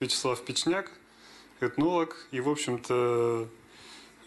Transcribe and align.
Вячеслав 0.00 0.40
Печняк, 0.44 0.92
этнолог. 1.58 2.28
И, 2.30 2.38
в 2.38 2.48
общем-то, 2.48 3.48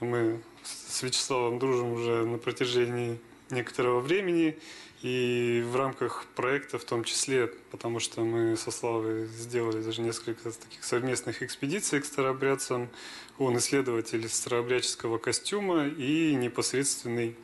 мы 0.02 0.42
с 0.64 1.02
Вячеславом 1.02 1.60
дружим 1.60 1.94
уже 1.94 2.26
на 2.26 2.38
протяжении 2.38 3.18
некоторого 3.50 4.02
времени. 4.02 4.60
И 5.02 5.64
в 5.66 5.78
рамках 5.78 6.26
проекта 6.36 6.78
в 6.78 6.84
том 6.84 7.06
числе, 7.06 7.48
потому 7.72 8.02
что 8.02 8.20
мы 8.26 8.58
со 8.58 8.70
Славой 8.70 9.28
сделали 9.28 9.82
даже 9.82 10.02
несколько 10.02 10.52
таких 10.52 10.84
совместных 10.84 11.42
экспедиций 11.42 12.02
к 12.02 12.06
старообрядцам. 12.06 12.90
Он 13.38 13.58
исследователь 13.58 14.28
старообрядческого 14.28 15.20
костюма 15.20 15.88
и 15.88 16.36
непосредственный 16.36 17.38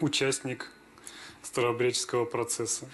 участник 0.00 0.72
старообрядческого 1.42 2.24
процесса. 2.24 2.90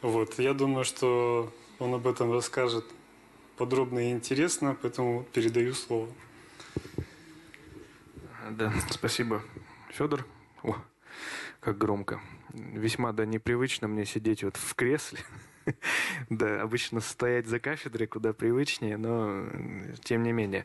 Вот. 0.00 0.40
Я 0.40 0.54
думаю, 0.54 0.84
что 0.84 1.52
он 1.78 1.94
об 1.94 2.08
этом 2.08 2.32
расскажет 2.32 2.84
подробно 3.56 3.98
и 3.98 4.12
интересно, 4.12 4.76
поэтому 4.80 5.24
передаю 5.32 5.74
слово. 5.74 6.08
Да, 8.50 8.72
спасибо, 8.90 9.42
Федор. 9.90 10.26
О, 10.62 10.76
как 11.60 11.78
громко. 11.78 12.20
Весьма 12.52 13.12
да 13.12 13.24
непривычно 13.24 13.88
мне 13.88 14.04
сидеть 14.04 14.44
вот 14.44 14.56
в 14.56 14.74
кресле. 14.74 15.20
Да, 16.30 16.62
обычно 16.62 17.00
стоять 17.00 17.46
за 17.46 17.58
кафедрой 17.58 18.06
куда 18.06 18.32
привычнее, 18.32 18.96
но 18.96 19.44
тем 20.02 20.22
не 20.22 20.32
менее. 20.32 20.64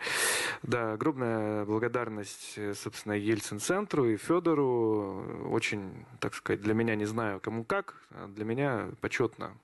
Да, 0.63 0.93
огромная 0.93 1.65
благодарность, 1.65 2.57
собственно, 2.75 3.13
Ельцин-центру 3.13 4.09
и 4.09 4.17
Федору. 4.17 5.49
Очень, 5.49 6.05
так 6.19 6.35
сказать, 6.35 6.61
для 6.61 6.73
меня 6.73 6.95
не 6.95 7.05
знаю 7.05 7.39
кому 7.39 7.63
как, 7.63 7.95
а 8.11 8.27
для 8.27 8.45
меня 8.45 8.89
почетно 9.01 9.57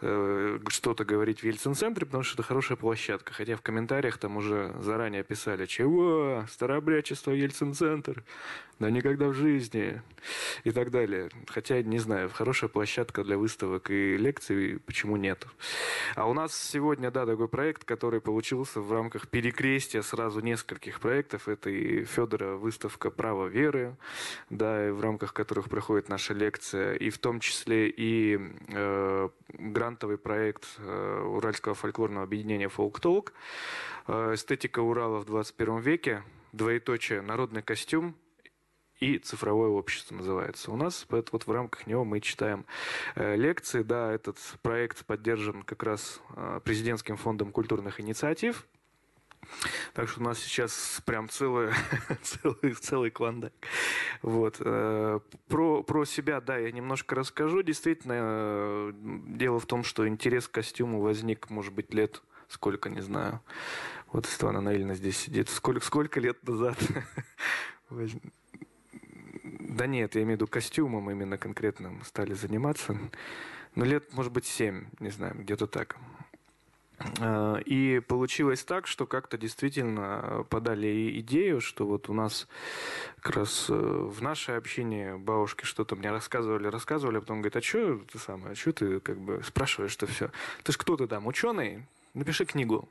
э, 0.00 0.58
что-то 0.68 1.04
говорить 1.04 1.40
в 1.40 1.44
Ельцин-центре, 1.44 2.06
потому 2.06 2.22
что 2.22 2.34
это 2.34 2.42
хорошая 2.42 2.76
площадка. 2.76 3.32
Хотя 3.32 3.56
в 3.56 3.62
комментариях 3.62 4.18
там 4.18 4.36
уже 4.36 4.74
заранее 4.80 5.24
писали, 5.24 5.66
чего, 5.66 6.44
старообрядчество 6.48 7.32
Ельцин-центр, 7.32 8.22
да 8.78 8.90
никогда 8.90 9.28
в 9.28 9.34
жизни 9.34 10.02
и 10.64 10.70
так 10.70 10.90
далее. 10.90 11.30
Хотя, 11.46 11.82
не 11.82 11.98
знаю, 11.98 12.30
хорошая 12.30 12.68
площадка 12.68 13.24
для 13.24 13.38
выставок 13.38 13.90
и 13.90 14.16
лекций, 14.16 14.53
почему 14.86 15.16
нет. 15.16 15.46
А 16.14 16.28
у 16.28 16.34
нас 16.34 16.54
сегодня, 16.54 17.10
да, 17.10 17.26
такой 17.26 17.48
проект, 17.48 17.84
который 17.84 18.20
получился 18.20 18.80
в 18.80 18.92
рамках 18.92 19.28
перекрестия 19.28 20.02
сразу 20.02 20.40
нескольких 20.40 21.00
проектов. 21.00 21.48
Это 21.48 21.70
и 21.70 22.04
Федора 22.04 22.56
выставка 22.56 23.10
«Право 23.10 23.46
веры», 23.46 23.96
да, 24.50 24.88
и 24.88 24.90
в 24.90 25.00
рамках 25.00 25.32
которых 25.32 25.68
проходит 25.68 26.08
наша 26.08 26.34
лекция, 26.34 26.94
и 26.94 27.10
в 27.10 27.18
том 27.18 27.40
числе 27.40 27.88
и 27.88 28.38
э, 28.68 29.28
грантовый 29.48 30.18
проект 30.18 30.64
э, 30.78 31.20
Уральского 31.20 31.74
фольклорного 31.74 32.24
объединения 32.24 32.68
«Фолк 32.68 33.00
Толк», 33.00 33.32
э, 34.06 34.34
эстетика 34.34 34.80
Урала 34.80 35.18
в 35.18 35.24
21 35.24 35.80
веке, 35.80 36.22
двоеточие 36.52 37.20
«Народный 37.22 37.62
костюм», 37.62 38.14
и 39.00 39.18
цифровое 39.18 39.68
общество 39.68 40.14
называется 40.14 40.70
у 40.70 40.76
нас. 40.76 41.04
Поэтому 41.08 41.30
вот 41.32 41.46
в 41.46 41.50
рамках 41.50 41.86
него 41.86 42.04
мы 42.04 42.20
читаем 42.20 42.64
э, 43.14 43.36
лекции. 43.36 43.82
Да, 43.82 44.12
этот 44.12 44.38
проект 44.62 45.04
поддержан 45.04 45.62
как 45.62 45.82
раз 45.82 46.20
э, 46.36 46.60
президентским 46.64 47.16
фондом 47.16 47.50
культурных 47.50 48.00
инициатив. 48.00 48.66
Так 49.92 50.08
что 50.08 50.20
у 50.20 50.24
нас 50.24 50.38
сейчас 50.38 51.02
прям 51.04 51.28
целый, 51.30 51.72
целый, 52.22 52.74
целый 52.74 53.10
клондайк. 53.10 53.52
Вот. 54.22 54.56
Э, 54.60 55.20
про, 55.48 55.82
про 55.82 56.04
себя, 56.04 56.40
да, 56.40 56.56
я 56.56 56.70
немножко 56.72 57.14
расскажу. 57.14 57.62
Действительно, 57.62 58.92
дело 59.26 59.60
в 59.60 59.66
том, 59.66 59.84
что 59.84 60.08
интерес 60.08 60.48
к 60.48 60.52
костюму 60.52 61.00
возник, 61.00 61.50
может 61.50 61.74
быть, 61.74 61.92
лет 61.92 62.22
сколько, 62.48 62.88
не 62.88 63.00
знаю. 63.00 63.40
Вот 64.12 64.26
Светлана 64.26 64.60
Наильна 64.60 64.94
здесь 64.94 65.18
сидит. 65.18 65.48
Сколько, 65.48 65.84
сколько 65.84 66.20
лет 66.20 66.46
назад 66.46 66.78
Да 69.74 69.88
нет, 69.88 70.14
я 70.14 70.22
имею 70.22 70.36
в 70.36 70.40
виду 70.40 70.46
костюмом 70.46 71.10
именно 71.10 71.36
конкретным 71.36 72.00
стали 72.04 72.32
заниматься. 72.32 72.96
Ну, 73.74 73.84
лет, 73.84 74.12
может 74.12 74.30
быть, 74.30 74.46
семь, 74.46 74.84
не 75.00 75.10
знаю, 75.10 75.34
где-то 75.36 75.66
так. 75.66 75.96
А, 77.20 77.56
и 77.56 77.98
получилось 77.98 78.62
так, 78.62 78.86
что 78.86 79.04
как-то 79.04 79.36
действительно 79.36 80.46
подали 80.48 81.18
идею, 81.18 81.60
что 81.60 81.88
вот 81.88 82.08
у 82.08 82.12
нас 82.12 82.46
как 83.20 83.34
раз 83.34 83.66
э, 83.68 83.74
в 83.74 84.22
нашей 84.22 84.56
общине 84.58 85.16
бабушки 85.16 85.64
что-то 85.64 85.96
мне 85.96 86.12
рассказывали, 86.12 86.68
рассказывали, 86.68 87.16
а 87.16 87.20
потом 87.20 87.38
говорит, 87.38 87.56
а 87.56 87.60
что 87.60 87.98
ты 88.12 88.20
самое, 88.20 88.52
а 88.52 88.54
что 88.54 88.72
ты 88.72 89.00
как 89.00 89.18
бы 89.18 89.42
спрашиваешь 89.44 89.90
что 89.90 90.06
все? 90.06 90.30
Ты 90.62 90.70
ж 90.70 90.76
кто 90.76 90.96
ты 90.96 91.08
там, 91.08 91.26
ученый? 91.26 91.84
Напиши 92.14 92.44
книгу 92.44 92.88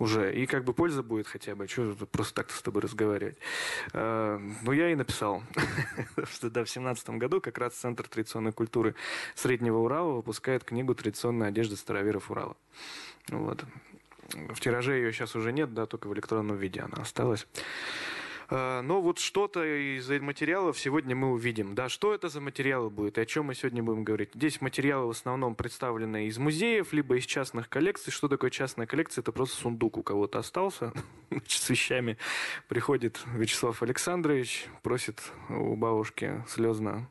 уже, 0.00 0.34
и 0.34 0.46
как 0.46 0.64
бы 0.64 0.72
польза 0.72 1.02
будет 1.02 1.28
хотя 1.28 1.54
бы, 1.54 1.68
что 1.68 1.94
просто 2.10 2.34
так 2.34 2.50
с 2.50 2.62
тобой 2.62 2.82
разговаривать. 2.82 3.36
А, 3.92 4.40
ну, 4.62 4.72
я 4.72 4.90
и 4.90 4.94
написал, 4.94 5.42
что 6.32 6.50
да, 6.50 6.64
в 6.64 6.70
семнадцатом 6.70 7.18
году 7.18 7.40
как 7.40 7.58
раз 7.58 7.74
Центр 7.74 8.08
традиционной 8.08 8.52
культуры 8.52 8.94
Среднего 9.34 9.78
Урала 9.78 10.14
выпускает 10.14 10.64
книгу 10.64 10.94
«Традиционная 10.94 11.48
одежда 11.48 11.76
староверов 11.76 12.30
Урала». 12.30 12.56
Вот. 13.28 13.64
В 14.32 14.58
тираже 14.60 14.94
ее 14.94 15.12
сейчас 15.12 15.36
уже 15.36 15.52
нет, 15.52 15.74
да, 15.74 15.86
только 15.86 16.08
в 16.08 16.14
электронном 16.14 16.56
виде 16.56 16.80
она 16.80 17.02
осталась. 17.02 17.46
А, 18.50 18.82
но 18.82 19.00
вот 19.00 19.20
что-то 19.20 19.64
из 19.64 20.08
материалов 20.08 20.78
сегодня 20.78 21.14
мы 21.14 21.30
увидим. 21.30 21.74
Да, 21.76 21.88
что 21.88 22.12
это 22.12 22.28
за 22.28 22.40
материалы 22.40 22.90
будет 22.90 23.16
и 23.16 23.20
о 23.20 23.26
чем 23.26 23.46
мы 23.46 23.54
сегодня 23.54 23.82
будем 23.82 24.02
говорить? 24.02 24.30
Здесь 24.34 24.60
материалы 24.60 25.06
в 25.06 25.10
основном 25.10 25.54
представлены 25.54 26.26
из 26.26 26.36
музеев, 26.38 26.92
либо 26.92 27.16
из 27.16 27.26
частных 27.26 27.68
коллекций. 27.68 28.12
Что 28.12 28.26
такое 28.26 28.50
частная 28.50 28.86
коллекция? 28.86 29.22
Это 29.22 29.30
просто 29.30 29.56
сундук 29.56 29.98
у 29.98 30.02
кого-то 30.02 30.40
остался 30.40 30.92
с 31.46 31.70
вещами. 31.70 32.18
Приходит 32.68 33.20
Вячеслав 33.36 33.82
Александрович, 33.84 34.66
просит 34.82 35.22
у 35.48 35.76
бабушки 35.76 36.44
слезно 36.48 37.08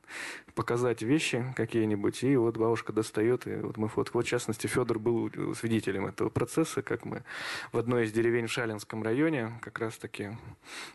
показать 0.59 1.01
вещи 1.01 1.53
какие-нибудь, 1.55 2.21
и 2.21 2.35
вот 2.35 2.57
бабушка 2.57 2.91
достает, 2.91 3.47
и 3.47 3.55
вот 3.55 3.77
мы 3.77 3.87
фотку. 3.87 4.17
Вот, 4.17 4.25
в 4.25 4.29
частности, 4.29 4.67
Федор 4.67 4.99
был 4.99 5.31
свидетелем 5.55 6.05
этого 6.05 6.27
процесса, 6.27 6.81
как 6.81 7.05
мы 7.05 7.23
в 7.71 7.77
одной 7.77 8.03
из 8.03 8.11
деревень 8.11 8.47
в 8.47 8.51
Шалинском 8.51 9.01
районе 9.01 9.53
как 9.61 9.79
раз-таки 9.79 10.31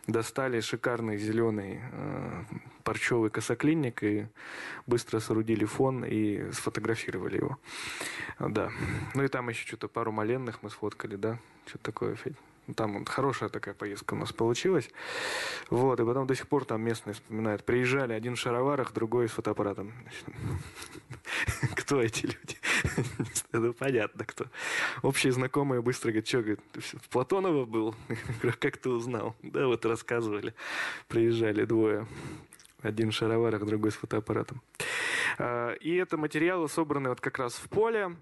достали 0.05 0.59
шикарный 0.59 1.17
зеленый 1.17 1.79
э, 1.81 2.43
парчевый 2.83 3.31
косоклинник 3.31 4.03
и 4.03 4.27
быстро 4.85 5.19
соорудили 5.19 5.65
фон 5.65 6.05
и 6.05 6.51
сфотографировали 6.51 7.37
его. 7.37 7.57
Да. 8.37 8.69
Ну 9.15 9.23
и 9.23 9.27
там 9.29 9.49
еще 9.49 9.65
что-то 9.65 9.87
пару 9.87 10.11
маленных 10.11 10.61
мы 10.61 10.69
сфоткали, 10.69 11.15
да? 11.15 11.39
Что-то 11.65 11.85
такое, 11.85 12.13
Федь. 12.13 12.35
Там 12.75 13.05
хорошая 13.05 13.49
такая 13.49 13.75
поездка 13.75 14.15
у 14.15 14.17
нас 14.17 14.33
получилась. 14.33 14.89
Вот, 15.69 15.99
и 15.99 16.05
потом 16.05 16.25
до 16.25 16.35
сих 16.35 16.47
пор 16.47 16.65
там 16.65 16.81
местные 16.81 17.13
вспоминают. 17.13 17.63
Приезжали, 17.63 18.13
один 18.13 18.35
в 18.35 18.39
шароварах, 18.39 18.93
другой 18.93 19.27
с 19.27 19.31
фотоаппаратом. 19.31 19.93
Кто 21.75 22.01
эти 22.01 22.25
люди? 22.25 22.57
Ну, 23.51 23.71
понятно, 23.73 24.25
кто. 24.25 24.47
Общие 25.01 25.31
знакомые 25.31 25.81
быстро 25.81 26.09
говорят, 26.09 26.27
что, 26.27 26.39
говорит, 26.39 26.59
Платонова 27.09 27.63
был? 27.63 27.95
Как 28.59 28.75
ты 28.75 28.89
узнал? 28.89 29.33
Да, 29.41 29.67
вот 29.67 29.85
рассказывали. 29.85 30.53
Приезжали 31.07 31.63
двое. 31.63 32.05
Один 32.81 33.11
в 33.11 33.13
шароварах, 33.13 33.65
другой 33.65 33.91
с 33.91 33.95
фотоаппаратом. 33.95 34.61
А, 35.37 35.71
и 35.73 35.95
это 35.95 36.17
материалы 36.17 36.67
собраны 36.67 37.09
вот 37.09 37.21
как 37.21 37.39
раз 37.39 37.53
в 37.53 37.69
поле 37.69 38.17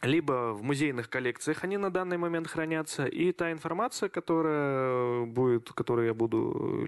либо 0.00 0.52
в 0.52 0.62
музейных 0.62 1.08
коллекциях 1.08 1.62
они 1.64 1.76
на 1.76 1.90
данный 1.90 2.16
момент 2.16 2.48
хранятся, 2.48 3.06
и 3.06 3.30
та 3.32 3.52
информация, 3.52 4.08
которая 4.08 5.26
будет, 5.26 5.70
которую 5.72 6.06
я 6.08 6.14
буду 6.14 6.86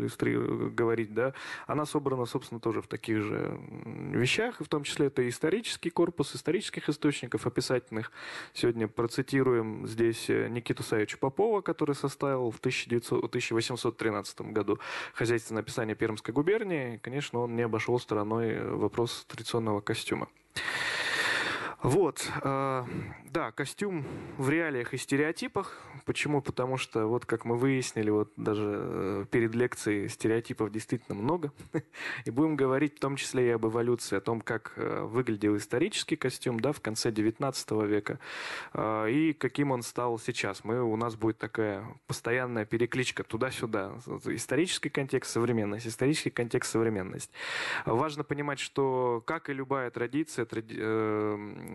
говорить, 0.74 1.14
да, 1.14 1.32
она 1.66 1.86
собрана, 1.86 2.24
собственно, 2.24 2.60
тоже 2.60 2.82
в 2.82 2.88
таких 2.88 3.22
же 3.22 3.58
вещах, 4.12 4.56
в 4.58 4.68
том 4.68 4.82
числе 4.82 5.06
это 5.06 5.28
исторический 5.28 5.90
корпус 5.90 6.34
исторических 6.34 6.88
источников 6.88 7.46
описательных. 7.46 8.10
Сегодня 8.52 8.88
процитируем 8.88 9.86
здесь 9.86 10.28
Никиту 10.28 10.82
Савича 10.82 11.18
Попова, 11.18 11.60
который 11.60 11.94
составил 11.94 12.50
в 12.50 12.58
1900, 12.58 13.24
1813 13.24 14.40
году 14.52 14.78
хозяйственное 15.12 15.62
описание 15.62 15.94
Пермской 15.94 16.34
губернии. 16.34 16.98
Конечно, 16.98 17.40
он 17.40 17.54
не 17.54 17.62
обошел 17.62 17.98
стороной 18.00 18.60
вопрос 18.60 19.24
традиционного 19.28 19.80
костюма. 19.80 20.28
Вот, 21.84 22.26
э, 22.42 22.84
да, 23.26 23.52
костюм 23.52 24.06
в 24.38 24.48
реалиях 24.48 24.94
и 24.94 24.96
стереотипах. 24.96 25.82
Почему? 26.06 26.40
Потому 26.40 26.78
что, 26.78 27.06
вот 27.08 27.26
как 27.26 27.44
мы 27.44 27.56
выяснили, 27.58 28.08
вот 28.08 28.32
даже 28.38 28.64
э, 28.64 29.24
перед 29.30 29.54
лекцией 29.54 30.08
стереотипов 30.08 30.72
действительно 30.72 31.14
много. 31.14 31.52
И 32.24 32.30
будем 32.30 32.56
говорить 32.56 32.96
в 32.96 33.00
том 33.00 33.16
числе 33.16 33.48
и 33.48 33.50
об 33.50 33.66
эволюции, 33.66 34.16
о 34.16 34.22
том, 34.22 34.40
как 34.40 34.72
э, 34.76 35.02
выглядел 35.02 35.58
исторический 35.58 36.16
костюм 36.16 36.58
да, 36.58 36.72
в 36.72 36.80
конце 36.80 37.10
XIX 37.10 37.86
века 37.86 38.18
э, 38.72 39.10
и 39.10 39.32
каким 39.34 39.70
он 39.70 39.82
стал 39.82 40.18
сейчас. 40.18 40.64
Мы, 40.64 40.82
у 40.82 40.96
нас 40.96 41.16
будет 41.16 41.36
такая 41.36 41.84
постоянная 42.06 42.64
перекличка 42.64 43.24
туда-сюда. 43.24 43.98
Исторический 44.24 44.88
контекст, 44.88 45.32
современность, 45.32 45.86
исторический 45.86 46.30
контекст, 46.30 46.72
современность. 46.72 47.30
Важно 47.84 48.24
понимать, 48.24 48.58
что, 48.58 49.22
как 49.26 49.50
и 49.50 49.52
любая 49.52 49.90
традиция, 49.90 50.46
тради 50.46 50.76
э, 50.78 51.73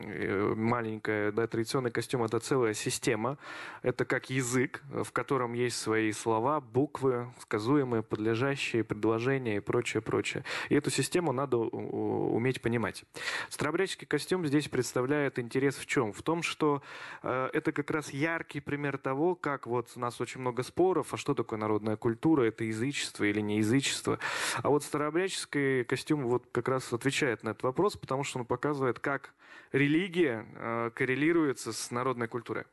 маленькая, 0.56 1.32
да, 1.32 1.48
традиционный 1.48 1.92
костюм 1.92 2.24
это 2.24 2.40
целая 2.40 2.74
система. 2.74 3.38
Это 3.82 4.06
как 4.06 4.30
язык, 4.30 4.84
в 4.90 5.12
котором 5.12 5.54
есть 5.54 5.78
свои 5.78 6.12
слова, 6.12 6.60
буквы, 6.62 7.32
сказуемые, 7.40 8.04
подлежащие, 8.04 8.84
предложения 8.84 9.58
и 9.58 9.60
прочее, 9.60 10.02
прочее. 10.02 10.44
И 10.70 10.76
эту 10.76 10.90
систему 10.90 11.32
надо 11.32 11.58
уметь 11.58 12.62
понимать. 12.62 13.04
Старообрядческий 13.50 14.08
костюм 14.08 14.46
здесь 14.46 14.68
представляет 14.68 15.40
интерес 15.40 15.76
в 15.76 15.86
чем? 15.86 16.14
В 16.14 16.22
том, 16.22 16.44
что 16.44 16.82
э, 17.24 17.50
это 17.54 17.72
как 17.72 17.92
раз 17.92 18.12
яркий 18.12 18.60
пример 18.60 18.98
того, 18.98 19.36
как 19.36 19.68
вот 19.68 19.90
у 19.96 20.00
нас 20.00 20.20
очень 20.22 20.42
много 20.42 20.64
споров, 20.64 21.14
а 21.14 21.18
что 21.18 21.34
такое 21.34 21.60
народная 21.60 21.98
культура, 21.98 22.44
это 22.44 22.64
язычество 22.64 23.24
или 23.24 23.42
не 23.42 23.58
язычество. 23.58 24.20
А 24.62 24.70
вот 24.70 24.84
старообрядческий 24.84 25.84
костюм 25.84 26.28
вот 26.28 26.46
как 26.52 26.68
раз 26.68 26.92
отвечает 26.94 27.44
на 27.44 27.50
этот 27.50 27.64
вопрос, 27.64 27.98
потому 27.98 28.24
что 28.24 28.40
он 28.40 28.46
показывает, 28.46 29.00
как 29.00 29.34
религия 29.72 30.46
э, 30.56 30.92
коррелируется 30.96 31.74
с 31.74 31.92
народной 31.92 32.28
культурой. 32.28 32.66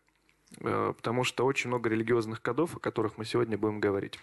Э, 0.60 0.94
потому 0.96 1.24
что 1.24 1.44
очень 1.44 1.68
много 1.68 1.90
религиозных 1.90 2.40
кодов, 2.40 2.76
о 2.76 2.80
которых 2.80 3.18
мы 3.18 3.24
сегодня 3.24 3.58
будем 3.58 3.80
говорить. 3.80 4.18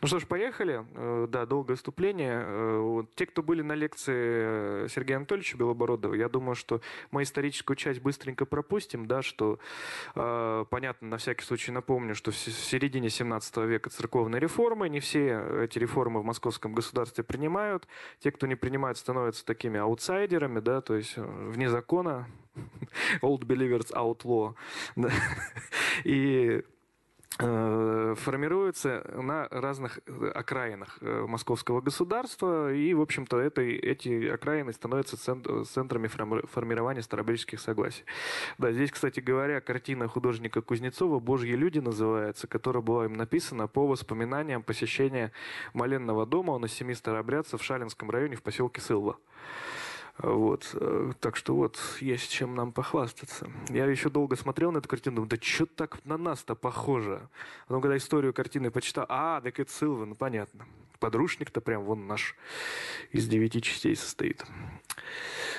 Ну 0.00 0.08
что 0.08 0.18
ж, 0.18 0.26
поехали. 0.26 0.84
Э, 0.94 1.26
да, 1.28 1.46
долгое 1.46 1.76
вступление. 1.76 2.42
Э, 2.44 3.02
те, 3.14 3.26
кто 3.26 3.42
были 3.42 3.62
на 3.62 3.72
лекции 3.72 4.86
Сергея 4.88 5.16
Анатольевича 5.16 5.56
Белобородова, 5.56 6.14
я 6.14 6.28
думаю, 6.28 6.54
что 6.54 6.80
мы 7.10 7.22
историческую 7.22 7.76
часть 7.76 8.00
быстренько 8.00 8.44
пропустим, 8.44 9.06
да, 9.06 9.22
что, 9.22 9.58
понятно, 10.14 11.08
на 11.08 11.16
всякий 11.16 11.44
случай 11.44 11.72
напомню, 11.72 12.14
что 12.14 12.30
в 12.30 12.36
середине 12.36 13.10
17 13.10 13.56
века 13.58 13.90
церковные 13.90 14.40
реформы, 14.40 14.88
не 14.88 15.00
все 15.00 15.64
эти 15.64 15.78
реформы 15.78 16.20
в 16.20 16.24
московском 16.24 16.74
государстве 16.74 17.24
принимают. 17.24 17.86
Те, 18.20 18.30
кто 18.30 18.46
не 18.46 18.54
принимает, 18.54 18.96
становятся 18.98 19.44
такими 19.44 19.78
аутсайдерами, 19.78 20.60
да, 20.60 20.80
то 20.80 20.94
есть 20.94 21.16
вне 21.16 21.68
закона, 21.68 22.26
Old 23.22 23.40
Believers 23.46 23.92
Outlaw. 23.92 24.54
И 26.04 26.62
э, 27.38 28.14
формируется 28.18 29.04
на 29.14 29.48
разных 29.50 30.00
окраинах 30.34 30.98
э, 31.00 31.24
московского 31.26 31.80
государства, 31.80 32.72
и, 32.72 32.92
в 32.94 33.00
общем-то, 33.00 33.38
это, 33.38 33.62
эти 33.62 34.28
окраины 34.28 34.72
становятся 34.72 35.16
центрами 35.64 36.08
формирования 36.08 37.02
старобрических 37.02 37.60
согласий. 37.60 38.04
Да, 38.58 38.72
здесь, 38.72 38.90
кстати 38.90 39.20
говоря, 39.20 39.60
картина 39.60 40.08
художника 40.08 40.60
Кузнецова 40.60 41.20
«Божьи 41.20 41.52
люди» 41.52 41.78
называется, 41.78 42.46
которая 42.46 42.82
была 42.82 43.06
им 43.06 43.14
написана 43.14 43.66
по 43.66 43.86
воспоминаниям 43.86 44.62
посещения 44.62 45.32
Маленного 45.72 46.26
дома 46.26 46.58
на 46.58 46.68
семи 46.68 46.94
старобрядцев 46.94 47.60
в 47.60 47.64
Шалинском 47.64 48.10
районе 48.10 48.36
в 48.36 48.42
поселке 48.42 48.80
Сылва. 48.80 49.16
Вот. 50.18 50.70
Э, 50.74 51.12
так 51.20 51.36
что 51.36 51.54
вот 51.54 51.78
есть 52.00 52.30
чем 52.30 52.54
нам 52.54 52.72
похвастаться. 52.72 53.50
Я 53.68 53.86
еще 53.86 54.10
долго 54.10 54.36
смотрел 54.36 54.72
на 54.72 54.78
эту 54.78 54.88
картину, 54.88 55.16
думаю, 55.16 55.30
да 55.30 55.36
что 55.40 55.66
так 55.66 56.04
на 56.04 56.16
нас-то 56.16 56.54
похоже? 56.54 57.28
Потом, 57.66 57.82
когда 57.82 57.96
историю 57.96 58.32
картины 58.34 58.70
почитал, 58.70 59.06
а, 59.08 59.40
так 59.40 59.58
это 59.58 59.72
Силва, 59.72 60.04
ну 60.04 60.14
понятно. 60.14 60.66
Подручник-то 61.02 61.60
прям 61.60 61.82
вон 61.82 62.06
наш 62.06 62.36
из 63.10 63.26
девяти 63.26 63.60
частей 63.60 63.96
состоит. 63.96 64.44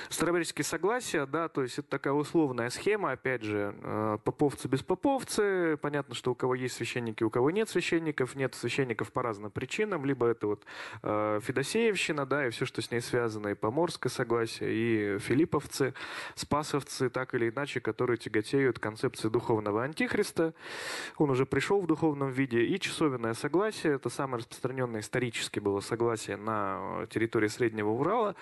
Старобрядческие 0.08 0.64
согласия, 0.64 1.26
да, 1.26 1.48
то 1.48 1.62
есть 1.62 1.78
это 1.78 1.88
такая 1.88 2.12
условная 2.12 2.70
схема, 2.70 3.12
опять 3.12 3.42
же, 3.42 3.74
э, 3.82 4.18
поповцы 4.22 4.68
без 4.68 4.82
поповцы, 4.82 5.76
понятно, 5.80 6.14
что 6.14 6.32
у 6.32 6.34
кого 6.34 6.54
есть 6.54 6.76
священники, 6.76 7.24
у 7.24 7.30
кого 7.30 7.50
нет 7.50 7.68
священников, 7.68 8.34
нет 8.36 8.54
священников 8.54 9.12
по 9.12 9.22
разным 9.22 9.50
причинам, 9.50 10.04
либо 10.04 10.26
это 10.26 10.46
вот 10.46 10.64
э, 11.02 11.40
Федосеевщина, 11.42 12.26
да, 12.26 12.46
и 12.46 12.50
все, 12.50 12.64
что 12.64 12.80
с 12.80 12.90
ней 12.90 13.00
связано, 13.00 13.48
и 13.48 13.54
Поморское 13.54 14.10
согласие, 14.10 14.70
и 14.72 15.18
Филипповцы, 15.18 15.94
Спасовцы, 16.36 17.10
так 17.10 17.34
или 17.34 17.50
иначе, 17.50 17.80
которые 17.80 18.16
тяготеют 18.16 18.78
концепции 18.78 19.28
духовного 19.28 19.82
антихриста, 19.82 20.54
он 21.16 21.30
уже 21.30 21.44
пришел 21.46 21.80
в 21.80 21.86
духовном 21.86 22.30
виде, 22.30 22.64
и 22.64 22.78
часовенное 22.78 23.34
согласие, 23.34 23.94
это 23.94 24.10
самое 24.10 24.38
распространенное 24.38 25.02
исторически 25.34 25.58
было 25.58 25.80
согласие 25.80 26.36
на 26.36 27.06
территории 27.10 27.48
Среднего 27.48 27.90
Урала, 27.90 28.36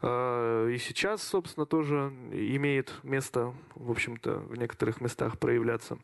э, 0.00 0.70
и 0.72 0.78
сейчас 0.78 1.00
сейчас, 1.00 1.22
собственно, 1.22 1.66
тоже 1.66 2.12
имеет 2.32 2.92
место, 3.02 3.52
в 3.74 3.90
общем-то, 3.90 4.36
в 4.48 4.56
некоторых 4.56 5.00
местах 5.00 5.38
проявляться, 5.38 5.98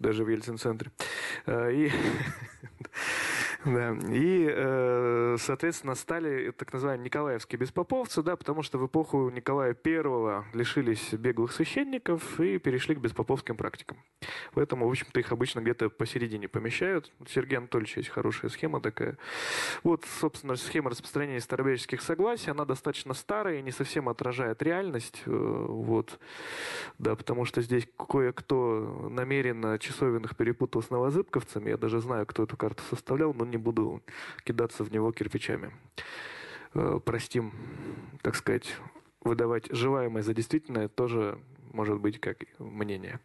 даже 0.00 0.24
в 0.24 0.28
Ельцин-центре. 0.28 0.90
Э, 1.46 1.72
и 1.72 1.92
Да. 3.64 3.96
И, 4.10 4.46
э, 4.50 5.36
соответственно, 5.38 5.94
стали 5.94 6.50
так 6.50 6.72
называемые 6.72 7.06
николаевские 7.06 7.58
беспоповцы, 7.58 8.22
да, 8.22 8.36
потому 8.36 8.62
что 8.62 8.78
в 8.78 8.86
эпоху 8.86 9.30
Николая 9.30 9.74
I 9.84 10.44
лишились 10.52 11.12
беглых 11.14 11.52
священников 11.52 12.38
и 12.40 12.58
перешли 12.58 12.94
к 12.94 12.98
беспоповским 12.98 13.56
практикам. 13.56 13.96
Поэтому, 14.52 14.86
в 14.86 14.90
общем-то, 14.90 15.18
их 15.18 15.32
обычно 15.32 15.60
где-то 15.60 15.88
посередине 15.88 16.46
помещают. 16.46 17.10
У 17.20 17.26
Сергея 17.26 17.60
Анатольевича 17.60 18.00
есть 18.00 18.10
хорошая 18.10 18.50
схема 18.50 18.80
такая. 18.80 19.16
Вот, 19.82 20.04
собственно, 20.20 20.56
схема 20.56 20.90
распространения 20.90 21.40
старобряческих 21.40 22.02
согласий, 22.02 22.50
она 22.50 22.66
достаточно 22.66 23.14
старая 23.14 23.60
и 23.60 23.62
не 23.62 23.70
совсем 23.70 24.10
отражает 24.10 24.62
реальность. 24.62 25.22
Э, 25.24 25.30
вот. 25.30 26.18
Да, 26.98 27.16
потому 27.16 27.46
что 27.46 27.62
здесь 27.62 27.88
кое-кто 27.96 29.08
намеренно 29.10 29.78
часовенных 29.78 30.36
перепутал 30.36 30.82
с 30.82 30.90
новозыбковцами. 30.90 31.70
Я 31.70 31.78
даже 31.78 32.00
знаю, 32.00 32.26
кто 32.26 32.42
эту 32.42 32.58
карту 32.58 32.82
составлял, 32.90 33.32
но 33.32 33.53
не 33.54 33.58
буду 33.58 34.02
кидаться 34.44 34.82
в 34.84 34.90
него 34.90 35.12
кирпичами. 35.12 35.70
Э, 36.74 36.98
простим, 37.04 37.52
так 38.22 38.34
сказать, 38.34 38.76
выдавать 39.20 39.66
желаемое 39.70 40.22
за 40.24 40.34
действительное 40.34 40.88
тоже 40.88 41.38
может 41.74 42.00
быть 42.00 42.20
как 42.20 42.38
мнение. 42.58 43.20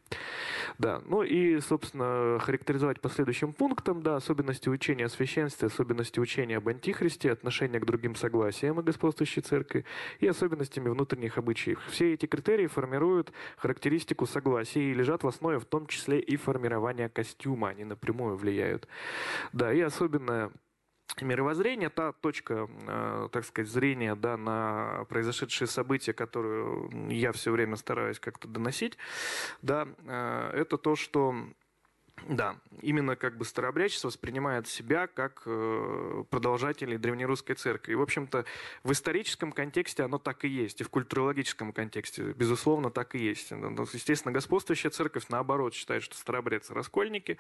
Да, 0.78 1.02
ну 1.06 1.24
и, 1.24 1.60
собственно, 1.62 2.40
характеризовать 2.40 3.00
по 3.00 3.10
следующим 3.10 3.54
пунктам, 3.54 4.02
да, 4.02 4.16
особенности 4.16 4.70
учения 4.70 5.06
о 5.06 5.10
священстве, 5.10 5.68
особенности 5.68 6.20
учения 6.20 6.58
об 6.58 6.68
антихристе, 6.68 7.32
отношение 7.32 7.80
к 7.80 7.86
другим 7.86 8.16
согласиям 8.16 8.80
и 8.80 8.84
господствующей 8.84 9.42
церкви 9.42 9.86
и 10.20 10.28
особенностями 10.28 10.90
внутренних 10.90 11.38
обычаев. 11.38 11.80
Все 11.90 12.14
эти 12.14 12.26
критерии 12.26 12.68
формируют 12.68 13.32
характеристику 13.58 14.26
согласия 14.26 14.92
и 14.92 14.94
лежат 14.94 15.24
в 15.24 15.28
основе 15.28 15.60
в 15.60 15.66
том 15.66 15.88
числе 15.88 16.20
и 16.20 16.36
формирования 16.36 17.10
костюма, 17.10 17.70
они 17.70 17.86
напрямую 17.86 18.36
влияют. 18.36 18.88
Да, 19.54 19.72
и 19.72 19.80
особенно 19.80 20.52
мировоззрение, 21.22 21.90
та 21.90 22.12
точка, 22.12 22.68
э, 22.88 23.30
так 23.32 23.46
сказать, 23.46 23.70
зрения 23.70 24.16
да, 24.16 24.38
на 24.38 25.06
произошедшие 25.10 25.68
события, 25.68 26.14
которую 26.14 26.90
я 27.10 27.32
все 27.32 27.52
время 27.52 27.76
стараюсь 27.76 28.20
как-то 28.20 28.48
доносить, 28.48 28.98
да, 29.62 29.88
э, 30.06 30.52
это 30.54 30.78
то, 30.78 30.96
что 30.96 31.36
да, 32.28 32.58
именно 32.82 33.16
как 33.16 33.38
бы 33.38 33.46
старообрядчество 33.46 34.08
воспринимает 34.08 34.68
себя 34.68 35.08
как 35.08 35.44
э, 35.46 36.24
продолжатели 36.30 36.98
древнерусской 36.98 37.56
церкви. 37.56 37.94
И, 37.94 37.96
в 37.96 38.02
общем-то, 38.02 38.46
в 38.84 38.92
историческом 38.92 39.52
контексте 39.52 40.04
оно 40.04 40.18
так 40.18 40.46
и 40.46 40.48
есть, 40.48 40.82
и 40.82 40.84
в 40.84 40.90
культурологическом 40.90 41.74
контексте, 41.74 42.24
безусловно, 42.34 42.90
так 42.90 43.16
и 43.16 43.20
есть. 43.20 43.52
Ну, 43.52 43.70
ну, 43.70 43.86
естественно, 43.92 44.32
господствующая 44.32 44.92
церковь, 44.92 45.26
наоборот, 45.30 45.74
считает, 45.74 46.04
что 46.04 46.16
старообрядцы– 46.16 46.74
раскольники. 46.76 47.38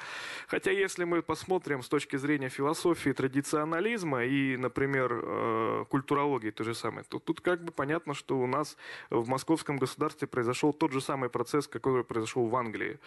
Хотя, 0.48 0.72
если 0.72 1.04
мы 1.04 1.22
посмотрим 1.22 1.84
с 1.84 1.90
точки 1.90 2.16
зрения 2.18 2.50
философии, 2.50 3.12
традиционализма 3.12 4.24
и, 4.26 4.58
например, 4.58 5.12
э, 5.14 5.86
культурологии 5.90 6.52
то 6.52 6.64
же 6.64 6.74
самое, 6.74 7.04
то 7.04 7.20
тут 7.20 7.42
как 7.42 7.64
бы 7.64 7.72
понятно, 7.72 8.14
что 8.14 8.40
у 8.40 8.48
нас 8.48 8.78
в 9.10 9.28
московском 9.28 9.78
государстве 9.78 10.28
произошел 10.28 10.74
тот 10.74 10.92
же 10.92 11.02
самый 11.02 11.30
процесс, 11.30 11.68
который 11.68 12.04
произошел 12.04 12.48
в 12.48 12.56
Англии. 12.56 13.00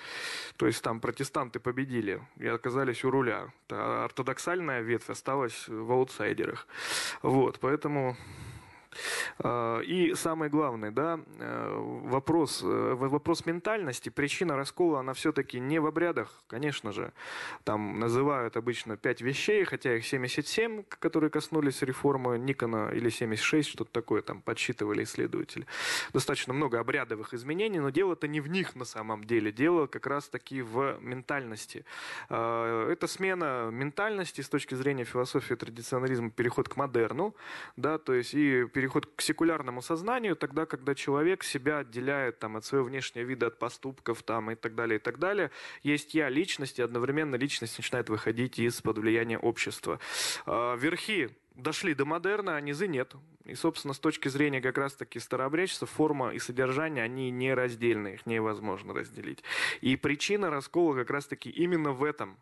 То 0.56 0.66
есть 0.66 0.82
там 0.82 1.00
протестанты 1.00 1.60
победили 1.62 2.20
и 2.36 2.46
оказались 2.46 3.04
у 3.04 3.10
руля. 3.10 3.52
Ортодоксальная 3.68 4.80
ветвь 4.80 5.10
осталась 5.10 5.68
в 5.68 5.92
аутсайдерах. 5.92 6.66
Вот, 7.22 7.58
поэтому 7.60 8.16
и 9.84 10.12
самое 10.14 10.50
главное, 10.50 10.90
да, 10.90 11.20
э, 11.38 11.74
вопрос, 12.04 12.62
э, 12.62 12.94
вопрос 12.94 13.46
ментальности, 13.46 14.08
причина 14.08 14.56
раскола, 14.56 15.00
она 15.00 15.12
все-таки 15.12 15.60
не 15.60 15.78
в 15.78 15.86
обрядах, 15.86 16.42
конечно 16.46 16.92
же. 16.92 17.12
Там 17.64 17.98
называют 17.98 18.56
обычно 18.56 18.96
пять 18.96 19.20
вещей, 19.20 19.64
хотя 19.64 19.96
их 19.96 20.06
77, 20.06 20.84
которые 20.88 21.30
коснулись 21.30 21.82
реформы 21.82 22.38
Никона, 22.38 22.90
или 22.90 23.08
76, 23.08 23.68
что-то 23.68 23.90
такое 23.92 24.22
там 24.22 24.40
подсчитывали 24.42 25.04
исследователи. 25.04 25.66
Достаточно 26.12 26.52
много 26.52 26.78
обрядовых 26.80 27.34
изменений, 27.34 27.80
но 27.80 27.90
дело-то 27.90 28.28
не 28.28 28.40
в 28.40 28.48
них 28.48 28.76
на 28.76 28.84
самом 28.84 29.24
деле. 29.24 29.52
Дело 29.52 29.86
как 29.86 30.06
раз-таки 30.06 30.62
в 30.62 30.98
ментальности. 31.00 31.84
А, 32.28 32.88
это 32.90 33.06
смена 33.06 33.70
ментальности 33.72 34.40
с 34.40 34.48
точки 34.48 34.74
зрения 34.74 35.04
философии 35.04 35.54
традиционализма, 35.54 36.30
переход 36.30 36.68
к 36.68 36.76
модерну, 36.76 37.34
да, 37.76 37.98
то 37.98 38.14
есть 38.14 38.34
и 38.34 38.64
переход 38.82 39.06
к 39.06 39.20
секулярному 39.20 39.80
сознанию, 39.80 40.34
тогда, 40.34 40.66
когда 40.66 40.96
человек 40.96 41.44
себя 41.44 41.78
отделяет 41.78 42.40
там, 42.40 42.56
от 42.56 42.64
своего 42.64 42.88
внешнего 42.88 43.24
вида, 43.24 43.46
от 43.46 43.56
поступков 43.60 44.24
там, 44.24 44.50
и 44.50 44.56
так 44.56 44.74
далее, 44.74 44.98
и 44.98 45.00
так 45.00 45.20
далее. 45.20 45.52
Есть 45.84 46.14
я, 46.14 46.28
личность, 46.28 46.80
и 46.80 46.82
одновременно 46.82 47.36
личность 47.36 47.78
начинает 47.78 48.08
выходить 48.08 48.58
из-под 48.58 48.98
влияния 48.98 49.38
общества. 49.38 50.00
А, 50.46 50.74
верхи 50.74 51.30
дошли 51.54 51.94
до 51.94 52.04
модерна, 52.06 52.56
а 52.56 52.60
низы 52.60 52.88
нет. 52.88 53.14
И, 53.44 53.54
собственно, 53.54 53.94
с 53.94 54.00
точки 54.00 54.26
зрения 54.26 54.60
как 54.60 54.76
раз-таки 54.78 55.20
старообрядчества, 55.20 55.86
форма 55.86 56.34
и 56.34 56.40
содержание, 56.40 57.04
они 57.04 57.30
нераздельны, 57.30 58.14
их 58.14 58.26
невозможно 58.26 58.92
разделить. 58.92 59.44
И 59.80 59.94
причина 59.94 60.50
раскола 60.50 60.96
как 60.96 61.10
раз-таки 61.10 61.50
именно 61.50 61.92
в 61.92 62.02
этом, 62.02 62.36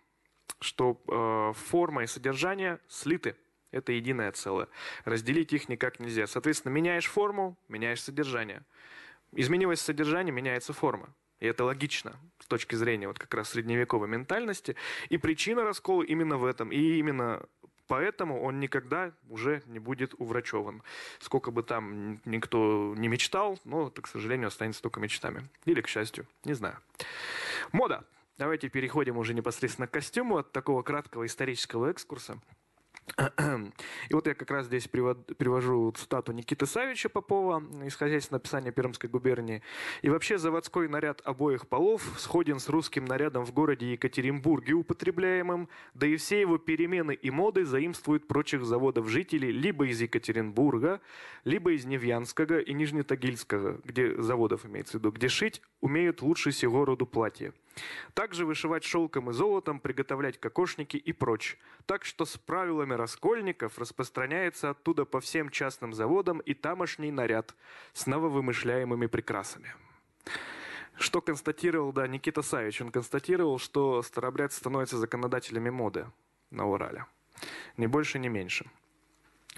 что 0.59 1.03
э, 1.07 1.53
форма 1.69 2.05
и 2.05 2.07
содержание 2.07 2.81
слиты. 2.89 3.37
Это 3.73 3.93
единое 3.93 4.33
целое. 4.33 4.69
Разделить 5.05 5.53
их 5.53 5.69
никак 5.69 6.01
нельзя. 6.01 6.27
Соответственно, 6.27 6.73
меняешь 6.73 7.07
форму, 7.07 7.57
меняешь 7.69 8.03
содержание. 8.03 8.63
Изменилось 9.33 9.81
содержание, 9.81 10.33
меняется 10.33 10.73
форма. 10.73 11.09
И 11.39 11.47
это 11.47 11.65
логично 11.65 12.17
с 12.41 12.47
точки 12.47 12.75
зрения 12.75 13.09
вот 13.09 13.19
как 13.19 13.33
раз 13.33 13.51
средневековой 13.51 14.09
ментальности. 14.09 14.77
И 15.09 15.19
причина 15.19 15.65
раскола 15.65 16.03
именно 16.03 16.37
в 16.37 16.45
этом. 16.45 16.71
И 16.73 16.99
именно 16.99 17.43
поэтому 17.87 18.43
он 18.43 18.61
никогда 18.61 19.13
уже 19.29 19.63
не 19.67 19.79
будет 19.79 20.15
уврачеван. 20.19 20.83
Сколько 21.19 21.51
бы 21.51 21.63
там 21.63 22.21
никто 22.25 22.95
не 22.97 23.09
мечтал, 23.09 23.59
но 23.65 23.89
это, 23.89 24.03
к 24.03 24.07
сожалению, 24.07 24.49
останется 24.49 24.83
только 24.83 25.01
мечтами. 25.01 25.49
Или 25.65 25.81
к 25.81 25.89
счастью, 25.89 26.27
не 26.45 26.55
знаю. 26.55 26.77
Мода. 27.73 28.05
Давайте 28.39 28.71
переходим 28.71 29.19
уже 29.19 29.35
непосредственно 29.35 29.87
к 29.87 29.91
костюму 29.91 30.39
от 30.39 30.51
такого 30.51 30.83
краткого 30.83 31.27
исторического 31.27 31.91
экскурса. 31.91 32.41
И 34.09 34.15
вот 34.15 34.27
я 34.27 34.35
как 34.35 34.51
раз 34.51 34.67
здесь 34.67 34.89
привожу 34.89 35.91
цитату 35.93 36.33
Никиты 36.33 36.67
Савича 36.67 37.09
Попова 37.09 37.63
из 37.85 37.97
хозяйственного 37.97 38.41
описания 38.41 38.73
Пермской 38.73 39.11
губернии. 39.11 39.63
И 40.03 40.09
вообще 40.09 40.39
заводской 40.39 40.89
наряд 40.89 41.21
обоих 41.25 41.67
полов 41.67 42.03
сходен 42.19 42.61
с 42.61 42.69
русским 42.69 43.05
нарядом 43.05 43.45
в 43.45 43.53
городе 43.53 43.93
Екатеринбурге 43.93 44.75
употребляемым, 44.75 45.69
да 45.95 46.07
и 46.07 46.17
все 46.17 46.41
его 46.41 46.59
перемены 46.59 47.15
и 47.15 47.31
моды 47.31 47.65
заимствуют 47.65 48.29
прочих 48.29 48.65
заводов 48.65 49.09
жителей 49.09 49.51
либо 49.51 49.87
из 49.87 50.01
Екатеринбурга, 50.01 51.01
либо 51.45 51.73
из 51.73 51.85
Невьянского 51.85 52.61
и 52.61 52.73
Нижнетагильского, 52.73 53.81
где 53.85 54.21
заводов 54.23 54.67
имеется 54.67 54.93
в 54.93 55.01
виду, 55.01 55.11
где 55.11 55.29
шить 55.29 55.63
умеют 55.81 56.23
лучше 56.23 56.51
всего 56.51 56.85
роду 56.85 57.07
платья. 57.07 57.53
Также 58.15 58.45
вышивать 58.45 58.85
шелком 58.85 59.31
и 59.31 59.33
золотом, 59.33 59.81
приготовлять 59.81 60.39
кокошники 60.39 60.97
и 60.97 61.13
прочь. 61.13 61.59
Так 61.87 62.05
что 62.05 62.25
с 62.25 62.37
правилами 62.37 62.95
раскольников 62.95 63.79
распространяется 63.79 64.71
оттуда 64.71 65.05
по 65.05 65.21
всем 65.21 65.51
частным 65.51 65.93
заводам 65.93 66.39
и 66.41 66.55
тамошний 66.55 67.11
наряд 67.11 67.55
с 67.93 68.07
нововымышляемыми 68.07 69.07
прекрасами. 69.07 69.75
Что 70.97 71.23
констатировал, 71.23 71.93
да, 71.93 72.07
Никита 72.07 72.43
Савич, 72.43 72.83
он 72.83 72.91
констатировал, 72.91 73.59
что 73.59 74.03
старобрядцы 74.03 74.59
становятся 74.59 74.99
законодателями 74.99 75.71
моды 75.71 76.07
на 76.51 76.67
Урале. 76.67 77.07
Ни 77.77 77.87
больше, 77.87 78.19
ни 78.19 78.29
меньше. 78.29 78.67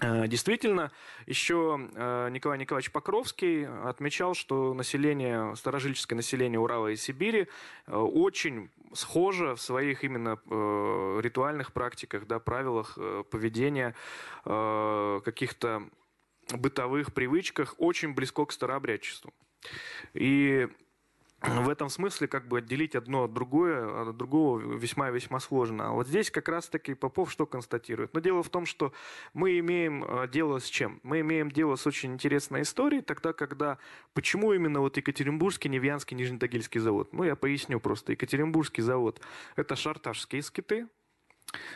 Э, 0.01 0.27
действительно, 0.27 0.91
еще 1.27 1.89
э, 1.93 2.29
Николай 2.31 2.57
Николаевич 2.57 2.91
Покровский 2.91 3.67
отмечал, 3.67 4.33
что 4.33 4.73
население, 4.73 5.55
старожильческое 5.55 6.17
население 6.17 6.59
Урала 6.59 6.87
и 6.87 6.95
Сибири 6.95 7.47
э, 7.85 7.95
очень 7.95 8.69
схоже 8.93 9.55
в 9.55 9.61
своих 9.61 10.03
именно 10.03 10.37
ритуальных 11.19 11.73
практиках, 11.73 12.27
да, 12.27 12.37
правилах 12.37 12.95
поведения, 13.31 13.95
каких-то 14.43 15.89
бытовых 16.51 17.11
привычках 17.11 17.73
очень 17.79 18.13
близко 18.13 18.45
к 18.45 18.51
старообрядчеству. 18.51 19.33
И 20.13 20.67
в 21.43 21.69
этом 21.69 21.89
смысле 21.89 22.27
как 22.27 22.47
бы 22.47 22.59
отделить 22.59 22.95
одно 22.95 23.25
от 23.25 23.33
другое, 23.33 24.09
от 24.09 24.17
другого 24.17 24.59
весьма-весьма 24.59 25.39
сложно. 25.39 25.89
А 25.89 25.91
вот 25.91 26.07
здесь 26.07 26.31
как 26.31 26.47
раз-таки 26.49 26.93
Попов 26.93 27.31
что 27.31 27.45
констатирует? 27.45 28.13
Но 28.13 28.19
дело 28.19 28.43
в 28.43 28.49
том, 28.49 28.65
что 28.65 28.93
мы 29.33 29.59
имеем 29.59 30.03
э, 30.03 30.27
дело 30.27 30.59
с 30.59 30.65
чем? 30.65 30.99
Мы 31.03 31.19
имеем 31.19 31.51
дело 31.51 31.75
с 31.75 31.85
очень 31.85 32.13
интересной 32.13 32.61
историей, 32.61 33.01
тогда, 33.01 33.33
когда... 33.33 33.77
Почему 34.13 34.53
именно 34.53 34.79
вот 34.79 34.97
Екатеринбургский, 34.97 35.69
Невьянский, 35.69 36.15
Нижнетагильский 36.15 36.79
завод? 36.79 37.11
Ну, 37.13 37.23
я 37.23 37.35
поясню 37.35 37.79
просто. 37.79 38.13
Екатеринбургский 38.13 38.81
завод– 38.81 39.21
это 39.55 39.75
шарташские 39.75 40.41
скиты, 40.41 40.87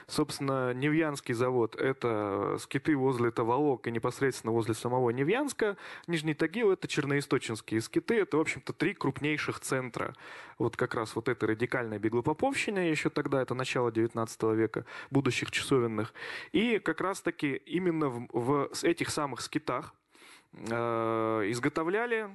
Собственно, 0.08 0.74
Невьянский 0.74 1.34
завод– 1.34 1.76
это 1.80 2.58
скиты 2.60 2.96
возле 2.96 3.32
Таволок 3.32 3.88
и 3.88 3.92
непосредственно 3.92 4.54
возле 4.54 4.74
самого 4.74 5.10
Невьянска. 5.10 5.78
Нижний 6.08 6.34
Тагил– 6.34 6.72
это 6.74 6.88
черноисточинские 6.88 7.82
скиты. 7.82 8.20
Это, 8.20 8.38
в 8.38 8.42
общем-то, 8.42 8.74
три 8.74 8.94
крупнейших 8.94 9.60
центра. 9.60 10.16
Вот 10.58 10.76
как 10.78 10.96
раз 10.96 11.16
вот 11.16 11.30
этой 11.30 11.50
радикальной 11.50 12.00
беглопоповщины 12.00 12.80
еще 12.80 13.10
тогда, 13.10 13.42
это 13.42 13.54
начало 13.54 13.92
19 13.92 14.44
века, 14.56 14.86
будущих 15.12 15.52
часовенных. 15.52 16.14
И 16.52 16.80
как 16.80 17.02
раз-таки 17.02 17.56
именно 17.66 18.10
в, 18.10 18.28
в 18.32 18.70
этих 18.84 19.10
самых 19.10 19.42
скитах 19.42 19.94
Э, 20.07 20.07
изготовляли 20.54 22.30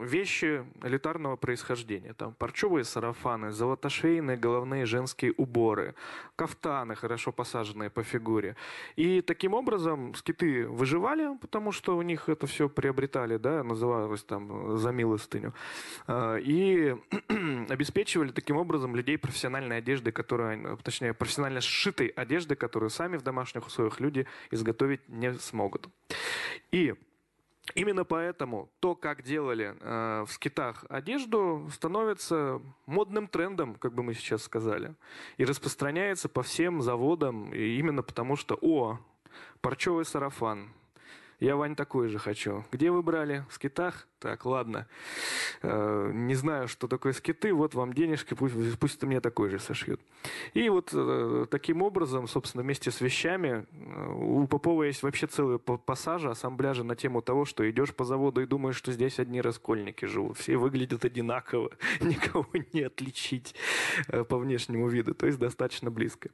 вещи 0.00 0.64
элитарного 0.82 1.36
происхождения. 1.36 2.14
Там 2.14 2.34
парчевые 2.34 2.84
сарафаны, 2.84 3.52
золотошвейные 3.52 4.36
головные 4.36 4.86
женские 4.86 5.32
уборы, 5.36 5.94
кафтаны, 6.36 6.94
хорошо 6.94 7.32
посаженные 7.32 7.90
по 7.90 8.02
фигуре. 8.02 8.56
И 8.96 9.20
таким 9.22 9.54
образом 9.54 10.14
скиты 10.14 10.66
выживали, 10.66 11.36
потому 11.40 11.72
что 11.72 11.96
у 11.96 12.02
них 12.02 12.28
это 12.28 12.46
все 12.46 12.68
приобретали, 12.68 13.36
да, 13.36 13.62
называлось 13.62 14.22
там 14.22 14.76
за 14.76 14.90
милостыню. 14.92 15.54
Э, 16.06 16.38
и 16.40 16.96
обеспечивали 17.68 18.30
таким 18.30 18.56
образом 18.56 18.94
людей 18.94 19.18
профессиональной 19.18 19.78
одеждой, 19.78 20.12
которая, 20.12 20.76
точнее, 20.76 21.14
профессионально 21.14 21.60
сшитой 21.60 22.08
одеждой, 22.08 22.56
которую 22.56 22.90
сами 22.90 23.16
в 23.16 23.22
домашних 23.22 23.66
условиях 23.66 24.00
люди 24.00 24.26
изготовить 24.50 25.08
не 25.08 25.34
смогут. 25.34 25.88
И 26.70 26.94
Именно 27.74 28.04
поэтому 28.04 28.70
то, 28.80 28.94
как 28.94 29.22
делали 29.22 29.76
э, 29.80 30.24
в 30.26 30.32
скитах 30.32 30.84
одежду, 30.88 31.68
становится 31.72 32.60
модным 32.86 33.28
трендом, 33.28 33.74
как 33.74 33.94
бы 33.94 34.02
мы 34.02 34.14
сейчас 34.14 34.42
сказали, 34.42 34.94
и 35.36 35.44
распространяется 35.44 36.28
по 36.28 36.42
всем 36.42 36.82
заводам, 36.82 37.52
и 37.52 37.78
именно 37.78 38.02
потому 38.02 38.36
что, 38.36 38.58
о, 38.60 38.98
парчевый 39.60 40.04
сарафан, 40.04 40.72
я, 41.40 41.56
Вань, 41.56 41.76
такой 41.76 42.08
же 42.08 42.18
хочу. 42.18 42.64
Где 42.72 42.90
вы 42.90 43.02
брали? 43.02 43.44
В 43.48 43.54
скитах? 43.54 44.08
Так, 44.18 44.44
ладно. 44.44 44.88
Э, 45.62 46.10
не 46.12 46.34
знаю, 46.34 46.66
что 46.66 46.88
такое 46.88 47.12
скиты. 47.12 47.54
Вот 47.54 47.74
вам 47.74 47.92
денежки, 47.92 48.34
пусть, 48.34 48.78
пусть 48.80 49.00
мне 49.04 49.20
такой 49.20 49.48
же 49.48 49.60
сошьют. 49.60 50.00
И 50.54 50.68
вот 50.68 50.90
э, 50.92 51.46
таким 51.48 51.82
образом, 51.82 52.26
собственно, 52.26 52.64
вместе 52.64 52.90
с 52.90 53.00
вещами, 53.00 53.66
э, 53.70 54.12
у 54.12 54.48
Попова 54.48 54.82
есть 54.82 55.04
вообще 55.04 55.28
целые 55.28 55.60
пассажи, 55.60 56.28
ассамбляжи 56.28 56.82
на 56.82 56.96
тему 56.96 57.22
того, 57.22 57.44
что 57.44 57.68
идешь 57.70 57.94
по 57.94 58.04
заводу 58.04 58.40
и 58.40 58.46
думаешь, 58.46 58.74
что 58.74 58.90
здесь 58.90 59.20
одни 59.20 59.40
раскольники 59.40 60.06
живут. 60.06 60.38
Все 60.38 60.56
выглядят 60.56 61.04
одинаково. 61.04 61.70
Никого 62.00 62.48
не 62.72 62.82
отличить 62.82 63.54
по 64.28 64.38
внешнему 64.38 64.88
виду. 64.88 65.14
То 65.14 65.26
есть 65.26 65.38
достаточно 65.38 65.92
близко. 65.92 66.30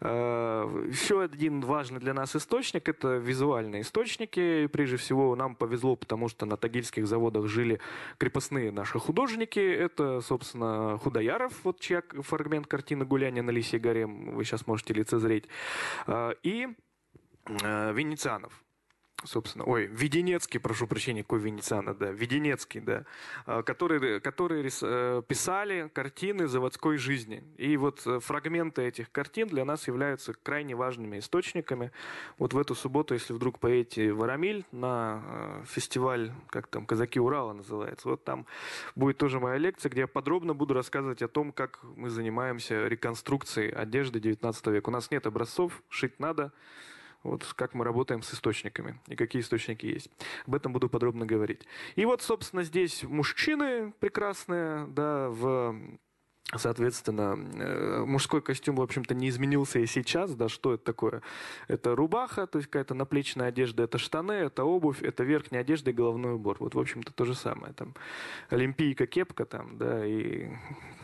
Еще 0.00 1.22
один 1.22 1.62
важный 1.62 2.00
для 2.00 2.12
нас 2.12 2.36
источник– 2.36 2.88
это 2.90 3.16
визуальные 3.16 3.82
источники. 3.82 4.41
Прежде 4.72 4.96
всего, 4.96 5.34
нам 5.36 5.54
повезло, 5.54 5.96
потому 5.96 6.28
что 6.28 6.46
на 6.46 6.56
тагильских 6.56 7.06
заводах 7.06 7.46
жили 7.46 7.80
крепостные 8.18 8.70
наши 8.70 8.98
художники. 8.98 9.60
Это, 9.60 10.20
собственно, 10.20 10.98
Худояров, 10.98 11.52
вот 11.64 11.80
чья 11.80 12.02
фрагмент 12.20 12.66
картины 12.66 13.04
«Гуляние 13.04 13.42
на 13.42 13.50
Лисьей 13.50 13.80
горе» 13.80 14.06
вы 14.06 14.44
сейчас 14.44 14.66
можете 14.66 14.94
лицезреть. 14.94 15.44
А, 16.06 16.32
и 16.42 16.68
а, 17.62 17.92
Венецианов 17.92 18.62
собственно, 19.24 19.64
ой, 19.64 19.86
Веденецкий, 19.86 20.60
прошу 20.60 20.86
прощения, 20.86 21.22
какой 21.22 21.40
Венециана, 21.40 21.94
да, 21.94 22.10
Веденецкий, 22.10 22.80
да, 22.80 23.04
а, 23.46 23.62
которые, 23.62 24.20
которые 24.20 24.68
э, 24.82 25.22
писали 25.26 25.90
картины 25.92 26.46
заводской 26.46 26.96
жизни. 26.96 27.44
И 27.56 27.76
вот 27.76 28.02
э, 28.06 28.20
фрагменты 28.20 28.82
этих 28.82 29.10
картин 29.10 29.48
для 29.48 29.64
нас 29.64 29.86
являются 29.86 30.34
крайне 30.34 30.74
важными 30.74 31.18
источниками. 31.18 31.92
Вот 32.38 32.54
в 32.54 32.58
эту 32.58 32.74
субботу, 32.74 33.14
если 33.14 33.32
вдруг 33.32 33.58
поедете 33.58 34.12
в 34.12 34.22
Арамиль 34.22 34.64
на 34.72 35.22
э, 35.24 35.64
фестиваль, 35.66 36.32
как 36.48 36.66
там, 36.66 36.86
«Казаки 36.86 37.20
Урала» 37.20 37.52
называется, 37.52 38.08
вот 38.08 38.24
там 38.24 38.46
будет 38.94 39.18
тоже 39.18 39.40
моя 39.40 39.58
лекция, 39.58 39.90
где 39.90 40.02
я 40.02 40.06
подробно 40.06 40.54
буду 40.54 40.74
рассказывать 40.74 41.22
о 41.22 41.28
том, 41.28 41.52
как 41.52 41.80
мы 41.96 42.10
занимаемся 42.10 42.86
реконструкцией 42.88 43.70
одежды 43.70 44.20
19 44.20 44.66
века. 44.68 44.88
У 44.88 44.92
нас 44.92 45.10
нет 45.10 45.26
образцов, 45.26 45.82
шить 45.88 46.18
надо, 46.18 46.52
вот 47.22 47.44
как 47.54 47.74
мы 47.74 47.84
работаем 47.84 48.22
с 48.22 48.32
источниками 48.34 48.98
и 49.06 49.16
какие 49.16 49.42
источники 49.42 49.86
есть. 49.86 50.10
Об 50.46 50.54
этом 50.54 50.72
буду 50.72 50.88
подробно 50.88 51.26
говорить. 51.26 51.62
И 51.96 52.04
вот, 52.04 52.22
собственно, 52.22 52.62
здесь 52.62 53.02
мужчины 53.02 53.92
прекрасные, 54.00 54.86
да, 54.86 55.28
в 55.28 55.76
Соответственно, 56.54 57.38
э, 57.54 58.04
мужской 58.04 58.42
костюм, 58.42 58.76
в 58.76 58.82
общем-то, 58.82 59.14
не 59.14 59.30
изменился 59.30 59.78
и 59.78 59.86
сейчас. 59.86 60.34
Да, 60.34 60.50
что 60.50 60.74
это 60.74 60.84
такое? 60.84 61.22
Это 61.66 61.96
рубаха, 61.96 62.46
то 62.46 62.58
есть 62.58 62.68
какая-то 62.68 62.92
наплечная 62.92 63.48
одежда, 63.48 63.84
это 63.84 63.96
штаны, 63.96 64.32
это 64.32 64.64
обувь, 64.64 65.02
это 65.02 65.24
верхняя 65.24 65.62
одежда 65.62 65.90
и 65.90 65.94
головной 65.94 66.34
убор. 66.34 66.58
Вот, 66.60 66.74
в 66.74 66.78
общем-то, 66.78 67.10
то 67.14 67.24
же 67.24 67.34
самое. 67.34 67.72
Там 67.72 67.94
олимпийка, 68.50 69.06
кепка 69.06 69.46
там, 69.46 69.78
да, 69.78 70.04
и, 70.04 70.50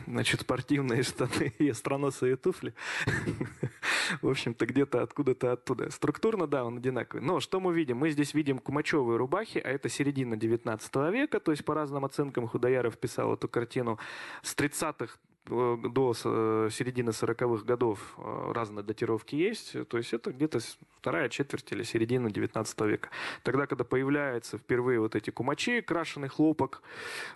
значит, 0.05 0.41
спортивные 0.41 1.01
штаны 1.03 1.51
и 1.57 1.69
остроносые 1.69 2.35
туфли. 2.35 2.75
В 4.21 4.29
общем-то, 4.29 4.65
где-то 4.67 5.01
откуда-то 5.01 5.53
оттуда. 5.53 5.89
Структурно, 5.89 6.45
да, 6.47 6.63
он 6.63 6.77
одинаковый. 6.77 7.23
Но 7.23 7.39
что 7.39 7.59
мы 7.59 7.73
видим? 7.73 7.97
Мы 7.97 8.09
здесь 8.11 8.35
видим 8.35 8.59
кумачевые 8.59 9.17
рубахи, 9.17 9.57
а 9.57 9.69
это 9.69 9.89
середина 9.89 10.35
19 10.37 10.95
века, 11.11 11.39
то 11.39 11.51
есть 11.51 11.65
по 11.65 11.73
разным 11.73 12.05
оценкам 12.05 12.47
Худояров 12.47 12.97
писал 12.97 13.33
эту 13.33 13.47
картину 13.47 13.99
с 14.43 14.55
30-х 14.55 15.17
Э, 15.17 15.28
до 15.49 16.13
э, 16.23 16.69
середины 16.71 17.09
40-х 17.09 17.65
годов 17.65 18.15
э, 18.17 18.51
разные 18.53 18.83
датировки 18.83 19.35
есть. 19.35 19.75
То 19.87 19.97
есть 19.97 20.13
это 20.13 20.31
где-то 20.31 20.59
вторая 20.99 21.29
четверть 21.29 21.71
или 21.71 21.83
середина 21.83 22.29
19 22.29 22.81
века. 22.81 23.09
Тогда, 23.43 23.65
когда 23.65 23.83
появляются 23.83 24.57
впервые 24.57 24.99
вот 24.99 25.15
эти 25.15 25.29
кумачи, 25.29 25.81
крашеный 25.81 26.27
хлопок, 26.27 26.81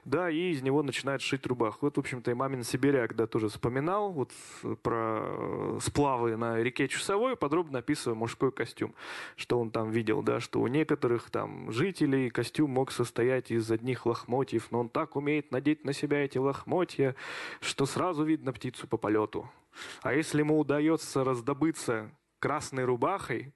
да, 0.06 0.30
и 0.30 0.52
из 0.52 0.62
него 0.62 0.84
начинают 0.84 1.22
шить 1.22 1.48
рубаху. 1.48 1.80
Вот, 1.82 1.98
в 1.98 2.00
общем-то, 2.00 2.32
и 2.32 2.34
мамин 2.34 2.64
Сибиряк, 2.64 3.16
да, 3.16 3.26
тоже 3.26 3.50
вспоминал 3.50 4.12
вот 4.12 4.32
про 4.82 5.80
сплавы 5.80 6.36
на 6.36 6.58
реке 6.62 6.88
Чусовой, 6.88 7.36
подробно 7.36 7.80
описывая 7.80 8.16
мужской 8.16 8.52
костюм, 8.52 8.94
что 9.36 9.60
он 9.60 9.72
там 9.72 9.92
видел, 9.92 10.22
да, 10.22 10.40
что 10.40 10.60
у 10.60 10.68
некоторых 10.68 11.30
там 11.30 11.72
жителей 11.72 12.30
костюм 12.30 12.72
мог 12.72 12.92
состоять 12.92 13.52
из 13.52 13.72
одних 13.72 14.06
лохмотьев, 14.06 14.72
но 14.72 14.82
он 14.82 14.90
так 14.90 15.16
умеет 15.16 15.52
надеть 15.52 15.86
на 15.86 15.94
себя 15.94 16.26
эти 16.26 16.38
лохмотья, 16.38 17.16
что 17.62 17.86
сразу 17.86 18.03
видно 18.24 18.52
птицу 18.52 18.88
по 18.88 18.98
полету. 18.98 19.50
А 20.02 20.14
если 20.14 20.40
ему 20.40 20.60
удается 20.60 21.24
раздобыться 21.24 22.12
красной 22.40 22.84
рубахой, 22.84 23.54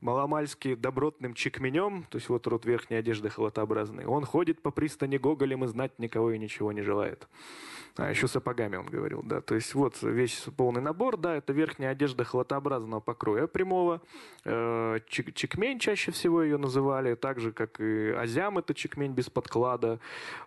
маломальски 0.00 0.74
добротным 0.74 1.34
чекменем, 1.34 2.04
то 2.10 2.16
есть 2.16 2.28
вот 2.28 2.46
рот 2.46 2.64
верхней 2.64 2.96
одежды 2.96 3.30
халатообразный, 3.30 4.06
он 4.06 4.24
ходит 4.24 4.62
по 4.62 4.70
пристани 4.70 5.18
гоголем 5.18 5.64
и 5.64 5.68
знать 5.68 5.98
никого 5.98 6.32
и 6.32 6.38
ничего 6.38 6.72
не 6.72 6.82
желает. 6.82 7.28
А 7.96 8.08
еще 8.08 8.28
сапогами 8.28 8.76
он 8.76 8.86
говорил, 8.86 9.22
да. 9.22 9.40
То 9.40 9.54
есть 9.54 9.74
вот 9.74 10.00
весь 10.02 10.46
полный 10.56 10.80
набор, 10.80 11.16
да, 11.16 11.36
это 11.36 11.52
верхняя 11.52 11.90
одежда 11.90 12.24
халатообразного 12.24 13.00
покроя 13.00 13.46
прямого. 13.46 14.00
Э, 14.44 15.00
чекмень 15.08 15.78
чаще 15.78 16.12
всего 16.12 16.42
ее 16.42 16.56
называли, 16.56 17.14
так 17.14 17.40
же, 17.40 17.52
как 17.52 17.80
и 17.80 18.10
азям, 18.10 18.58
это 18.58 18.74
чекмень 18.74 19.12
без 19.12 19.28
подклада. 19.28 19.98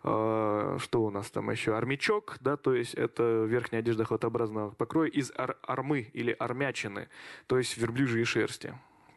Э, 0.04 0.78
что 0.80 1.04
у 1.04 1.10
нас 1.10 1.30
там 1.30 1.50
еще? 1.52 1.76
Армячок, 1.76 2.38
да, 2.40 2.56
то 2.56 2.74
есть 2.74 2.94
это 2.94 3.44
верхняя 3.44 3.82
одежда 3.82 4.06
халатообразного 4.06 4.72
покроя 4.72 5.10
из 5.10 5.32
ар 5.36 5.58
армы 5.64 6.10
или 6.14 6.36
армячины, 6.40 7.10
то 7.48 7.58
есть 7.58 7.78
верблюжьей 7.78 8.26
шерсти 8.26 8.74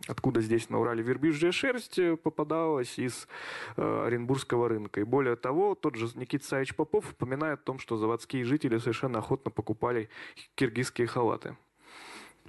откуда 0.07 0.41
здесь 0.41 0.71
на 0.71 0.81
Урале 0.81 1.03
верблюжья 1.03 1.53
шерсть 1.53 1.99
э, 1.99 2.17
попадалась 2.17 2.99
из 2.99 3.29
э, 3.77 4.05
Оренбургского 4.07 4.69
рынка. 4.69 5.01
И 5.01 5.05
более 5.05 5.37
того, 5.37 5.75
тот 5.75 5.97
же 5.97 6.09
Никита 6.15 6.47
Савич 6.47 6.75
Попов 6.75 7.11
упоминает 7.13 7.61
о 7.61 7.65
том, 7.65 7.79
что 7.79 7.97
заводские 7.97 8.45
жители 8.45 8.79
совершенно 8.79 9.19
охотно 9.19 9.51
покупали 9.51 10.09
киргизские 10.55 11.07
халаты. 11.07 11.57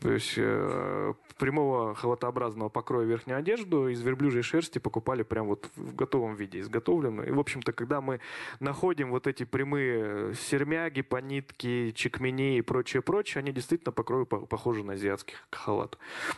То 0.01 0.11
есть 0.11 0.33
э, 0.37 1.13
прямого 1.37 1.95
халатообразного 1.95 2.69
покроя 2.69 3.05
верхнюю 3.05 3.39
одежду 3.39 3.87
из 3.87 4.01
верблюжьей 4.01 4.43
шерсти 4.43 4.79
покупали 4.79 5.23
прям 5.23 5.47
вот 5.47 5.69
в 5.75 5.95
готовом 5.95 6.35
виде, 6.35 6.59
изготовленную. 6.59 7.27
И, 7.27 7.31
в 7.31 7.39
общем-то, 7.39 7.71
когда 7.73 8.01
мы 8.01 8.19
находим 8.59 9.09
вот 9.09 9.27
эти 9.27 9.43
прямые 9.43 10.35
сермяги, 10.35 11.01
понитки, 11.01 11.91
чекмени 11.95 12.57
и 12.57 12.61
прочее-прочее, 12.61 13.39
они 13.39 13.51
действительно 13.51 13.91
по 13.91 14.03
похожи 14.03 14.83
на 14.83 14.93
азиатский 14.93 15.35
халат. 15.51 15.97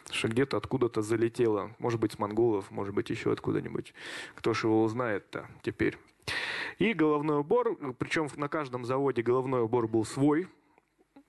Что 0.10 0.28
где-то 0.30 0.58
откуда-то 0.58 1.02
залетело, 1.02 1.72
может 1.80 2.00
быть, 2.00 2.14
с 2.14 2.20
монголов, 2.20 2.72
может 2.72 2.94
быть, 2.94 3.10
еще 3.10 3.32
откуда-нибудь. 3.32 3.94
Кто 4.36 4.54
ж 4.54 4.66
его 4.66 4.84
узнает-то 4.84 5.48
теперь. 5.62 5.98
И 6.78 6.94
головной 6.94 7.40
убор, 7.40 7.78
причем 7.98 8.28
на 8.36 8.48
каждом 8.48 8.86
заводе 8.86 9.22
головной 9.22 9.64
убор 9.64 9.88
был 9.88 10.06
свой, 10.06 10.48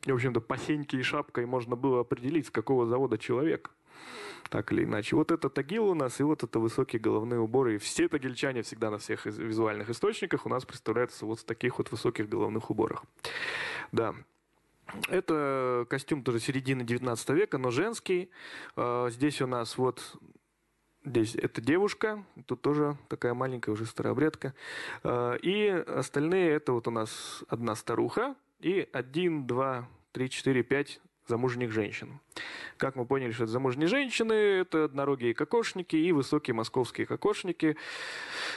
в 0.05 0.15
общем-то, 0.15 0.41
по 0.41 0.57
сеньке 0.57 0.99
и 0.99 1.03
шапкой 1.03 1.47
можно 1.47 1.77
было 1.77 2.01
определить, 2.01 2.47
с 2.47 2.51
какого 2.51 2.87
завода 2.87 3.19
человек. 3.19 3.71
Так 4.49 4.73
или 4.73 4.85
иначе. 4.85 5.15
Вот 5.15 5.31
это 5.31 5.49
тагил 5.49 5.89
у 5.89 5.95
нас, 5.95 6.19
и 6.19 6.25
вот 6.25 6.43
это 6.43 6.59
высокие 6.59 7.01
головные 7.01 7.39
уборы. 7.39 7.77
И 7.77 7.79
все 7.79 8.09
тагильчане 8.09 8.63
всегда 8.63 8.91
на 8.91 8.99
всех 8.99 9.27
визуальных 9.27 9.91
источниках 9.91 10.45
у 10.47 10.49
нас 10.49 10.65
представляются 10.65 11.25
вот 11.25 11.41
в 11.41 11.45
таких 11.45 11.79
вот 11.79 11.93
высоких 11.93 12.29
головных 12.29 12.71
уборах. 12.71 13.05
Да. 13.93 14.15
Это 15.09 15.87
костюм 15.89 16.25
тоже 16.25 16.41
середины 16.41 16.83
19 16.83 17.29
века, 17.31 17.59
но 17.59 17.71
женский. 17.71 18.31
А, 18.75 19.09
здесь 19.11 19.41
у 19.41 19.47
нас 19.47 19.79
вот 19.79 20.17
Здесь 21.03 21.35
это 21.35 21.63
девушка, 21.63 22.27
тут 22.45 22.61
тоже 22.61 22.99
такая 23.09 23.33
маленькая 23.33 23.71
уже 23.71 23.87
старообрядка. 23.87 24.53
А, 25.03 25.35
и 25.37 25.69
остальные 25.69 26.51
это 26.51 26.73
вот 26.73 26.89
у 26.89 26.91
нас 26.91 27.43
одна 27.49 27.75
старуха, 27.75 28.35
и 28.61 28.89
один, 28.93 29.47
два, 29.47 29.89
три, 30.13 30.31
четыре, 30.31 30.63
пять 30.63 31.01
замужних 31.31 31.71
женщин. 31.71 32.21
Как 32.77 32.97
мы 32.97 33.07
поняли, 33.07 33.31
что 33.31 33.45
это 33.45 33.53
замужние 33.53 33.87
женщины, 33.87 34.33
это 34.33 34.85
однорогие 34.85 35.33
кокошники 35.33 35.95
и 35.95 36.13
высокие 36.13 36.55
московские 36.55 37.07
кокошники, 37.07 37.77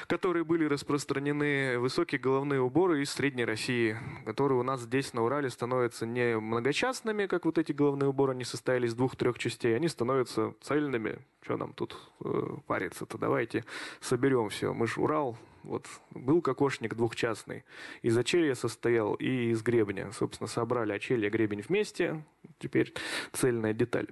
которые 0.07 0.43
были 0.43 0.65
распространены, 0.65 1.77
высокие 1.77 2.19
головные 2.19 2.61
уборы 2.61 3.01
из 3.01 3.11
Средней 3.11 3.45
России, 3.45 3.97
которые 4.25 4.59
у 4.59 4.63
нас 4.63 4.81
здесь 4.81 5.13
на 5.13 5.23
Урале 5.23 5.49
становятся 5.49 6.05
не 6.05 6.39
многочастными, 6.39 7.27
как 7.27 7.45
вот 7.45 7.57
эти 7.57 7.71
головные 7.71 8.09
уборы, 8.09 8.33
они 8.33 8.43
состояли 8.43 8.87
из 8.87 8.95
двух-трех 8.95 9.37
частей, 9.37 9.75
они 9.75 9.87
становятся 9.87 10.53
цельными. 10.61 11.19
Что 11.41 11.57
нам 11.57 11.73
тут 11.73 11.95
э, 12.23 12.55
париться-то? 12.65 13.17
Давайте 13.17 13.65
соберем 13.99 14.49
все. 14.49 14.73
Мы 14.73 14.87
же 14.87 15.01
Урал, 15.01 15.37
вот 15.63 15.87
был 16.11 16.41
кокошник 16.41 16.95
двухчастный. 16.95 17.63
Из 18.01 18.17
очелья 18.17 18.55
состоял 18.55 19.13
и 19.15 19.51
из 19.51 19.61
гребня. 19.61 20.11
Собственно, 20.11 20.47
собрали 20.47 20.93
очелье 20.93 21.29
гребень 21.29 21.61
вместе. 21.61 22.23
Теперь 22.59 22.93
цельная 23.31 23.73
деталь. 23.73 24.09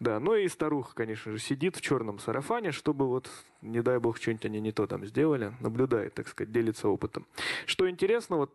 Да, 0.00 0.20
ну 0.20 0.34
и 0.34 0.48
старуха, 0.48 0.94
конечно 0.94 1.32
же, 1.32 1.38
сидит 1.38 1.76
в 1.76 1.80
черном 1.80 2.18
сарафане, 2.18 2.72
чтобы 2.72 3.06
вот, 3.06 3.30
не 3.62 3.82
дай 3.82 3.98
бог, 3.98 4.16
что-нибудь 4.16 4.46
они 4.46 4.60
не 4.60 4.72
то 4.72 4.86
там 4.86 5.04
сделали. 5.04 5.52
Наблюдает, 5.60 6.14
так 6.14 6.28
сказать, 6.28 6.52
делится 6.52 6.88
опытом. 6.88 7.26
Что 7.66 7.88
интересно, 7.90 8.36
вот 8.36 8.54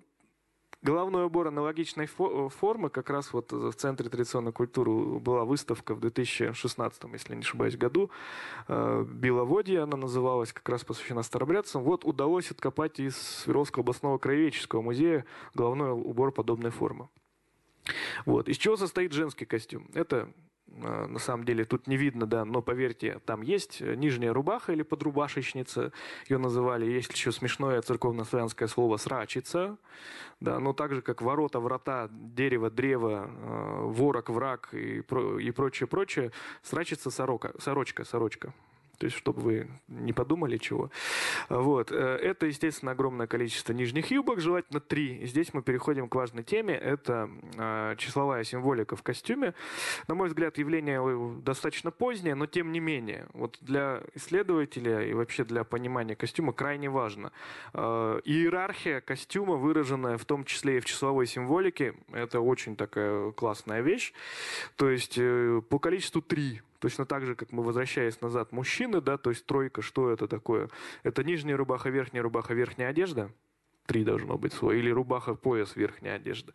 Головной 0.81 1.25
убор 1.25 1.47
аналогичной 1.47 2.05
формы, 2.05 2.89
как 2.89 3.09
раз 3.09 3.33
вот 3.33 3.51
в 3.51 3.73
Центре 3.73 4.09
традиционной 4.09 4.53
культуры 4.53 5.19
была 5.19 5.43
выставка 5.43 5.93
в 5.93 5.99
2016, 5.99 7.03
если 7.11 7.35
не 7.35 7.41
ошибаюсь, 7.41 7.75
году. 7.75 8.09
Э, 8.69 9.05
Беловодье 9.05 9.81
она 9.81 9.97
называлась, 9.97 10.53
как 10.53 10.69
раз 10.69 10.85
посвящена 10.85 11.21
старобрядцам. 11.23 11.83
Вот 11.83 12.05
удалось 12.05 12.49
откопать 12.49 13.01
из 13.01 13.17
Свердловского 13.17 13.83
областного 13.83 14.17
краеведческого 14.19 14.81
музея 14.81 15.25
головной 15.53 15.91
убор 15.91 16.31
подобной 16.31 16.71
формы. 16.71 17.09
Вот. 18.25 18.47
Из 18.47 18.57
чего 18.57 18.77
состоит 18.77 19.11
женский 19.11 19.45
костюм? 19.45 19.89
Это 19.93 20.31
на 20.77 21.19
самом 21.19 21.45
деле 21.45 21.65
тут 21.65 21.87
не 21.87 21.97
видно, 21.97 22.25
да, 22.25 22.45
но 22.45 22.61
поверьте, 22.61 23.19
там 23.25 23.41
есть 23.41 23.81
нижняя 23.81 24.33
рубаха 24.33 24.71
или 24.73 24.83
подрубашечница, 24.83 25.91
ее 26.27 26.37
называли, 26.37 26.85
есть 26.85 27.11
еще 27.11 27.31
смешное 27.31 27.81
церковно-славянское 27.81 28.67
слово 28.67 28.97
«срачица», 28.97 29.77
да, 30.39 30.59
но 30.59 30.73
так 30.73 30.93
же, 30.93 31.01
как 31.01 31.21
ворота, 31.21 31.59
врата, 31.59 32.07
дерево, 32.11 32.69
древо, 32.69 33.29
а, 33.29 33.81
ворог, 33.87 34.29
враг 34.29 34.69
и, 34.71 34.99
и 34.99 35.51
прочее, 35.51 35.87
прочее, 35.87 36.31
срачица 36.63 37.11
сорока, 37.11 37.51
сорочка, 37.59 38.05
сорочка, 38.05 38.53
то 38.99 39.05
есть, 39.05 39.15
чтобы 39.15 39.41
вы 39.41 39.67
не 39.87 40.11
подумали 40.11 40.57
чего. 40.57 40.91
Вот. 41.47 41.89
Э, 41.91 42.17
это, 42.21 42.47
естественно, 42.47 42.91
огромное 42.91 43.27
количество 43.27 43.71
нижних 43.71 44.11
юбок, 44.11 44.41
желательно 44.41 44.81
три. 44.81 45.25
Здесь 45.25 45.53
мы 45.53 45.61
переходим 45.61 46.09
к 46.09 46.15
важной 46.15 46.43
теме. 46.43 46.73
Это 46.73 47.29
э, 47.57 47.95
числовая 47.97 48.43
символика 48.43 48.97
в 48.97 49.01
костюме. 49.01 49.53
На 50.09 50.15
мой 50.15 50.27
взгляд, 50.27 50.57
явление 50.57 51.01
достаточно 51.41 51.91
позднее, 51.91 52.35
но 52.35 52.45
тем 52.45 52.73
не 52.73 52.81
менее. 52.81 53.27
Вот 53.33 53.57
для 53.61 54.03
исследователя 54.15 55.01
и 55.01 55.13
вообще 55.13 55.45
для 55.45 55.63
понимания 55.63 56.17
костюма 56.17 56.51
крайне 56.51 56.89
важно. 56.89 57.31
Э, 57.73 58.19
иерархия 58.25 58.99
костюма, 58.99 59.55
выраженная 59.55 60.17
в 60.17 60.25
том 60.25 60.43
числе 60.43 60.77
и 60.77 60.79
в 60.81 60.85
числовой 60.85 61.25
символике, 61.25 61.95
это 62.11 62.41
очень 62.41 62.75
такая 62.75 63.31
классная 63.31 63.79
вещь. 63.79 64.11
То 64.75 64.89
есть 64.89 65.17
по 65.69 65.79
количеству 65.79 66.21
три 66.21 66.61
Точно 66.79 67.05
так 67.05 67.25
же, 67.25 67.35
как 67.35 67.51
мы, 67.51 67.63
возвращаясь 67.63 68.21
назад, 68.21 68.51
мужчины, 68.51 69.01
да, 69.01 69.17
то 69.17 69.29
есть 69.29 69.45
тройка, 69.45 69.81
что 69.81 70.09
это 70.09 70.27
такое? 70.27 70.69
Это 71.03 71.23
нижняя 71.23 71.57
рубаха, 71.57 71.89
верхняя 71.89 72.23
рубаха, 72.23 72.53
верхняя 72.53 72.89
одежда. 72.89 73.31
Три 73.85 74.03
должно 74.03 74.37
быть 74.37 74.53
свой. 74.53 74.79
Или 74.79 74.89
рубаха, 74.89 75.33
пояс, 75.35 75.75
верхняя 75.75 76.15
одежда. 76.15 76.53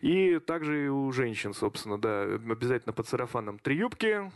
И 0.00 0.38
также 0.38 0.86
и 0.86 0.88
у 0.88 1.12
женщин, 1.12 1.52
собственно, 1.54 2.00
да, 2.00 2.22
обязательно 2.22 2.92
под 2.92 3.06
сарафаном 3.06 3.58
три 3.58 3.76
юбки, 3.76 4.30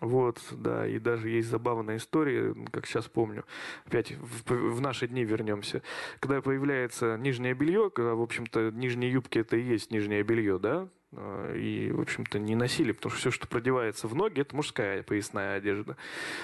Вот, 0.00 0.40
да, 0.52 0.86
и 0.86 1.00
даже 1.00 1.28
есть 1.28 1.48
забавная 1.48 1.96
история, 1.96 2.54
как 2.70 2.86
сейчас 2.86 3.08
помню. 3.08 3.44
Опять 3.84 4.12
в, 4.12 4.52
в 4.52 4.80
наши 4.80 5.08
дни 5.08 5.24
вернемся. 5.24 5.82
Когда 6.20 6.40
появляется 6.40 7.16
нижнее 7.16 7.54
белье, 7.54 7.90
когда, 7.90 8.14
в 8.14 8.22
общем-то, 8.22 8.70
нижние 8.70 9.10
юбки 9.10 9.40
это 9.40 9.56
и 9.56 9.62
есть 9.62 9.90
нижнее 9.90 10.22
белье, 10.22 10.60
да, 10.60 10.88
и, 11.12 11.90
в 11.90 12.00
общем-то, 12.00 12.38
не 12.38 12.54
носили, 12.54 12.92
потому 12.92 13.10
что 13.10 13.20
все, 13.20 13.30
что 13.30 13.48
продевается 13.48 14.06
в 14.08 14.14
ноги, 14.14 14.42
это 14.42 14.54
мужская 14.54 15.02
поясная 15.02 15.56
одежда. 15.56 15.96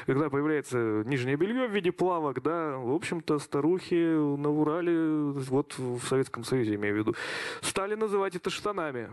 Когда 0.06 0.30
появляется 0.30 1.02
нижнее 1.04 1.36
белье 1.36 1.68
в 1.68 1.72
виде 1.72 1.92
плавок, 1.92 2.42
да, 2.42 2.78
в 2.78 2.92
общем-то, 2.92 3.38
старухи 3.40 3.94
на 3.94 4.48
Урале, 4.48 5.32
вот 5.32 5.76
в 5.76 6.00
Советском 6.06 6.44
Союзе, 6.44 6.76
имею 6.76 6.94
в 6.94 6.98
виду, 6.98 7.14
стали 7.60 7.94
называть 7.94 8.36
это 8.36 8.48
штанами. 8.48 9.10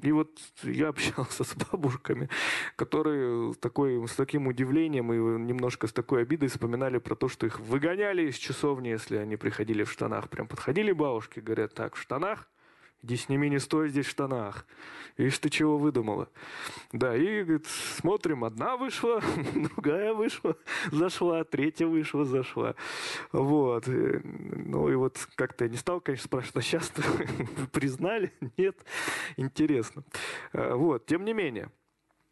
И 0.00 0.12
вот 0.12 0.30
я 0.62 0.88
общался 0.88 1.44
с 1.44 1.54
бабушками, 1.54 2.30
которые 2.76 3.52
такой, 3.54 4.06
с 4.08 4.14
таким 4.14 4.46
удивлением 4.46 5.12
и 5.12 5.16
немножко 5.16 5.88
с 5.88 5.92
такой 5.92 6.22
обидой 6.22 6.48
вспоминали 6.48 6.98
про 6.98 7.16
то, 7.16 7.28
что 7.28 7.44
их 7.44 7.60
выгоняли 7.60 8.28
из 8.28 8.36
часовни, 8.36 8.88
если 8.88 9.16
они 9.16 9.36
приходили 9.36 9.84
в 9.84 9.92
штанах. 9.92 10.30
Прям 10.30 10.46
подходили 10.46 10.92
бабушки, 10.92 11.40
говорят, 11.40 11.74
так, 11.74 11.96
в 11.96 12.00
штанах 12.00 12.48
Иди 13.02 13.16
сними 13.16 13.48
не 13.48 13.60
стой 13.60 13.90
здесь 13.90 14.06
в 14.06 14.10
штанах. 14.10 14.66
Видишь, 15.16 15.38
ты 15.38 15.50
чего 15.50 15.78
выдумала? 15.78 16.28
Да, 16.92 17.16
и 17.16 17.42
говорит, 17.42 17.66
смотрим, 17.66 18.44
одна 18.44 18.76
вышла, 18.76 19.20
другая 19.54 20.14
вышла, 20.14 20.56
зашла, 20.92 21.42
третья 21.44 21.86
вышла, 21.86 22.24
зашла. 22.24 22.74
Вот. 23.32 23.84
Ну 23.86 24.88
и 24.88 24.94
вот 24.94 25.16
как-то 25.34 25.64
я 25.64 25.70
не 25.70 25.76
стал, 25.76 26.00
конечно, 26.00 26.26
спрашивать, 26.26 26.56
а 26.56 26.62
сейчас 26.62 26.92
признали? 27.72 28.32
Нет? 28.56 28.76
Интересно. 29.36 30.04
А, 30.52 30.74
вот, 30.74 31.06
тем 31.06 31.24
не 31.24 31.32
менее. 31.32 31.70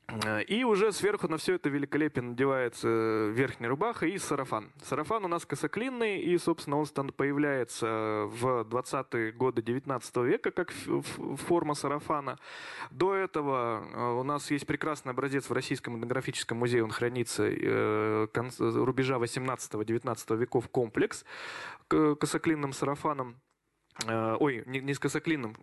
Э, 0.08 0.42
и 0.42 0.64
уже 0.64 0.92
сверху 0.92 1.28
на 1.28 1.36
все 1.36 1.54
это 1.54 1.68
великолепие 1.68 2.22
надевается 2.22 2.88
верхняя 3.28 3.70
рубаха 3.70 4.06
и 4.06 4.18
сарафан. 4.18 4.72
Сарафан 4.82 5.24
у 5.24 5.28
нас 5.28 5.44
косоклинный, 5.44 6.20
и, 6.20 6.38
собственно, 6.38 6.76
он 6.76 6.86
появляется 7.12 7.86
в 8.26 8.62
20-е 8.62 9.32
годы 9.32 9.62
19 9.62 10.16
века 10.18 10.50
как 10.50 10.72
форма 10.72 11.74
сарафана. 11.74 12.38
До 12.90 13.14
этого 13.14 13.84
э, 13.92 14.20
у 14.20 14.22
нас 14.22 14.50
есть 14.50 14.66
прекрасный 14.66 15.10
образец 15.10 15.48
в 15.48 15.52
Российском 15.52 15.96
этнографическом 15.96 16.58
музее, 16.58 16.84
он 16.84 16.90
хранится 16.90 17.44
э, 17.48 18.28
рубежа 18.58 19.16
18-19 19.16 20.36
веков 20.36 20.68
комплекс 20.68 21.24
косоклинным 21.88 22.72
сарафаном. 22.72 23.36
Э, 24.04 24.37
ой, 24.38 24.62
не, 24.66 24.92
с 24.92 24.98
косоклином, 24.98 25.54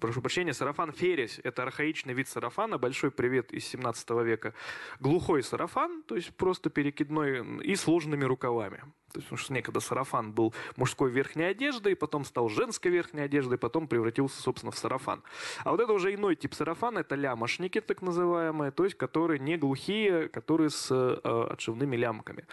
прошу 0.00 0.20
прощения, 0.20 0.52
сарафан 0.52 0.92
фересь. 0.92 1.40
Это 1.42 1.62
архаичный 1.62 2.12
вид 2.12 2.28
сарафана, 2.28 2.78
большой 2.78 3.10
привет 3.10 3.52
из 3.52 3.64
17 3.64 4.10
века. 4.24 4.54
Глухой 5.00 5.42
сарафан, 5.42 6.02
то 6.02 6.16
есть 6.16 6.34
просто 6.36 6.70
перекидной 6.70 7.62
и 7.62 7.74
сложными 7.76 8.24
рукавами. 8.24 8.82
То 9.12 9.18
есть, 9.18 9.28
потому 9.28 9.38
что 9.38 9.52
некогда 9.54 9.80
сарафан 9.80 10.32
был 10.32 10.52
мужской 10.76 11.10
верхней 11.10 11.44
одеждой, 11.44 11.96
потом 11.96 12.24
стал 12.24 12.50
женской 12.50 12.90
верхней 12.90 13.22
одеждой, 13.22 13.56
потом 13.56 13.88
превратился, 13.88 14.40
собственно, 14.42 14.70
в 14.70 14.78
сарафан. 14.78 15.22
А 15.64 15.70
вот 15.70 15.80
это 15.80 15.92
уже 15.94 16.14
иной 16.14 16.36
тип 16.36 16.52
сарафана, 16.52 16.98
это 16.98 17.14
лямошники, 17.14 17.80
так 17.80 18.02
называемые, 18.02 18.70
то 18.70 18.84
есть 18.84 18.96
которые 18.96 19.38
не 19.38 19.56
глухие, 19.56 20.28
которые 20.28 20.68
с 20.68 20.90
э, 20.90 21.46
отшивными 21.50 21.96
лямками. 21.96 22.46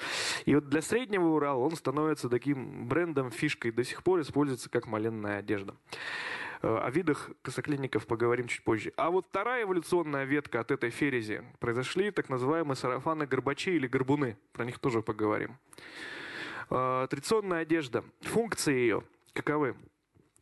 И 0.45 0.55
вот 0.55 0.69
для 0.69 0.81
среднего 0.81 1.25
Урала 1.27 1.59
он 1.59 1.75
становится 1.75 2.29
таким 2.29 2.87
брендом, 2.87 3.31
фишкой, 3.31 3.71
до 3.71 3.83
сих 3.83 4.01
пор 4.01 4.21
используется 4.21 4.69
как 4.69 4.87
маленная 5.25 5.39
одежда. 5.39 5.75
Э, 6.61 6.77
о 6.83 6.89
видах 6.89 7.31
косоклинников 7.41 8.05
поговорим 8.05 8.47
чуть 8.47 8.63
позже. 8.63 8.93
А 8.97 9.09
вот 9.09 9.25
вторая 9.25 9.63
эволюционная 9.63 10.25
ветка 10.25 10.59
от 10.59 10.71
этой 10.71 10.89
ферези 10.89 11.43
произошли 11.59 12.11
так 12.11 12.29
называемые 12.29 12.75
сарафаны 12.75 13.25
горбачи 13.25 13.71
или 13.71 13.87
горбуны. 13.87 14.37
Про 14.53 14.65
них 14.65 14.79
тоже 14.79 15.01
поговорим. 15.01 15.57
Э, 16.69 17.07
традиционная 17.09 17.61
одежда. 17.61 18.03
Функции 18.21 18.73
ее 18.73 19.03
каковы? 19.33 19.75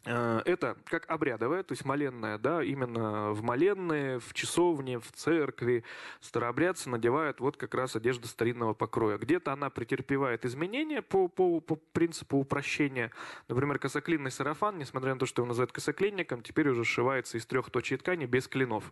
Э, 0.06 0.42
это 0.46 0.76
как 0.86 1.10
обрядовая, 1.10 1.64
то 1.64 1.72
есть 1.72 1.86
моленная, 1.86 2.38
да, 2.38 2.62
именно 2.62 3.32
в 3.32 3.42
моленные, 3.42 4.20
в 4.20 4.34
часовне, 4.34 5.00
в 5.00 5.12
церкви 5.14 5.84
старообрядцы 6.20 6.90
надевают 6.90 7.40
вот 7.40 7.56
как 7.58 7.74
раз 7.74 7.96
одежду 7.96 8.28
старинного 8.28 8.74
покроя. 8.74 9.18
Где-то 9.18 9.54
она 9.54 9.70
претерпевает 9.70 10.46
изменения 10.46 11.02
по, 11.02 11.28
по, 11.28 11.62
по 11.62 11.76
принципу 11.76 12.38
упрощения. 12.38 13.12
Например, 13.48 13.80
косоклинный 13.80 14.32
сарафан, 14.32 14.78
несмотря 14.78 15.14
на 15.14 15.20
то, 15.20 15.26
что 15.26 15.42
его 15.42 15.48
называют 15.48 15.72
косоклинником, 15.72 16.42
теперь 16.42 16.68
уже 16.68 16.84
сшивается 16.84 17.38
из 17.38 17.46
трех 17.46 17.70
точек 17.70 18.02
ткани 18.02 18.26
без 18.26 18.48
клинов 18.48 18.92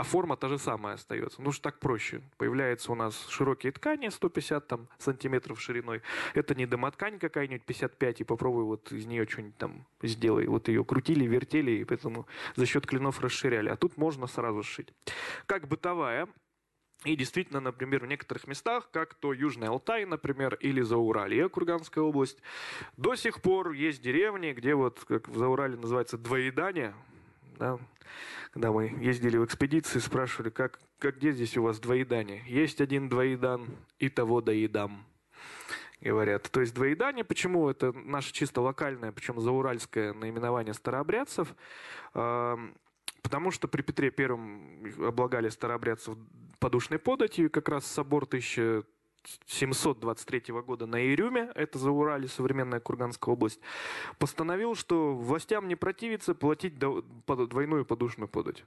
а 0.00 0.02
форма 0.02 0.36
та 0.36 0.48
же 0.48 0.58
самая 0.58 0.94
остается. 0.94 1.42
Ну, 1.42 1.52
что 1.52 1.64
так 1.64 1.78
проще. 1.78 2.22
Появляются 2.38 2.90
у 2.90 2.94
нас 2.94 3.28
широкие 3.28 3.70
ткани, 3.70 4.08
150 4.08 4.66
там, 4.66 4.88
сантиметров 4.96 5.60
шириной. 5.60 6.00
Это 6.32 6.54
не 6.54 6.64
домоткань 6.64 7.18
какая-нибудь 7.18 7.66
55, 7.66 8.22
и 8.22 8.24
попробуй 8.24 8.64
вот 8.64 8.90
из 8.92 9.04
нее 9.04 9.26
что-нибудь 9.28 9.58
там 9.58 9.86
сделай. 10.00 10.46
Вот 10.46 10.68
ее 10.68 10.86
крутили, 10.86 11.26
вертели, 11.26 11.72
и 11.72 11.84
поэтому 11.84 12.26
за 12.56 12.64
счет 12.64 12.86
клинов 12.86 13.20
расширяли. 13.20 13.68
А 13.68 13.76
тут 13.76 13.98
можно 13.98 14.26
сразу 14.26 14.62
сшить. 14.62 14.88
Как 15.44 15.68
бытовая, 15.68 16.28
и 17.04 17.14
действительно, 17.14 17.60
например, 17.60 18.02
в 18.02 18.06
некоторых 18.06 18.46
местах, 18.46 18.88
как 18.92 19.12
то 19.12 19.34
Южный 19.34 19.68
Алтай, 19.68 20.06
например, 20.06 20.54
или 20.54 20.80
Зауралье, 20.80 21.50
Курганская 21.50 22.02
область, 22.02 22.38
до 22.96 23.16
сих 23.16 23.42
пор 23.42 23.72
есть 23.72 24.00
деревни, 24.00 24.52
где 24.52 24.74
вот, 24.74 25.04
как 25.06 25.28
в 25.28 25.36
Заурале 25.36 25.76
называется, 25.76 26.16
двоедание, 26.16 26.94
да, 27.60 27.78
когда 28.52 28.72
мы 28.72 28.86
ездили 29.00 29.36
в 29.36 29.44
экспедиции, 29.44 29.98
спрашивали, 29.98 30.48
как, 30.48 30.80
как 30.98 31.18
где 31.18 31.30
здесь 31.30 31.56
у 31.58 31.62
вас 31.62 31.78
двоедание? 31.78 32.42
Есть 32.46 32.80
один 32.80 33.10
двоедан, 33.10 33.68
и 33.98 34.08
того 34.08 34.40
доедам 34.40 35.04
говорят. 36.00 36.50
То 36.50 36.62
есть 36.62 36.74
двоедание, 36.74 37.22
почему 37.22 37.68
это 37.68 37.92
наше 37.92 38.32
чисто 38.32 38.62
локальное, 38.62 39.12
причем 39.12 39.38
зауральское 39.40 40.14
наименование 40.14 40.72
старообрядцев, 40.72 41.54
потому 42.12 43.50
что 43.50 43.68
при 43.68 43.82
Петре 43.82 44.10
Первом 44.10 44.82
облагали 45.06 45.50
старообрядцев 45.50 46.16
подушной 46.58 46.98
податью, 46.98 47.50
как 47.50 47.68
раз 47.68 47.84
собор 47.84 48.24
1000 48.24 48.84
723 49.46 50.54
года 50.62 50.86
на 50.86 51.04
Ирюме, 51.04 51.50
это 51.54 51.78
за 51.78 51.90
Урале, 51.90 52.28
современная 52.28 52.80
Курганская 52.80 53.32
область, 53.32 53.60
постановил, 54.18 54.74
что 54.74 55.14
властям 55.14 55.68
не 55.68 55.76
противится 55.76 56.34
платить 56.34 56.78
двойную 56.78 57.84
подушную 57.84 58.28
подать 58.28 58.64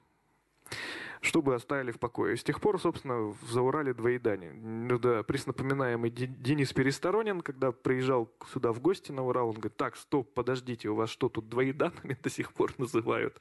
чтобы 1.23 1.55
оставили 1.55 1.91
в 1.91 1.99
покое. 1.99 2.35
с 2.35 2.43
тех 2.43 2.59
пор, 2.59 2.79
собственно, 2.79 3.15
в 3.15 3.37
Заурале 3.49 3.93
двоедание. 3.93 4.51
Ну 4.53 4.99
да, 4.99 5.23
приснапоминаемый 5.23 6.09
Денис 6.09 6.71
Пересторонин, 6.73 7.41
когда 7.41 7.71
приезжал 7.71 8.29
сюда 8.51 8.73
в 8.73 8.81
гости 8.81 9.11
на 9.11 9.25
Урал, 9.25 9.49
он 9.49 9.55
говорит, 9.55 9.77
так, 9.77 9.95
стоп, 9.95 10.33
подождите, 10.33 10.89
у 10.89 10.95
вас 10.95 11.09
что, 11.09 11.29
тут 11.29 11.49
двоеданными 11.49 12.17
до 12.21 12.29
сих 12.29 12.51
пор 12.51 12.73
называют? 12.77 13.39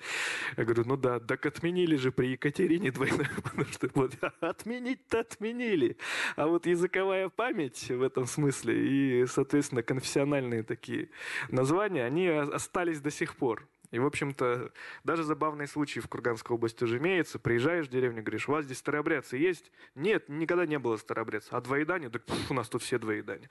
Я 0.56 0.64
говорю, 0.64 0.84
ну 0.86 0.96
да, 0.96 1.18
так 1.18 1.44
отменили 1.44 1.96
же 1.96 2.12
при 2.12 2.28
Екатерине 2.28 2.92
двойное, 2.92 3.30
потому 3.42 3.64
что 3.64 3.90
вот 3.94 4.12
отменить-то 4.40 5.20
отменили. 5.20 5.96
А 6.36 6.46
вот 6.46 6.66
языковая 6.66 7.28
память 7.28 7.90
в 7.90 8.02
этом 8.02 8.26
смысле 8.26 9.22
и, 9.22 9.26
соответственно, 9.26 9.82
конфессиональные 9.82 10.62
такие 10.62 11.10
названия, 11.48 12.04
они 12.04 12.28
остались 12.28 13.00
до 13.00 13.10
сих 13.10 13.34
пор. 13.34 13.66
И, 13.92 13.98
в 13.98 14.06
общем-то, 14.06 14.72
даже 15.04 15.22
забавные 15.22 15.68
случаи 15.68 16.00
в 16.00 16.08
Курганской 16.08 16.56
области 16.56 16.82
уже 16.82 16.98
имеются. 16.98 17.38
Приезжаешь 17.38 17.86
в 17.86 17.90
деревню, 17.90 18.22
говоришь, 18.22 18.48
у 18.48 18.52
вас 18.52 18.64
здесь 18.64 18.78
старообрядцы 18.78 19.36
есть? 19.36 19.70
Нет, 19.94 20.28
никогда 20.28 20.66
не 20.66 20.78
было 20.78 20.96
старообрядцев. 20.96 21.52
А 21.52 21.60
двоедание? 21.60 22.08
Так 22.08 22.24
пф, 22.24 22.50
у 22.50 22.54
нас 22.54 22.68
тут 22.68 22.82
все 22.82 22.98
двоедания. 22.98 23.50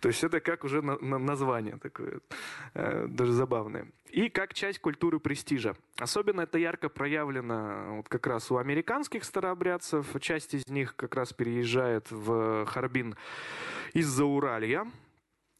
То 0.00 0.08
есть 0.08 0.22
это 0.22 0.40
как 0.40 0.64
уже 0.64 0.80
на, 0.80 0.96
на, 0.98 1.18
название 1.18 1.76
такое, 1.76 2.20
э, 2.74 3.06
даже 3.08 3.32
забавное. 3.32 3.88
И 4.10 4.28
как 4.28 4.54
часть 4.54 4.78
культуры 4.78 5.18
престижа. 5.18 5.76
Особенно 5.98 6.42
это 6.42 6.58
ярко 6.58 6.88
проявлено 6.88 7.96
вот 7.96 8.08
как 8.08 8.26
раз 8.28 8.50
у 8.52 8.58
американских 8.58 9.24
старообрядцев. 9.24 10.06
Часть 10.20 10.54
из 10.54 10.68
них 10.68 10.94
как 10.94 11.16
раз 11.16 11.32
переезжает 11.32 12.10
в 12.10 12.64
Харбин 12.66 13.16
из-за 13.92 14.24
Уралья. 14.24 14.86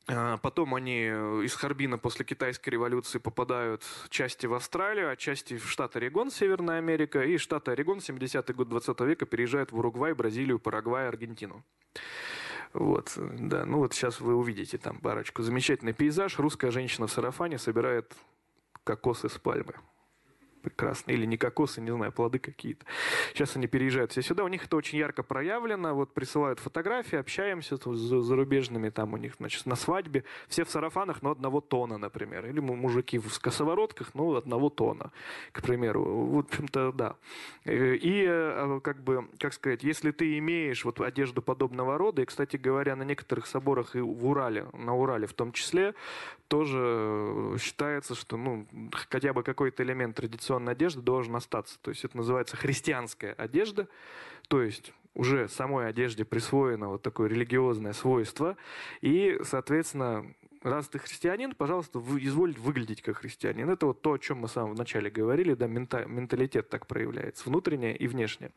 А, 0.08 0.38
потом 0.38 0.74
они 0.74 1.08
э, 1.10 1.42
из 1.44 1.54
Харбина 1.54 1.98
после 1.98 2.24
китайской 2.24 2.70
революции 2.70 3.18
попадают 3.18 3.82
части 4.08 4.46
в 4.46 4.54
Австралию, 4.54 5.10
а 5.10 5.16
части 5.16 5.56
в 5.56 5.70
штат 5.70 5.96
Орегон, 5.96 6.30
Северная 6.30 6.78
Америка, 6.78 7.22
и 7.22 7.36
штат 7.36 7.68
Орегон 7.68 7.98
70-й 7.98 8.54
год 8.54 8.68
20 8.68 9.00
века 9.00 9.26
переезжают 9.26 9.72
в 9.72 9.78
Уругвай, 9.78 10.14
Бразилию, 10.14 10.58
Парагвай, 10.58 11.08
Аргентину. 11.08 11.64
Вот, 12.72 13.12
да, 13.16 13.64
ну 13.64 13.78
вот 13.78 13.94
сейчас 13.94 14.20
вы 14.20 14.34
увидите 14.34 14.78
там 14.78 14.98
парочку. 15.00 15.42
Замечательный 15.42 15.92
пейзаж. 15.92 16.38
Русская 16.38 16.70
женщина 16.70 17.06
в 17.06 17.12
сарафане 17.12 17.58
собирает 17.58 18.14
кокосы 18.84 19.28
с 19.28 19.38
пальмы. 19.38 19.74
Прекрасно. 20.60 21.12
Или 21.12 21.26
не 21.26 21.36
кокосы, 21.36 21.80
не 21.80 21.92
знаю, 21.92 22.12
плоды 22.12 22.38
какие-то. 22.38 22.84
Сейчас 23.32 23.56
они 23.56 23.66
переезжают 23.66 24.12
все 24.12 24.22
сюда. 24.22 24.44
У 24.44 24.48
них 24.48 24.64
это 24.64 24.76
очень 24.76 24.98
ярко 24.98 25.22
проявлено. 25.22 25.94
Вот 25.94 26.14
присылают 26.14 26.58
фотографии, 26.58 27.16
общаемся 27.16 27.76
с 27.76 27.98
зарубежными. 27.98 28.90
Там 28.90 29.14
у 29.14 29.16
них, 29.16 29.34
значит, 29.38 29.66
на 29.66 29.76
свадьбе. 29.76 30.24
Все 30.48 30.64
в 30.64 30.70
сарафанах, 30.70 31.22
но 31.22 31.30
одного 31.32 31.60
тона, 31.60 31.98
например. 31.98 32.46
Или 32.46 32.60
мужики 32.60 33.18
в 33.18 33.40
косоворотках, 33.40 34.14
но 34.14 34.34
одного 34.36 34.70
тона, 34.70 35.12
к 35.52 35.62
примеру. 35.62 36.04
В 36.04 36.38
общем-то, 36.38 36.92
да. 36.92 37.16
Э, 37.64 37.94
и, 37.94 38.24
э, 38.26 38.80
как 38.82 39.02
бы, 39.02 39.28
как 39.38 39.52
сказать, 39.52 39.82
если 39.82 40.10
ты 40.10 40.38
имеешь 40.38 40.84
вот 40.84 41.00
одежду 41.00 41.42
подобного 41.42 41.98
рода, 41.98 42.22
и, 42.22 42.24
кстати 42.24 42.56
говоря, 42.56 42.96
на 42.96 43.02
некоторых 43.02 43.46
соборах 43.46 43.96
и 43.96 44.00
в 44.00 44.26
Урале, 44.26 44.66
на 44.72 44.94
Урале 44.94 45.26
в 45.26 45.32
том 45.32 45.52
числе, 45.52 45.94
тоже 46.48 47.56
считается, 47.60 48.14
что 48.14 48.36
ну, 48.36 48.66
хотя 49.08 49.32
бы 49.32 49.42
какой-то 49.42 49.84
элемент 49.84 50.18
традиционной 50.50 50.72
одежды 50.72 51.00
должен 51.02 51.36
остаться. 51.36 51.78
То 51.80 51.90
есть 51.90 52.04
это 52.04 52.16
называется 52.16 52.56
христианская 52.56 53.32
одежда, 53.32 53.86
то 54.48 54.60
есть 54.62 54.92
уже 55.14 55.48
самой 55.48 55.88
одежде 55.88 56.24
присвоено 56.24 56.88
вот 56.88 57.02
такое 57.02 57.28
религиозное 57.28 57.92
свойство, 57.92 58.56
и, 59.00 59.38
соответственно, 59.44 60.34
раз 60.62 60.88
ты 60.88 60.98
христианин, 60.98 61.54
пожалуйста, 61.54 61.98
вы, 61.98 62.22
изволь 62.24 62.54
выглядеть 62.58 63.02
как 63.02 63.18
христианин. 63.18 63.70
Это 63.70 63.86
вот 63.86 64.02
то, 64.02 64.12
о 64.12 64.18
чем 64.18 64.38
мы 64.38 64.48
с 64.48 64.52
самого 64.52 64.74
начале 64.74 65.10
говорили, 65.10 65.54
да, 65.54 65.66
мента, 65.66 66.04
менталитет 66.04 66.68
так 66.68 66.86
проявляется, 66.86 67.48
внутреннее 67.48 67.96
и 67.96 68.06
внешнее. 68.06 68.50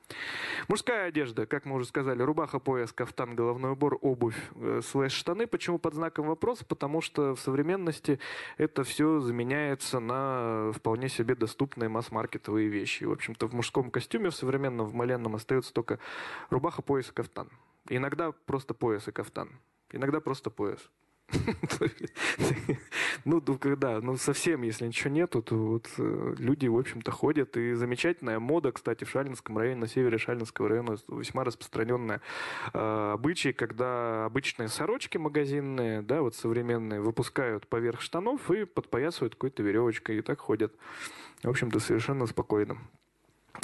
Мужская 0.67 1.07
одежда, 1.07 1.45
как 1.45 1.65
мы 1.65 1.75
уже 1.75 1.85
сказали, 1.85 2.21
рубаха, 2.21 2.59
пояс, 2.59 2.91
кафтан, 2.91 3.35
головной 3.35 3.71
убор, 3.71 3.97
обувь, 4.01 4.37
э, 4.55 4.81
слэш, 4.83 5.13
штаны. 5.13 5.47
Почему 5.47 5.79
под 5.79 5.93
знаком 5.93 6.27
вопроса? 6.27 6.65
Потому 6.65 7.01
что 7.01 7.35
в 7.35 7.39
современности 7.39 8.19
это 8.57 8.83
все 8.83 9.19
заменяется 9.19 9.99
на 9.99 10.71
вполне 10.73 11.09
себе 11.09 11.35
доступные 11.35 11.89
масс-маркетовые 11.89 12.67
вещи. 12.67 13.05
В 13.05 13.11
общем-то, 13.11 13.47
в 13.47 13.53
мужском 13.53 13.91
костюме 13.91 14.29
в 14.29 14.35
современном, 14.35 14.87
в 14.87 14.93
маленном 14.93 15.35
остается 15.35 15.73
только 15.73 15.99
рубаха, 16.49 16.81
пояс 16.81 17.09
и 17.09 17.13
кафтан. 17.13 17.49
Иногда 17.89 18.31
просто 18.31 18.73
пояс 18.73 19.07
и 19.07 19.11
кафтан. 19.11 19.49
Иногда 19.91 20.19
просто 20.19 20.49
пояс. 20.49 20.89
Ну, 23.25 23.41
когда, 23.41 24.01
ну, 24.01 24.17
совсем, 24.17 24.63
если 24.63 24.85
ничего 24.85 25.09
нету, 25.09 25.41
то 25.41 25.55
вот 25.55 25.89
э, 25.97 26.35
люди, 26.37 26.67
в 26.67 26.77
общем-то, 26.77 27.11
ходят. 27.11 27.55
И 27.55 27.73
замечательная 27.73 28.39
мода, 28.39 28.71
кстати, 28.71 29.05
в 29.05 29.09
Шалинском 29.09 29.57
районе, 29.57 29.79
на 29.79 29.87
севере 29.87 30.17
Шалинского 30.17 30.67
района 30.67 30.97
весьма 31.07 31.45
распространенная 31.45 32.21
э, 32.73 33.11
обычай, 33.13 33.53
когда 33.53 34.25
обычные 34.25 34.67
сорочки 34.67 35.17
магазинные, 35.17 36.01
да, 36.01 36.21
вот 36.21 36.35
современные, 36.35 36.99
выпускают 36.99 37.67
поверх 37.67 38.01
штанов 38.01 38.51
и 38.51 38.65
подпоясывают 38.65 39.35
какой-то 39.35 39.63
веревочкой, 39.63 40.17
и 40.17 40.21
так 40.21 40.39
ходят. 40.41 40.73
В 41.43 41.49
общем-то, 41.49 41.79
совершенно 41.79 42.25
спокойно. 42.27 42.77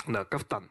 Да, 0.07 0.23
кафтан. 0.23 0.69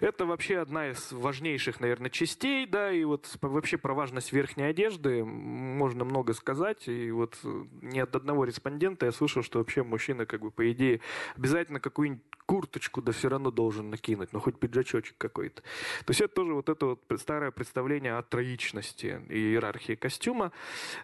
Это 0.00 0.26
вообще 0.26 0.58
одна 0.58 0.90
из 0.90 1.12
важнейших, 1.12 1.80
наверное, 1.80 2.10
частей, 2.10 2.66
да, 2.66 2.92
и 2.92 3.04
вот 3.04 3.28
вообще 3.40 3.78
про 3.78 3.94
важность 3.94 4.32
верхней 4.32 4.64
одежды 4.64 5.24
можно 5.24 6.04
много 6.04 6.34
сказать, 6.34 6.88
и 6.88 7.10
вот 7.10 7.38
э, 7.44 7.64
ни 7.82 7.98
от 7.98 8.14
одного 8.16 8.44
респондента 8.44 9.06
я 9.06 9.12
слышал, 9.12 9.42
что 9.42 9.58
вообще 9.58 9.82
мужчина, 9.82 10.26
как 10.26 10.40
бы, 10.40 10.50
по 10.50 10.70
идее, 10.70 11.00
обязательно 11.36 11.80
какую-нибудь 11.80 12.22
курточку, 12.46 13.00
да 13.02 13.12
все 13.12 13.28
равно 13.28 13.50
должен 13.50 13.90
накинуть, 13.90 14.32
ну 14.32 14.40
хоть 14.40 14.58
пиджачочек 14.58 15.16
какой-то. 15.18 15.62
То 15.62 16.10
есть 16.10 16.20
это 16.20 16.34
тоже 16.34 16.54
вот 16.54 16.68
это 16.68 16.86
вот 16.86 17.00
старое 17.18 17.50
представление 17.50 18.16
о 18.16 18.22
троичности 18.22 19.22
и 19.28 19.34
иерархии 19.34 19.94
костюма. 19.94 20.52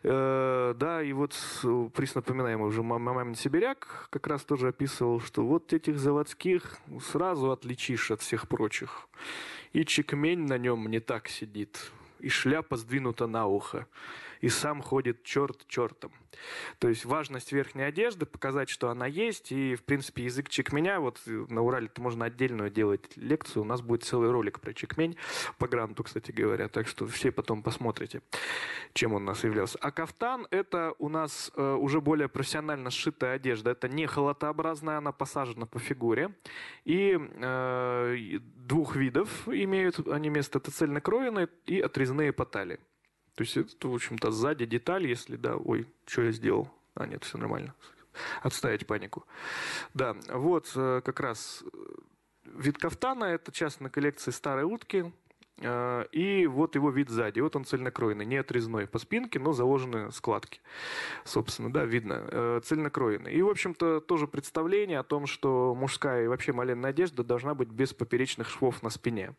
Э, 0.03 0.75
да, 0.77 1.03
и 1.03 1.13
вот 1.13 1.35
приз 1.95 2.15
напоминаем 2.15 2.61
уже 2.61 2.83
Мамамин 2.83 3.35
Сибиряк 3.35 4.09
как 4.11 4.27
раз 4.27 4.43
тоже 4.45 4.69
описывал, 4.69 5.21
что 5.21 5.45
вот 5.45 5.73
этих 5.73 5.99
заводских 5.99 6.79
сразу 7.01 7.51
отличишь 7.51 8.11
от 8.11 8.21
всех 8.21 8.49
прочих. 8.49 8.80
И 9.73 9.85
чекмень 9.85 10.47
на 10.47 10.59
нем 10.59 10.89
не 10.89 11.01
так 11.01 11.29
сидит, 11.29 11.91
и 12.19 12.29
шляпа 12.29 12.77
сдвинута 12.77 13.27
на 13.27 13.47
ухо 13.47 13.87
и 14.41 14.49
сам 14.49 14.83
ходит 14.83 15.23
черт 15.23 15.67
чертом. 15.67 16.13
То 16.79 16.89
есть 16.89 17.05
важность 17.05 17.53
верхней 17.53 17.83
одежды, 17.83 18.27
показать, 18.27 18.69
что 18.69 18.91
она 18.91 19.07
есть, 19.07 19.53
и, 19.53 19.75
в 19.75 19.83
принципе, 19.83 20.25
язык 20.25 20.49
чекменя, 20.49 21.01
вот 21.01 21.21
на 21.27 21.63
Урале-то 21.63 22.01
можно 22.01 22.27
отдельную 22.27 22.71
делать 22.71 23.17
лекцию, 23.17 23.63
у 23.63 23.67
нас 23.67 23.83
будет 23.83 24.05
целый 24.05 24.31
ролик 24.31 24.61
про 24.61 24.73
чекмень, 24.73 25.17
по 25.59 25.69
гранту, 25.69 26.05
кстати 26.05 26.31
говоря, 26.33 26.69
так 26.69 26.89
что 26.89 27.07
все 27.07 27.33
потом 27.33 27.63
посмотрите, 27.63 28.23
чем 28.93 29.13
он 29.13 29.23
у 29.23 29.27
нас 29.27 29.45
являлся. 29.45 29.79
А 29.81 29.91
кафтан– 29.91 30.47
это 30.51 30.95
у 30.99 31.09
нас 31.09 31.51
э, 31.57 31.75
уже 31.75 32.01
более 32.01 32.29
профессионально 32.29 32.91
сшитая 32.91 33.37
одежда, 33.37 33.71
это 33.71 33.89
не 33.89 34.07
холотообразная, 34.07 34.99
она 34.99 35.13
посажена 35.13 35.67
по 35.67 35.79
фигуре, 35.79 36.35
и 36.85 37.19
э, 37.19 38.39
двух 38.57 38.97
видов 38.97 39.49
имеют 39.49 40.07
они 40.09 40.31
место, 40.31 40.59
это 40.59 40.71
цельнокроенные 40.71 41.49
и 41.67 41.81
отрезные 41.81 42.33
по 42.33 42.45
талии. 42.45 42.79
То 43.41 43.45
есть 43.45 43.57
это, 43.57 43.89
в 43.89 43.95
общем-то, 43.95 44.33
сзади 44.33 44.67
деталь, 44.67 45.07
если, 45.07 45.37
да, 45.37 45.57
ой, 45.57 45.87
что 46.05 46.21
я 46.21 46.31
сделал? 46.31 46.69
А, 46.95 47.07
нет, 47.07 47.25
все 47.25 47.39
нормально. 47.39 47.75
Отставить 48.43 48.87
панику. 48.87 49.25
Да, 49.95 50.15
вот 50.29 50.71
э, 50.77 51.01
как 51.03 51.21
раз 51.21 51.65
э, 51.65 51.79
вид 52.45 52.77
кафтана, 52.77 53.25
это 53.25 53.51
часть 53.51 53.81
на 53.81 53.89
коллекции 53.89 54.31
старой 54.31 54.65
утки, 54.65 55.11
э, 55.57 56.05
и 56.13 56.47
вот 56.47 56.75
его 56.75 56.91
вид 56.91 57.09
сзади. 57.09 57.41
Вот 57.41 57.57
он 57.57 57.65
цельнокроенный, 57.65 58.27
не 58.27 58.37
отрезной 58.37 58.87
по 58.87 58.99
спинке, 58.99 59.39
но 59.39 59.55
заложены 59.55 60.13
складки. 60.13 60.61
Собственно, 61.25 61.73
да, 61.73 61.87
видно. 61.87 62.61
Цельнокроенный. 62.63 63.33
И, 63.33 63.41
в 63.41 63.49
общем-то, 63.49 64.03
тоже 64.03 64.27
представление 64.27 64.99
о 64.99 65.03
том, 65.03 65.27
что 65.27 65.75
мужская 65.75 66.25
и 66.25 66.29
вообще 66.29 66.53
маленная 66.53 66.91
одежда 66.91 67.25
должна 67.25 67.55
быть 67.55 67.71
без 67.71 67.95
поперечных 67.95 68.51
швов 68.51 68.83
на 68.83 68.91
спине. 68.91 69.35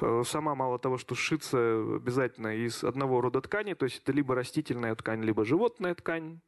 Э, 0.00 0.22
сама 0.24 0.54
мало 0.54 0.78
того, 0.78 0.98
что 0.98 1.14
сшится 1.14 1.58
обязательно 1.96 2.54
из 2.56 2.84
одного 2.84 3.20
рода 3.20 3.40
ткани, 3.40 3.74
то 3.74 3.84
есть 3.84 4.00
это 4.02 4.12
либо 4.12 4.34
растительная 4.34 4.94
ткань, 4.94 5.22
либо 5.22 5.44
животная 5.44 5.94
ткань. 5.94 6.40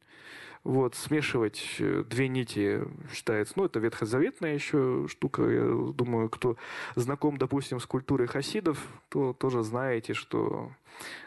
Вот, 0.63 0.93
смешивать 0.93 1.77
э, 1.79 2.03
две 2.07 2.27
нити 2.27 2.83
считается, 3.11 3.55
ну, 3.55 3.65
это 3.65 3.79
ветхозаветная 3.79 4.53
еще 4.53 5.07
штука. 5.09 5.43
Я 5.43 5.65
думаю, 5.93 6.29
кто 6.29 6.55
знаком, 6.95 7.37
допустим, 7.37 7.79
с 7.79 7.85
культурой 7.87 8.27
хасидов, 8.27 8.77
то 9.09 9.33
тоже 9.33 9.63
знаете, 9.63 10.13
что 10.13 10.71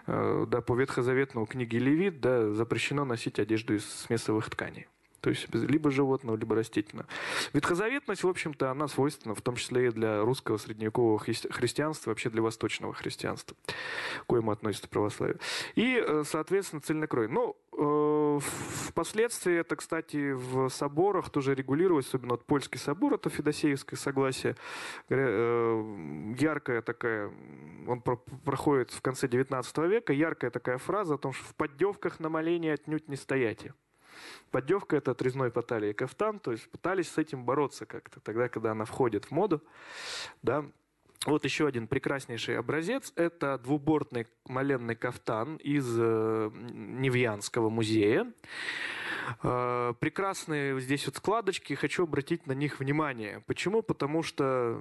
э, 0.07 0.47
да, 0.49 0.61
по 0.61 0.77
ветхозаветному 0.77 1.47
книге 1.47 1.81
Левит 1.81 2.21
да, 2.21 2.53
запрещено 2.53 3.05
носить 3.05 3.41
одежду 3.41 3.75
из 3.75 3.85
смесовых 3.85 4.49
тканей. 4.51 4.87
То 5.25 5.31
есть 5.31 5.47
либо 5.55 5.91
животного, 5.91 6.37
либо 6.37 6.55
растительного. 6.55 7.09
Ветхозаветность, 7.55 8.25
в 8.25 8.29
общем-то, 8.29 8.71
она 8.71 8.89
свойственна 8.89 9.35
в 9.35 9.41
том 9.41 9.57
числе 9.57 9.87
и 9.87 9.91
для 9.91 10.21
русского 10.21 10.59
средневекового 10.59 11.19
христианства, 11.19 12.11
вообще 12.11 12.29
для 12.29 12.43
восточного 12.43 12.93
христианства, 12.93 13.57
к 14.21 14.27
коему 14.27 14.51
относится 14.51 14.87
православие. 14.87 15.39
И, 15.77 15.97
э, 15.97 16.25
соответственно, 16.27 16.83
цельнокрой. 16.83 17.29
Ну, 17.29 17.57
э, 17.73 18.41
впоследствии 18.89 19.55
это, 19.55 19.77
кстати, 19.77 20.33
в 20.33 20.69
соборах 20.69 21.31
тоже 21.31 21.55
регулировалось, 21.55 22.09
особенно 22.09 22.33
вот 22.33 22.45
польский 22.45 22.79
собор, 22.79 23.15
это 23.15 23.31
Федосеевское 23.31 23.99
согласие, 23.99 24.57
э, 25.09 26.35
яркая 26.39 26.83
такая, 26.83 27.33
он 27.89 28.03
проходит 28.03 28.91
в 28.91 29.01
конце 29.01 29.27
19 29.27 29.87
века, 29.87 30.13
яркая 30.13 30.51
такая 30.51 30.77
фраза 30.77 31.15
о 31.15 31.19
том, 31.19 31.33
что 31.33 31.47
в 31.47 31.55
поддевках 31.55 32.21
на 32.21 32.29
моление 32.29 32.75
отнюдь 32.75 33.09
не 33.09 33.17
стоять. 33.17 33.69
Поддевка– 34.51 34.97
это 34.99 35.13
отрезной 35.13 35.51
по 35.51 35.63
талии 35.63 35.93
кафтан, 35.93 36.39
то 36.39 36.53
есть 36.53 36.69
пытались 36.69 37.11
с 37.11 37.19
этим 37.19 37.45
бороться 37.45 37.87
как-то 37.87 38.21
тогда, 38.21 38.49
когда 38.49 38.73
она 38.73 38.85
входит 38.85 39.27
в 39.27 39.31
моду. 39.31 39.63
Да. 40.43 40.65
Вот 41.27 41.45
еще 41.45 41.67
один 41.67 41.87
прекраснейший 41.87 42.59
образец– 42.59 43.13
это 43.17 43.59
двубортный 43.59 44.27
маленный 44.47 44.95
кафтан 44.95 45.57
из 45.57 45.87
э, 45.99 46.51
Невьянского 46.53 47.71
музея. 47.71 48.31
Э, 49.43 49.95
прекрасные 49.99 50.81
здесь 50.81 51.07
вот 51.07 51.17
складочки, 51.17 51.75
хочу 51.75 52.05
обратить 52.05 52.47
на 52.47 52.53
них 52.53 52.81
внимание. 52.81 53.43
Почему? 53.47 53.83
Потому 53.83 54.23
что 54.23 54.81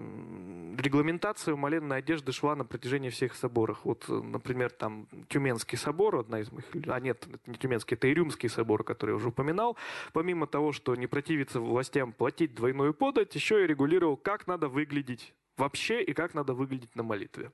регламентация 0.77 1.53
умаленной 1.53 1.97
одежды 1.97 2.31
шла 2.31 2.55
на 2.55 2.65
протяжении 2.65 3.09
всех 3.09 3.35
соборов. 3.35 3.79
Вот, 3.83 4.05
например, 4.07 4.71
там 4.71 5.07
Тюменский 5.29 5.77
собор, 5.77 6.17
одна 6.17 6.39
из 6.39 6.51
моих... 6.51 6.65
А 6.87 6.99
нет, 6.99 7.27
это 7.31 7.51
не 7.51 7.57
Тюменский, 7.57 7.95
это 7.95 8.11
Ирюмский 8.11 8.49
собор, 8.49 8.83
который 8.83 9.11
я 9.11 9.15
уже 9.15 9.29
упоминал. 9.29 9.77
Помимо 10.13 10.47
того, 10.47 10.71
что 10.71 10.95
не 10.95 11.07
противиться 11.07 11.59
властям 11.59 12.11
платить 12.11 12.55
двойную 12.55 12.93
подать, 12.93 13.33
еще 13.35 13.63
и 13.63 13.67
регулировал, 13.67 14.17
как 14.17 14.47
надо 14.47 14.67
выглядеть 14.67 15.33
вообще 15.57 16.03
и 16.03 16.13
как 16.13 16.33
надо 16.33 16.53
выглядеть 16.53 16.95
на 16.95 17.03
молитве. 17.03 17.51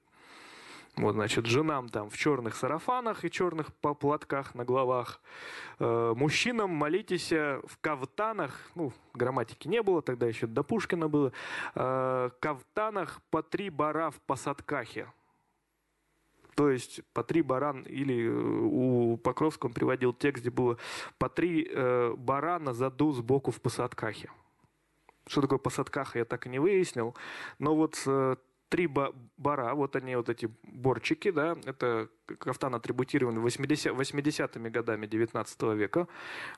Вот, 0.95 1.13
значит, 1.13 1.45
женам 1.45 1.87
там 1.87 2.09
в 2.09 2.17
черных 2.17 2.55
сарафанах 2.55 3.23
и 3.23 3.31
черных 3.31 3.73
платках 3.73 4.53
на 4.55 4.65
головах. 4.65 5.21
Э, 5.79 6.13
мужчинам 6.15 6.71
молитесь 6.71 7.31
в 7.31 7.77
кафтанах, 7.79 8.59
ну, 8.75 8.91
грамматики 9.13 9.67
не 9.67 9.81
было, 9.81 10.01
тогда 10.01 10.27
еще 10.27 10.47
до 10.47 10.63
Пушкина 10.63 11.07
было, 11.07 11.31
э, 11.75 12.29
кафтанах 12.39 13.21
по 13.29 13.41
три 13.41 13.69
бара 13.69 14.11
в 14.11 14.19
посадкахе. 14.21 15.07
То 16.59 16.69
есть 16.69 16.99
по 17.13 17.23
три 17.23 17.41
баран, 17.41 17.83
или 17.83 18.27
э, 18.27 18.31
у 18.31 19.15
Покровского 19.15 19.69
он 19.69 19.73
приводил 19.73 20.11
текст, 20.11 20.41
где 20.41 20.49
было 20.49 20.77
по 21.17 21.29
три 21.29 21.65
э, 21.71 22.13
барана 22.17 22.73
заду 22.73 23.13
сбоку 23.13 23.51
в 23.51 23.61
посадкахе. 23.61 24.29
Что 25.25 25.39
такое 25.39 25.57
посадках, 25.57 26.17
я 26.17 26.25
так 26.25 26.47
и 26.47 26.49
не 26.49 26.59
выяснил. 26.59 27.15
Но 27.59 27.77
вот 27.77 28.03
э, 28.05 28.35
три 28.69 28.87
бара, 28.87 29.73
вот 29.73 29.95
они, 29.95 30.15
вот 30.15 30.29
эти 30.29 30.49
борчики, 30.63 31.31
да, 31.31 31.57
это 31.65 32.07
кафтан 32.37 32.75
атрибутирован 32.75 33.39
80, 33.39 33.93
80-ми 33.93 34.69
годами 34.69 35.07
19 35.07 35.61
века, 35.75 36.07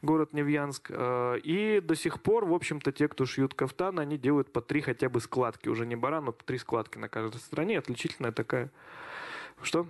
город 0.01 0.33
Невьянск. 0.33 0.87
Э, 0.89 1.39
и 1.39 1.79
до 1.79 1.95
сих 1.95 2.21
пор, 2.21 2.45
в 2.45 2.53
общем-то, 2.53 2.91
те, 2.91 3.07
кто 3.07 3.25
шьют 3.25 3.53
кафтан, 3.53 3.99
они 3.99 4.17
делают 4.17 4.51
по 4.51 4.61
три 4.61 4.81
хотя 4.81 5.09
бы 5.09 5.21
складки. 5.21 5.69
Уже 5.69 5.85
не 5.85 5.95
бара, 5.95 6.21
но 6.21 6.33
по 6.33 6.43
три 6.43 6.57
складки 6.57 6.97
на 6.97 7.07
каждой 7.07 7.39
стороне. 7.39 7.79
Отличительная 7.79 8.31
такая... 8.31 8.69
Что? 9.61 9.87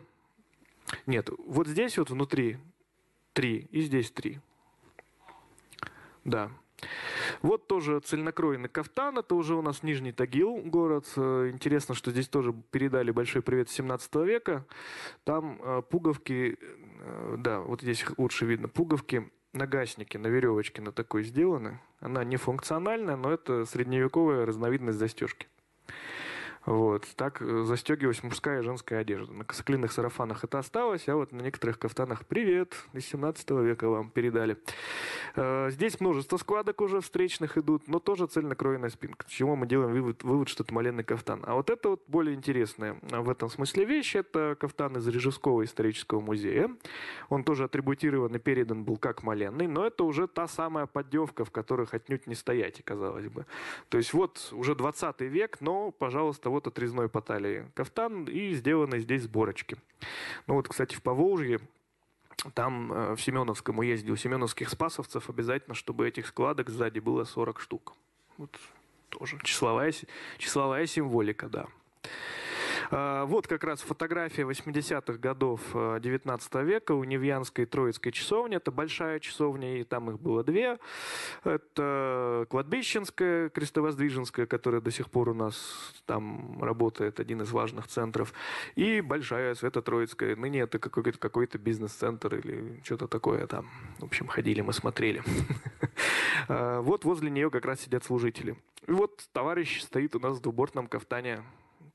Нет, 1.05 1.29
вот 1.45 1.67
здесь 1.67 1.97
вот 1.97 2.09
внутри 2.09 2.57
три, 3.33 3.67
и 3.71 3.81
здесь 3.81 4.11
три. 4.11 4.39
Да. 6.23 6.51
Вот 7.41 7.67
тоже 7.67 7.99
цельнокроенный 7.99 8.69
кафтан. 8.69 9.17
Это 9.19 9.35
уже 9.35 9.55
у 9.55 9.61
нас 9.61 9.83
Нижний 9.83 10.11
Тагил 10.11 10.57
город. 10.57 11.07
Э, 11.15 11.49
интересно, 11.51 11.95
что 11.95 12.11
здесь 12.11 12.27
тоже 12.27 12.53
передали 12.71 13.11
большой 13.11 13.41
привет 13.41 13.69
17 13.69 14.15
века. 14.15 14.65
Там 15.23 15.59
э, 15.61 15.81
пуговки, 15.89 16.57
э, 16.59 17.35
да, 17.37 17.59
вот 17.59 17.81
здесь 17.81 18.05
лучше 18.17 18.45
видно, 18.45 18.67
пуговки 18.67 19.29
нагасники 19.53 20.17
на 20.17 20.27
веревочке 20.27 20.81
на 20.81 20.91
такой 20.91 21.23
сделаны. 21.23 21.79
Она 21.99 22.23
не 22.23 22.37
функциональная, 22.37 23.15
но 23.15 23.31
это 23.31 23.65
средневековая 23.65 24.45
разновидность 24.45 24.97
застежки. 24.97 25.47
Вот. 26.65 27.07
Так 27.15 27.41
э, 27.41 27.63
застегивалась 27.63 28.21
мужская 28.23 28.59
и 28.59 28.63
женская 28.63 28.99
одежда. 28.99 29.33
На 29.33 29.43
косоклинных 29.43 29.91
сарафанах 29.91 30.43
это 30.43 30.59
осталось, 30.59 31.07
а 31.07 31.15
вот 31.15 31.31
на 31.31 31.41
некоторых 31.41 31.79
кафтанах 31.79 32.25
«Привет!» 32.25 32.75
из 32.93 33.05
17 33.07 33.49
века 33.51 33.89
вам 33.89 34.11
передали. 34.11 34.57
Э, 35.35 35.69
здесь 35.71 35.99
множество 35.99 36.37
складок 36.37 36.81
уже 36.81 37.01
встречных 37.01 37.57
идут, 37.57 37.87
но 37.87 37.99
тоже 37.99 38.27
цельнокроенная 38.27 38.89
спинка. 38.89 39.25
Чего 39.27 39.55
мы 39.55 39.65
делаем 39.65 39.91
вывод, 39.91 40.23
вывод, 40.23 40.49
что 40.49 40.63
это 40.63 40.73
маленный 40.73 41.03
кафтан. 41.03 41.43
А 41.47 41.55
вот 41.55 41.69
это 41.69 41.89
вот 41.89 42.03
более 42.07 42.35
интересная 42.35 42.97
в 43.01 43.29
этом 43.29 43.49
смысле 43.49 43.85
вещь. 43.85 44.15
Это 44.15 44.55
кафтан 44.59 44.97
из 44.97 45.07
Рижевского 45.07 45.63
исторического 45.65 46.21
музея. 46.21 46.69
Он 47.29 47.43
тоже 47.43 47.63
атрибутирован 47.63 48.35
и 48.35 48.39
передан 48.39 48.83
был 48.83 48.97
как 48.97 49.23
маленный, 49.23 49.67
но 49.67 49.85
это 49.85 50.03
уже 50.03 50.27
та 50.27 50.47
самая 50.47 50.85
поддевка, 50.85 51.43
в 51.43 51.51
которых 51.51 51.95
отнюдь 51.95 52.27
не 52.27 52.35
стоять, 52.35 52.83
казалось 52.83 53.29
бы. 53.29 53.45
То 53.89 53.97
есть 53.97 54.13
вот 54.13 54.49
уже 54.51 54.75
20 54.75 55.21
век, 55.21 55.57
но, 55.59 55.91
пожалуйста, 55.91 56.50
вот 56.51 56.67
отрезной 56.67 57.09
по 57.09 57.21
талии 57.21 57.65
кафтан 57.73 58.25
и 58.25 58.53
сделаны 58.53 58.99
здесь 58.99 59.23
сборочки. 59.23 59.77
Ну 60.47 60.55
вот, 60.55 60.67
кстати, 60.67 60.95
в 60.95 61.01
Поволжье 61.01 61.59
там 62.53 62.91
э, 62.91 63.15
в 63.15 63.21
Семеновском 63.21 63.79
уезде 63.79 64.11
у 64.11 64.15
семеновских 64.15 64.69
спасовцев 64.69 65.29
обязательно, 65.29 65.75
чтобы 65.75 66.07
этих 66.07 66.27
складок 66.27 66.69
сзади 66.69 66.99
было 66.99 67.23
40 67.23 67.59
штук. 67.59 67.93
Вот 68.37 68.59
тоже 69.09 69.37
числовая, 69.43 69.93
числовая 70.37 70.87
символика, 70.87 71.47
да. 71.49 71.67
А, 72.89 73.25
вот 73.25 73.47
как 73.47 73.63
раз 73.63 73.81
фотография 73.81 74.43
80-х 74.43 75.13
годов 75.19 75.61
19 75.73 76.55
э, 76.55 76.63
века 76.63 76.93
у 76.93 77.03
Невьянской 77.03 77.65
Троицкой 77.65 78.11
часовни. 78.11 78.57
Это 78.57 78.71
большая 78.71 79.19
часовня, 79.19 79.79
и 79.79 79.83
там 79.83 80.09
их 80.09 80.19
было 80.19 80.43
две. 80.43 80.79
Это 81.43 82.45
кладбищенская, 82.49 83.49
крестовоздвиженская, 83.49 84.45
которая 84.45 84.81
до 84.81 84.91
сих 84.91 85.09
пор 85.09 85.29
у 85.29 85.33
нас 85.33 85.93
там 86.05 86.61
работает, 86.61 87.19
один 87.19 87.41
из 87.41 87.51
важных 87.51 87.87
центров. 87.87 88.33
И 88.75 89.01
большая 89.01 89.55
Свято-Троицкая. 89.55 90.35
Ныне 90.35 90.61
это 90.61 90.79
какой-то 90.79 91.17
какой 91.19 91.47
бизнес-центр 91.51 92.35
или 92.35 92.81
что-то 92.83 93.07
такое 93.07 93.45
там. 93.47 93.69
В 93.99 94.05
общем, 94.05 94.27
ходили 94.27 94.61
мы, 94.61 94.73
смотрели. 94.73 95.21
А, 96.47 96.81
вот 96.81 97.05
возле 97.05 97.29
нее 97.29 97.51
как 97.51 97.65
раз 97.65 97.81
сидят 97.81 98.03
служители. 98.03 98.55
И 98.87 98.91
вот 98.91 99.27
товарищ 99.31 99.81
стоит 99.83 100.15
у 100.15 100.19
нас 100.19 100.37
в 100.37 100.41
двубортном 100.41 100.87
кафтане 100.87 101.43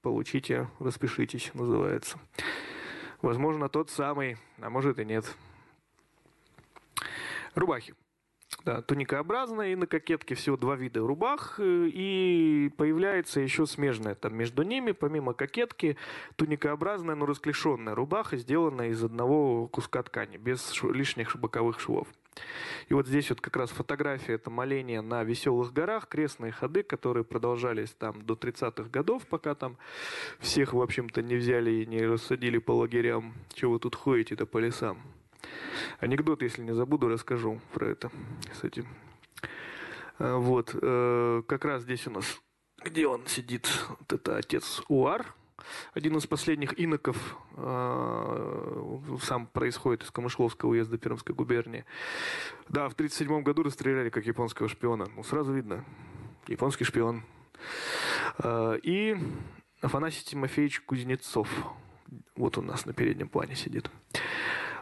получите, 0.07 0.69
распишитесь, 0.79 1.51
называется. 1.53 2.17
Возможно, 3.23 3.69
тот 3.69 3.91
самый, 3.91 4.37
а 4.61 4.71
может 4.71 5.01
и 5.01 5.05
нет. 5.05 5.25
Рубахи. 7.57 7.93
Да, 8.65 8.83
туникообразная, 8.83 9.73
и 9.73 9.75
на 9.75 9.89
кокетке 9.89 10.37
всего 10.37 10.57
два 10.57 10.77
вида 10.77 11.01
рубах, 11.01 11.59
э, 11.59 11.89
и 11.93 12.71
появляется 12.77 13.41
еще 13.41 13.67
смежная 13.67 14.15
там 14.15 14.37
между 14.37 14.63
ними, 14.63 14.93
помимо 14.93 15.35
кокетки, 15.35 15.97
туникообразная, 16.37 17.17
но 17.17 17.27
расклешенная 17.27 17.97
рубаха, 17.97 18.37
сделанная 18.37 18.91
из 18.91 19.03
одного 19.03 19.67
куска 19.67 20.05
ткани, 20.05 20.37
без 20.37 20.81
лишних 20.85 21.35
боковых 21.37 21.81
швов. 21.81 22.07
И 22.89 22.95
вот 22.95 23.07
здесь 23.07 23.31
вот 23.31 23.41
как 23.41 23.57
раз 23.57 23.71
фотография, 23.71 24.35
это 24.35 24.51
моление 24.51 25.01
на 25.01 25.25
Веселых 25.25 25.73
горах, 25.73 26.09
крестные 26.09 26.53
ходы, 26.53 26.83
которые 26.83 27.25
продолжались 27.25 27.91
там 27.91 28.23
до 28.23 28.35
30-х 28.35 28.91
годов, 28.91 29.27
пока 29.27 29.55
там 29.55 29.77
всех, 30.39 30.73
в 30.73 30.81
общем-то, 30.81 31.23
не 31.23 31.37
взяли 31.37 31.71
и 31.71 31.87
не 31.87 32.07
рассадили 32.07 32.59
по 32.59 32.73
лагерям. 32.73 33.35
Чего 33.55 33.73
вы 33.73 33.79
тут 33.81 33.95
ходите-то 33.95 34.47
по 34.47 34.59
лесам? 34.59 35.01
Анекдот, 36.01 36.43
если 36.43 36.63
не 36.63 36.75
забуду, 36.75 37.09
расскажу 37.09 37.61
про 37.73 37.89
это, 37.89 38.11
кстати. 38.51 38.87
А, 40.19 40.37
вот, 40.37 40.75
э, 40.81 41.43
как 41.47 41.65
раз 41.65 41.83
здесь 41.83 42.07
у 42.07 42.11
нас, 42.11 42.41
где 42.85 43.07
он 43.07 43.27
сидит, 43.27 43.69
вот 43.89 44.13
это 44.13 44.37
отец 44.37 44.83
Уар, 44.89 45.27
один 45.95 46.17
из 46.17 46.27
последних 46.27 46.79
иноков 46.79 47.37
э, 47.57 48.99
сам 49.23 49.47
происходит 49.47 50.03
из 50.03 50.11
Камышловского 50.11 50.71
уезда 50.71 50.99
Пермской 50.99 51.35
губернии. 51.35 51.85
Да, 52.69 52.89
в 52.89 52.93
1937 52.93 53.43
году 53.43 53.63
расстреляли 53.63 54.11
как 54.11 54.27
японского 54.27 54.69
шпиона. 54.69 55.07
Ну, 55.15 55.23
сразу 55.23 55.53
видно, 55.53 55.85
японский 56.47 56.85
шпион. 56.85 57.23
Э, 58.39 58.79
и 58.83 59.17
Афанасий 59.81 60.25
Тимофеевич 60.25 60.81
Кузнецов. 60.83 61.49
Вот 62.37 62.59
у 62.59 62.63
нас 62.63 62.87
на 62.87 62.93
переднем 62.93 63.29
плане 63.29 63.57
сидит. 63.57 63.91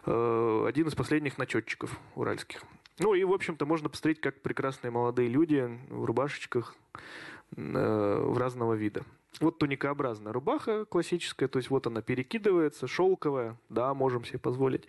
Э, 0.07 0.65
один 0.67 0.89
из 0.89 0.95
последних 0.95 1.39
начетчиков 1.39 1.99
уральских. 2.15 2.63
Ну 2.99 3.15
и, 3.15 3.25
в 3.25 3.33
общем-то, 3.33 3.67
можно 3.67 3.89
посмотреть, 3.89 4.21
как 4.21 4.41
прекрасные 4.43 4.91
молодые 4.91 5.29
люди 5.29 5.79
в 5.89 6.05
рубашечках 6.05 6.77
в 7.57 8.39
разного 8.39 8.75
вида. 8.75 9.05
Вот 9.41 9.59
туникообразная 9.59 10.33
рубаха 10.33 10.85
классическая, 10.85 11.49
то 11.49 11.59
есть 11.59 11.71
вот 11.71 11.87
она 11.87 12.03
перекидывается, 12.03 12.87
шелковая, 12.87 13.59
да, 13.69 13.93
можем 13.95 14.25
себе 14.25 14.39
позволить. 14.39 14.85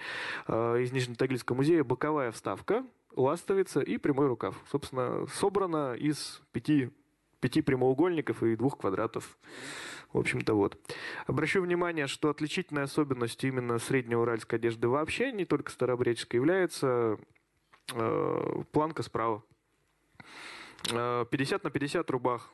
Э, 0.48 0.80
из 0.82 0.92
Нижнетагильского 0.92 1.58
музея 1.58 1.84
боковая 1.84 2.32
вставка, 2.32 2.86
ластовица 3.16 3.82
и 3.82 3.98
прямой 3.98 4.28
рукав. 4.28 4.56
Собственно, 4.72 5.26
собрана 5.28 5.96
из 5.96 6.42
пяти, 6.52 6.92
пяти 7.40 7.62
прямоугольников 7.62 8.44
и 8.44 8.56
двух 8.56 8.78
квадратов. 8.78 9.38
В 10.14 10.20
общем-то, 10.20 10.54
вот. 10.54 10.78
Обращу 11.28 11.62
внимание, 11.62 12.08
что 12.08 12.30
отличительной 12.30 12.84
особенностью 12.84 13.50
именно 13.50 13.80
среднеуральской 13.80 14.60
одежды 14.60 14.88
вообще, 14.88 15.32
не 15.32 15.46
только 15.46 15.72
старообрядческой, 15.72 16.38
является 16.38 17.18
э, 17.94 18.64
планка 18.72 19.04
справа. 19.04 19.44
50 20.84 20.92
э, 20.94 21.64
на 21.64 21.70
50 21.70 22.10
рубах, 22.12 22.50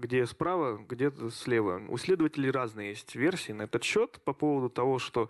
где 0.00 0.26
справа, 0.26 0.78
где 0.88 1.12
слева. 1.32 1.82
У 1.88 1.96
исследователей 1.96 2.50
разные 2.50 2.90
есть 2.90 3.14
версии 3.14 3.52
на 3.52 3.62
этот 3.62 3.82
счет 3.82 4.20
по 4.24 4.32
поводу 4.32 4.68
того, 4.68 4.98
что 4.98 5.28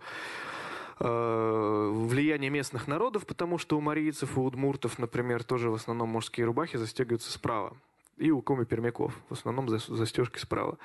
э, 0.99 1.91
влияние 1.93 2.49
местных 2.49 2.87
народов, 2.87 3.25
потому 3.25 3.57
что 3.57 3.77
у 3.77 3.81
марийцев 3.81 4.37
и 4.37 4.39
удмуртов, 4.39 4.99
например, 4.99 5.43
тоже 5.43 5.69
в 5.69 5.75
основном 5.75 6.09
мужские 6.09 6.45
рубахи 6.45 6.77
застегиваются 6.77 7.31
справа. 7.31 7.75
И 8.17 8.29
у 8.29 8.41
коми-пермяков, 8.41 9.13
в 9.29 9.33
основном 9.33 9.67
застежки 9.69 10.37
справа. 10.37 10.77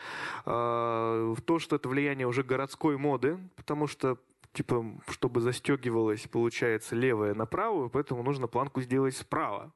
Э, 0.46 1.34
то, 1.44 1.58
что 1.58 1.76
это 1.76 1.88
влияние 1.88 2.26
уже 2.26 2.42
городской 2.42 2.96
моды, 2.96 3.38
потому 3.56 3.86
что 3.86 4.18
типа, 4.56 4.84
чтобы 5.08 5.40
застегивалось, 5.40 6.26
получается, 6.26 6.96
левое 6.96 7.34
на 7.34 7.44
правую, 7.44 7.90
поэтому 7.90 8.22
нужно 8.22 8.46
планку 8.46 8.80
сделать 8.80 9.14
справа. 9.14 9.70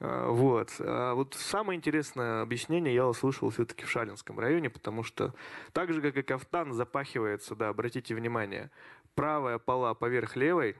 А, 0.00 0.30
вот. 0.30 0.70
А 0.80 1.12
вот 1.14 1.34
самое 1.34 1.76
интересное 1.76 2.40
объяснение 2.40 2.94
я 2.94 3.06
услышал 3.06 3.50
все-таки 3.50 3.84
в 3.84 3.90
Шалинском 3.90 4.40
районе, 4.40 4.70
потому 4.70 5.02
что 5.02 5.34
так 5.72 5.92
же, 5.92 6.00
как 6.00 6.16
и 6.16 6.22
кафтан, 6.22 6.72
запахивается, 6.72 7.54
да, 7.54 7.68
обратите 7.68 8.14
внимание, 8.14 8.70
правая 9.14 9.58
пола 9.58 9.92
поверх 9.92 10.36
левой, 10.36 10.76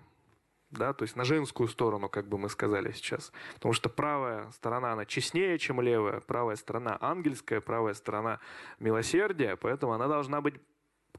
да, 0.71 0.95
то 0.95 1.03
есть 1.03 1.15
на 1.15 1.25
женскую 1.25 1.69
сторону, 1.69 2.09
как 2.09 2.29
бы 2.29 2.39
мы 2.39 2.49
сказали 2.49 2.93
сейчас. 2.93 3.31
Потому 3.55 3.75
что 3.75 3.91
правая 3.91 4.51
сторона, 4.53 4.93
она 4.93 5.05
честнее, 5.05 5.59
чем 5.59 5.83
левая, 5.83 6.21
правая 6.21 6.57
сторона 6.57 6.97
ангельская, 6.99 7.61
правая 7.61 7.93
сторона 7.93 8.41
милосердия, 8.79 9.57
поэтому 9.57 9.93
она 9.93 10.09
должна 10.09 10.41
быть 10.41 10.55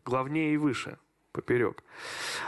главнее 0.03 0.55
и 0.55 0.57
выше 0.57 0.97
поперек. 1.31 1.83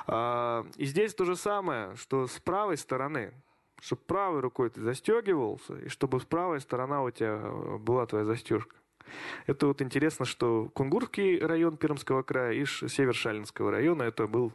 А, 0.08 0.66
и 0.76 0.86
здесь 0.86 1.14
то 1.14 1.26
же 1.26 1.36
самое, 1.36 1.96
что 1.96 2.28
с 2.28 2.40
правой 2.40 2.78
стороны, 2.78 3.34
чтобы 3.82 4.02
правой 4.08 4.42
рукой 4.42 4.70
ты 4.70 4.82
застегивался, 4.82 5.76
и 5.76 5.90
чтобы 5.90 6.20
с 6.20 6.26
правой 6.26 6.62
сторона 6.62 7.04
у 7.04 7.12
тебя 7.12 7.40
э, 7.42 7.78
была 7.78 8.06
твоя 8.06 8.26
застежка. 8.26 8.76
Это 9.48 9.68
вот 9.68 9.82
интересно, 9.82 10.26
что 10.26 10.70
Кунгурский 10.74 11.40
район 11.40 11.78
Пермского 11.78 12.22
края 12.24 12.54
и 12.54 12.66
север 12.66 13.14
Шалинского 13.14 13.72
района, 13.72 14.04
это 14.04 14.28
был 14.28 14.54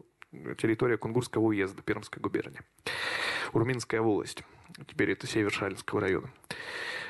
территория 0.58 0.96
Кунгурского 0.96 1.42
уезда 1.42 1.82
Пермской 1.82 2.20
губернии. 2.20 2.60
Урминская 3.52 4.00
волость. 4.00 4.44
Теперь 4.86 5.12
это 5.12 5.26
север 5.26 5.52
Шалинского 5.52 6.00
района. 6.00 6.30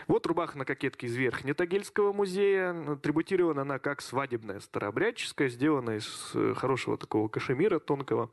Вот 0.06 0.24
рубаха 0.26 0.56
на 0.56 0.64
кокетке 0.64 1.08
из 1.08 1.16
Верхнетагильского 1.16 2.12
музея. 2.12 2.96
Трибутирована 3.02 3.62
она 3.62 3.78
как 3.78 4.00
свадебная 4.00 4.60
старообрядческая, 4.60 5.48
сделана 5.48 5.96
из 5.96 6.30
э, 6.34 6.54
хорошего 6.56 6.96
такого 6.96 7.28
кашемира 7.28 7.80
тонкого. 7.80 8.30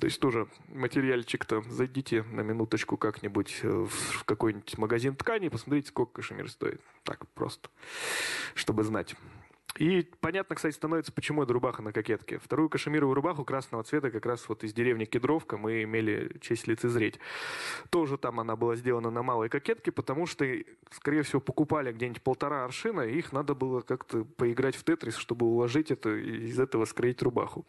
То 0.00 0.06
есть 0.06 0.18
тоже 0.18 0.48
материальчик-то, 0.68 1.62
зайдите 1.62 2.24
на 2.24 2.40
минуточку 2.40 2.96
как-нибудь 2.96 3.60
э, 3.62 3.86
в 3.88 4.24
какой-нибудь 4.24 4.76
магазин 4.76 5.14
ткани, 5.14 5.48
посмотрите, 5.48 5.88
сколько 5.88 6.14
кашемир 6.14 6.50
стоит. 6.50 6.80
Так 7.04 7.28
просто, 7.28 7.68
чтобы 8.54 8.82
знать. 8.82 9.14
И 9.82 10.08
понятно, 10.20 10.54
кстати, 10.54 10.76
становится, 10.76 11.10
почему 11.10 11.42
это 11.42 11.52
рубаха 11.52 11.82
на 11.82 11.92
кокетке. 11.92 12.38
Вторую 12.38 12.68
кашемировую 12.68 13.16
рубаху 13.16 13.44
красного 13.44 13.82
цвета 13.82 14.12
как 14.12 14.24
раз 14.26 14.48
вот 14.48 14.62
из 14.62 14.72
деревни 14.72 15.06
Кедровка 15.06 15.56
мы 15.56 15.82
имели 15.82 16.38
честь 16.40 16.68
лицезреть. 16.68 17.18
Тоже 17.90 18.16
там 18.16 18.38
она 18.38 18.54
была 18.54 18.76
сделана 18.76 19.10
на 19.10 19.24
малой 19.24 19.48
кокетке, 19.48 19.90
потому 19.90 20.26
что, 20.26 20.46
скорее 20.92 21.24
всего, 21.24 21.40
покупали 21.40 21.90
где-нибудь 21.90 22.22
полтора 22.22 22.64
аршина, 22.64 23.00
и 23.00 23.18
их 23.18 23.32
надо 23.32 23.56
было 23.56 23.80
как-то 23.80 24.24
поиграть 24.24 24.76
в 24.76 24.84
тетрис, 24.84 25.16
чтобы 25.16 25.46
уложить 25.46 25.90
это 25.90 26.10
и 26.10 26.46
из 26.46 26.60
этого 26.60 26.84
скроить 26.84 27.20
рубаху. 27.20 27.66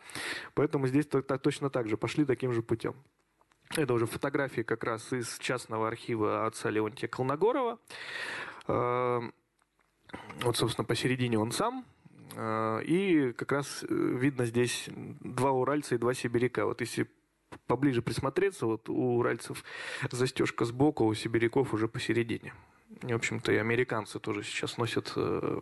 Поэтому 0.53 0.85
здесь 0.85 1.07
точно 1.07 1.71
так 1.71 1.89
же 1.89 1.97
пошли 1.97 2.25
таким 2.25 2.53
же 2.53 2.61
путем. 2.61 2.93
Это 3.75 3.91
уже 3.91 4.05
фотографии 4.05 4.61
как 4.61 4.83
раз 4.83 5.11
из 5.13 5.39
частного 5.39 5.87
архива 5.87 6.45
отца 6.45 6.69
Леонтия 6.69 7.09
Колногорова. 7.09 7.79
Эм, 8.67 9.33
вот, 10.43 10.57
собственно, 10.57 10.85
посередине 10.85 11.39
он 11.39 11.51
сам, 11.51 11.83
и 12.35 13.33
как 13.37 13.51
раз 13.51 13.83
э, 13.83 13.93
видно 13.93 14.45
здесь 14.45 14.89
два 14.89 15.51
уральца 15.51 15.95
и 15.95 15.97
два 15.97 16.13
сибиряка. 16.13 16.65
Вот 16.65 16.81
если 16.81 17.07
поближе 17.67 18.01
присмотреться, 18.01 18.65
вот 18.65 18.89
у 18.89 19.17
уральцев 19.17 19.63
застежка 20.11 20.65
сбоку, 20.65 21.05
у 21.05 21.13
сибиряков 21.13 21.73
уже 21.73 21.87
посередине. 21.87 22.53
И, 23.01 23.11
в 23.11 23.15
общем-то, 23.15 23.51
и 23.51 23.57
американцы 23.57 24.19
тоже 24.19 24.43
сейчас 24.43 24.77
носят 24.77 25.13
э, 25.15 25.59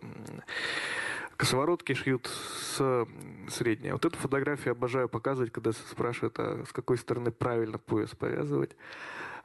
косоворотки, 1.38 1.93
шьют 1.93 2.28
с 2.28 3.07
средней. 3.49 3.91
Вот 3.91 4.05
эту 4.05 4.17
фотографию 4.17 4.74
обожаю 4.74 5.09
показывать, 5.09 5.51
когда 5.51 5.72
спрашивают, 5.72 6.36
а 6.39 6.63
с 6.67 6.72
какой 6.72 6.97
стороны 6.97 7.32
правильно 7.32 7.78
пояс 7.78 8.11
повязывать. 8.11 8.76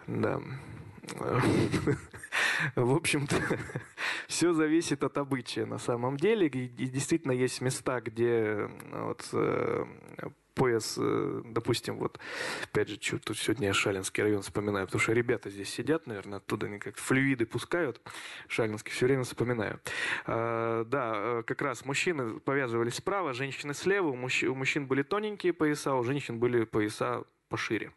Да. 0.06 0.40
В 2.74 2.94
общем-то, 2.94 3.36
все 4.28 4.52
зависит 4.52 5.04
от 5.04 5.18
обычая 5.18 5.66
на 5.66 5.78
самом 5.78 6.16
деле. 6.16 6.46
И 6.46 6.86
действительно 6.86 7.32
есть 7.32 7.60
места, 7.60 8.00
где 8.00 8.70
вот, 8.92 9.28
э, 9.32 9.84
пояс, 10.56 10.96
э, 10.98 11.42
допустим, 11.44 11.98
вот, 11.98 12.18
опять 12.64 12.88
же, 12.88 12.98
что 13.00 13.18
тут 13.18 13.38
сегодня 13.38 13.68
я 13.68 13.74
Шалинский 13.74 14.22
район 14.22 14.42
вспоминаю, 14.42 14.86
потому 14.86 15.00
что 15.00 15.12
ребята 15.12 15.50
здесь 15.50 15.68
сидят, 15.68 16.06
наверное, 16.06 16.38
оттуда 16.38 16.66
они 16.66 16.78
как 16.78 16.96
флюиды 16.96 17.44
пускают, 17.46 18.00
Шалинский 18.48 18.90
все 18.90 19.06
время 19.06 19.22
вспоминаю. 19.22 19.80
А, 20.24 20.84
да, 20.84 21.12
э, 21.14 21.42
как 21.46 21.60
раз 21.62 21.84
мужчины 21.84 22.40
повязывались 22.40 22.94
справа, 22.94 23.34
женщины 23.34 23.74
слева, 23.74 24.08
у 24.08 24.16
мужчин 24.16 24.86
были 24.86 25.02
тоненькие 25.02 25.52
пояса, 25.52 25.94
у 25.94 26.02
женщин 26.02 26.38
были 26.38 26.64
пояса 26.64 27.24
пошире. 27.48 27.92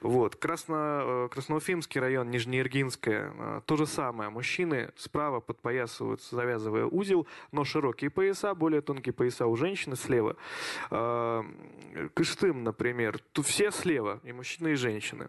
Вот. 0.00 0.36
Красно, 0.36 1.02
э, 1.04 1.28
Красноуфимский 1.30 2.00
район, 2.00 2.30
Нижнеиргинская, 2.30 3.32
э, 3.36 3.60
то 3.66 3.76
же 3.76 3.86
самое. 3.86 4.30
Мужчины 4.30 4.90
справа 4.96 5.40
подпоясываются, 5.40 6.34
завязывая 6.34 6.86
узел, 6.86 7.26
но 7.52 7.64
широкие 7.64 8.10
пояса, 8.10 8.54
более 8.54 8.80
тонкие 8.80 9.12
пояса 9.12 9.46
у 9.46 9.56
женщины 9.56 9.96
слева. 9.96 10.36
Э, 10.90 11.42
Кыштым, 12.14 12.64
например, 12.64 13.18
тут 13.32 13.46
все 13.46 13.70
слева, 13.70 14.20
и 14.24 14.32
мужчины, 14.32 14.72
и 14.72 14.74
женщины. 14.74 15.28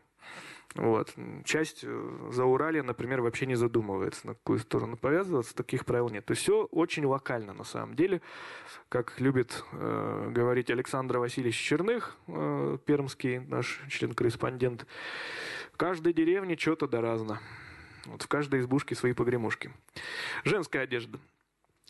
Вот. 0.74 1.13
Часть 1.45 1.84
э, 1.84 2.30
за 2.32 2.43
Урале, 2.43 2.84
например, 2.84 3.22
вообще 3.22 3.45
не 3.45 3.55
задумывается, 3.55 4.28
на 4.28 4.34
какую 4.34 4.59
сторону 4.59 4.97
повязываться, 4.97 5.55
таких 5.55 5.86
правил 5.86 6.09
нет. 6.09 6.26
То 6.26 6.32
есть 6.32 6.41
все 6.41 6.66
очень 6.66 7.05
локально 7.05 7.53
на 7.53 7.63
самом 7.63 7.95
деле. 7.95 8.22
Как 8.89 9.20
любит 9.22 9.63
э, 9.72 10.30
говорить 10.32 10.70
Александр 10.70 11.20
Васильевич 11.20 11.55
Черных, 11.55 12.18
э, 12.28 12.78
пермский 12.86 13.39
наш 13.39 13.82
член-корреспондент, 13.89 14.86
в 15.72 15.78
каждой 15.78 16.13
деревне 16.13 16.57
что-то 16.57 16.88
да 16.88 17.01
разно. 17.01 17.39
Вот 18.05 18.22
в 18.22 18.28
каждой 18.28 18.59
избушке 18.59 18.95
свои 18.95 19.13
погремушки. 19.13 19.72
Женская 20.43 20.80
одежда. 20.84 21.20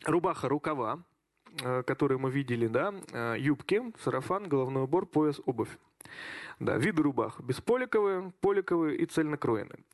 Рубаха, 0.04 0.48
рукава, 0.48 1.02
э, 1.62 1.82
которые 1.82 2.18
мы 2.18 2.30
видели, 2.30 2.66
да, 2.66 2.94
э, 3.12 3.36
юбки, 3.38 3.82
сарафан, 4.00 4.48
головной 4.48 4.84
убор, 4.84 5.06
пояс, 5.06 5.40
обувь. 5.44 5.76
Да, 6.58 6.78
виды 6.78 7.02
рубах 7.02 7.38
бесполиковые, 7.40 8.32
поликовые 8.40 8.96
и 8.96 9.04
цельнокроенные. 9.04 9.84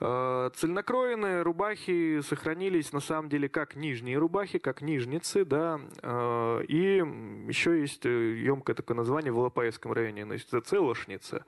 Э, 0.00 0.50
цельнокроенные 0.54 1.42
рубахи 1.42 2.20
сохранились 2.22 2.92
на 2.92 3.00
самом 3.00 3.28
деле 3.28 3.50
как 3.50 3.76
нижние 3.76 4.16
рубахи, 4.16 4.58
как 4.58 4.80
нижницы, 4.80 5.44
да, 5.44 5.78
э, 6.02 6.64
и 6.66 7.04
еще 7.48 7.80
есть 7.80 8.04
емкое 8.06 8.74
такое 8.74 8.96
название 8.96 9.32
в 9.32 9.38
Алапаевском 9.38 9.92
районе, 9.92 10.24
то 10.24 10.32
есть 10.32 10.48
это 10.48 10.62
целошница. 10.62 11.44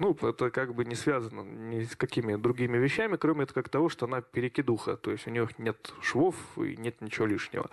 ну, 0.00 0.16
это 0.20 0.50
как 0.50 0.74
бы 0.74 0.84
не 0.84 0.96
связано 0.96 1.42
ни 1.42 1.84
с 1.84 1.94
какими 1.94 2.34
другими 2.34 2.78
вещами, 2.78 3.16
кроме 3.16 3.46
как 3.46 3.68
того, 3.68 3.88
что 3.88 4.06
она 4.06 4.20
перекидуха, 4.20 4.96
то 4.96 5.12
есть 5.12 5.28
у 5.28 5.30
нее 5.30 5.48
нет 5.58 5.92
швов 6.00 6.34
и 6.56 6.76
нет 6.76 7.00
ничего 7.00 7.26
лишнего. 7.26 7.70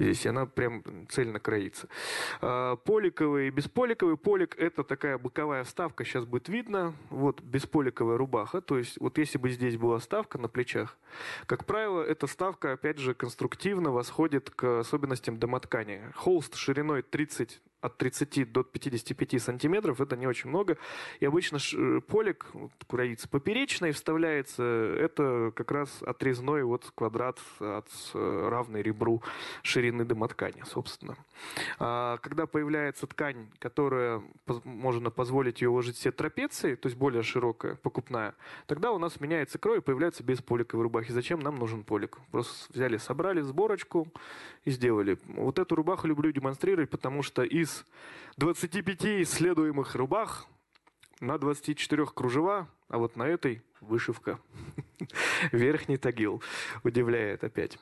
Здесь 0.00 0.26
она 0.26 0.46
прям 0.46 0.82
цельно 1.08 1.38
кроится. 1.38 1.88
Э, 2.40 2.76
поликовые 2.84 3.48
и 3.48 3.50
бесполиковые. 3.50 4.16
Полик– 4.16 4.56
это 4.58 4.82
такая 4.94 5.18
боковая 5.18 5.64
вставка, 5.64 6.04
сейчас 6.04 6.24
будет 6.24 6.48
видно, 6.48 6.94
вот 7.10 7.40
бесполиковая 7.40 8.16
рубаха, 8.16 8.60
то 8.60 8.78
есть 8.78 8.96
вот 9.00 9.18
если 9.18 9.38
бы 9.38 9.50
здесь 9.50 9.76
была 9.76 9.98
вставка 9.98 10.38
на 10.38 10.46
плечах, 10.46 10.96
как 11.46 11.64
правило, 11.64 12.00
эта 12.00 12.28
вставка, 12.28 12.74
опять 12.74 12.98
же, 12.98 13.12
конструктивно 13.12 13.90
восходит 13.90 14.50
к 14.50 14.78
особенностям 14.78 15.36
домоткани. 15.36 16.00
Холст 16.14 16.54
шириной 16.54 17.02
30 17.02 17.60
от 17.84 17.98
30 17.98 18.50
до 18.50 18.64
55 18.64 19.42
сантиметров, 19.42 20.00
это 20.00 20.16
не 20.16 20.26
очень 20.26 20.48
много. 20.48 20.78
И 21.20 21.26
обычно 21.26 21.58
э, 21.58 22.00
полик, 22.00 22.46
вот, 22.54 22.72
кураица 22.86 23.28
поперечной 23.28 23.92
вставляется, 23.92 24.62
это 24.62 25.52
как 25.54 25.70
раз 25.70 26.02
отрезной 26.02 26.62
вот 26.64 26.90
квадрат 26.94 27.38
от 27.60 27.88
э, 28.14 28.48
равной 28.50 28.82
ребру 28.82 29.22
ширины 29.62 30.04
домоткани, 30.04 30.62
собственно. 30.64 31.16
А 31.78 32.16
когда 32.18 32.46
появляется 32.46 33.06
ткань, 33.06 33.48
которая 33.58 34.22
можно 34.64 35.10
позволить 35.10 35.60
ее 35.60 35.68
уложить 35.68 35.96
все 35.96 36.10
трапеции, 36.10 36.76
то 36.76 36.86
есть 36.86 36.96
более 36.96 37.22
широкая, 37.22 37.74
покупная, 37.74 38.34
тогда 38.66 38.92
у 38.92 38.98
нас 38.98 39.20
меняется 39.20 39.58
крой 39.58 39.78
и 39.78 39.80
появляется 39.80 40.22
без 40.22 40.40
поликовой 40.40 40.84
рубахи. 40.84 41.12
Зачем 41.12 41.40
нам 41.40 41.56
нужен 41.56 41.84
полик? 41.84 42.18
Просто 42.30 42.72
взяли, 42.72 42.96
собрали 42.96 43.42
сборочку 43.42 44.08
и 44.64 44.70
сделали. 44.70 45.18
Вот 45.26 45.58
эту 45.58 45.74
рубаху 45.74 46.06
люблю 46.06 46.32
демонстрировать, 46.32 46.88
потому 46.88 47.22
что 47.22 47.42
из 47.42 47.73
25 48.36 49.22
исследуемых 49.22 49.94
рубах 49.94 50.46
на 51.20 51.38
24 51.38 52.06
кружева, 52.06 52.68
а 52.88 52.98
вот 52.98 53.16
на 53.16 53.24
этой 53.24 53.62
вышивка. 53.80 54.38
Верхний 55.52 55.96
тагил. 55.96 56.42
Удивляет 56.82 57.44
опять. 57.44 57.78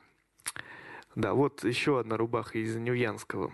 Да, 1.15 1.35
вот 1.35 1.65
еще 1.65 1.99
одна 2.01 2.17
рубаха 2.17 2.59
из 2.59 2.77
Ньюянского 2.77 3.53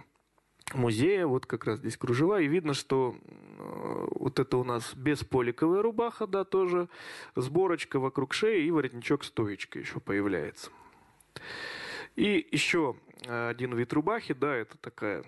музея. 0.74 1.26
Вот 1.26 1.46
как 1.46 1.64
раз 1.64 1.78
здесь 1.78 1.96
кружева. 1.96 2.40
И 2.40 2.46
видно, 2.46 2.74
что 2.74 3.16
э, 3.24 4.06
вот 4.10 4.38
это 4.38 4.56
у 4.58 4.64
нас 4.64 4.94
бесполиковая 4.94 5.82
рубаха, 5.82 6.26
да, 6.26 6.44
тоже. 6.44 6.88
Сборочка 7.34 7.98
вокруг 7.98 8.34
шеи 8.34 8.64
и 8.64 8.70
воротничок 8.70 9.24
стоечка 9.24 9.78
еще 9.78 10.00
появляется. 10.00 10.70
И 12.16 12.46
еще 12.50 12.96
один 13.26 13.74
вид 13.74 13.92
рубахи, 13.92 14.34
да, 14.34 14.54
это 14.54 14.76
такая 14.78 15.24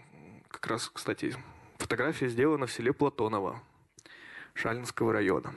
как 0.51 0.67
раз, 0.67 0.91
кстати, 0.93 1.35
фотография 1.79 2.29
сделана 2.29 2.67
в 2.67 2.73
селе 2.73 2.93
Платоново 2.93 3.63
Шалинского 4.55 5.13
района. 5.13 5.53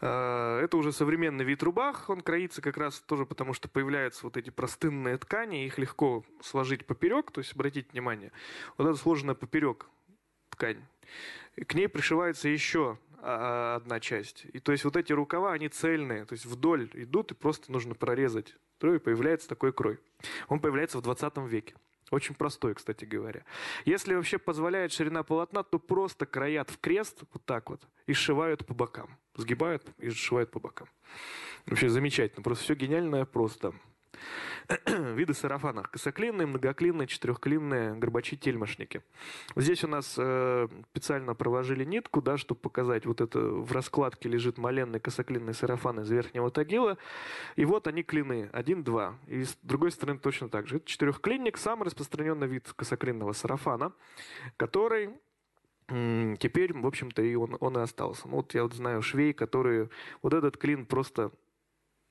А, 0.00 0.60
это 0.60 0.76
уже 0.76 0.92
современный 0.92 1.44
вид 1.44 1.62
рубах, 1.62 2.10
он 2.10 2.20
кроится 2.20 2.60
как 2.60 2.76
раз 2.76 3.00
тоже 3.00 3.24
потому, 3.24 3.52
что 3.54 3.68
появляются 3.68 4.24
вот 4.24 4.36
эти 4.36 4.50
простынные 4.50 5.16
ткани, 5.18 5.66
их 5.66 5.78
легко 5.78 6.24
сложить 6.42 6.86
поперек, 6.86 7.30
то 7.30 7.40
есть 7.40 7.52
обратите 7.52 7.88
внимание, 7.92 8.32
вот 8.76 8.88
эта 8.88 8.98
сложенная 8.98 9.34
поперек 9.34 9.86
ткань, 10.50 10.82
к 11.66 11.74
ней 11.74 11.88
пришивается 11.88 12.48
еще 12.48 12.98
а, 13.18 13.76
одна 13.76 14.00
часть. 14.00 14.46
И 14.52 14.58
то 14.58 14.72
есть 14.72 14.84
вот 14.84 14.96
эти 14.96 15.12
рукава, 15.12 15.52
они 15.52 15.68
цельные, 15.68 16.24
то 16.24 16.34
есть 16.34 16.44
вдоль 16.44 16.90
идут, 16.94 17.32
и 17.32 17.34
просто 17.34 17.72
нужно 17.72 17.94
прорезать. 17.94 18.54
И 18.82 18.98
появляется 18.98 19.48
такой 19.48 19.72
крой. 19.72 19.98
Он 20.48 20.60
появляется 20.60 20.98
в 20.98 21.02
20 21.02 21.38
веке. 21.48 21.74
Очень 22.10 22.34
простой, 22.34 22.74
кстати 22.74 23.04
говоря. 23.04 23.44
Если 23.84 24.14
вообще 24.14 24.38
позволяет 24.38 24.92
ширина 24.92 25.22
полотна, 25.22 25.62
то 25.64 25.78
просто 25.78 26.24
краят 26.24 26.70
в 26.70 26.78
крест 26.78 27.22
вот 27.32 27.44
так 27.44 27.68
вот 27.70 27.86
и 28.06 28.12
сшивают 28.12 28.64
по 28.64 28.74
бокам. 28.74 29.18
Сгибают 29.34 29.84
и 29.98 30.10
сшивают 30.10 30.50
по 30.50 30.60
бокам. 30.60 30.88
Вообще 31.66 31.88
замечательно. 31.88 32.42
Просто 32.42 32.64
все 32.64 32.74
гениальное 32.74 33.24
просто. 33.24 33.74
Виды 34.86 35.34
сарафанов. 35.34 35.88
Косоклинные, 35.88 36.46
многоклинные, 36.46 37.06
четырехклинные, 37.06 37.94
горбачи-тельмошники. 37.94 39.02
Здесь 39.54 39.84
у 39.84 39.88
нас 39.88 40.14
э, 40.18 40.68
специально 40.90 41.34
проложили 41.34 41.84
нитку, 41.84 42.22
да, 42.22 42.36
чтобы 42.36 42.60
показать, 42.60 43.06
вот 43.06 43.20
это 43.20 43.38
в 43.38 43.72
раскладке 43.72 44.28
лежит 44.28 44.58
маленный 44.58 45.00
косоклинный 45.00 45.54
сарафан 45.54 46.00
из 46.00 46.10
верхнего 46.10 46.50
тагила. 46.50 46.98
И 47.56 47.64
вот 47.64 47.86
они 47.86 48.02
клины. 48.02 48.50
Один, 48.52 48.82
два. 48.82 49.18
И 49.26 49.44
с 49.44 49.56
другой 49.62 49.90
стороны 49.90 50.18
точно 50.18 50.48
так 50.48 50.66
же. 50.66 50.76
Это 50.76 50.86
четырехклинник, 50.86 51.58
самый 51.58 51.84
распространенный 51.84 52.46
вид 52.46 52.72
косоклинного 52.74 53.32
сарафана, 53.32 53.92
который 54.56 55.10
теперь, 55.88 56.72
в 56.72 56.86
общем-то, 56.86 57.22
и 57.22 57.34
он, 57.36 57.56
он 57.60 57.78
и 57.78 57.80
остался. 57.80 58.26
Ну, 58.26 58.36
вот 58.36 58.54
я 58.54 58.64
вот 58.64 58.74
знаю 58.74 59.02
швей, 59.02 59.32
которые 59.32 59.88
вот 60.20 60.34
этот 60.34 60.56
клин 60.56 60.84
просто 60.84 61.30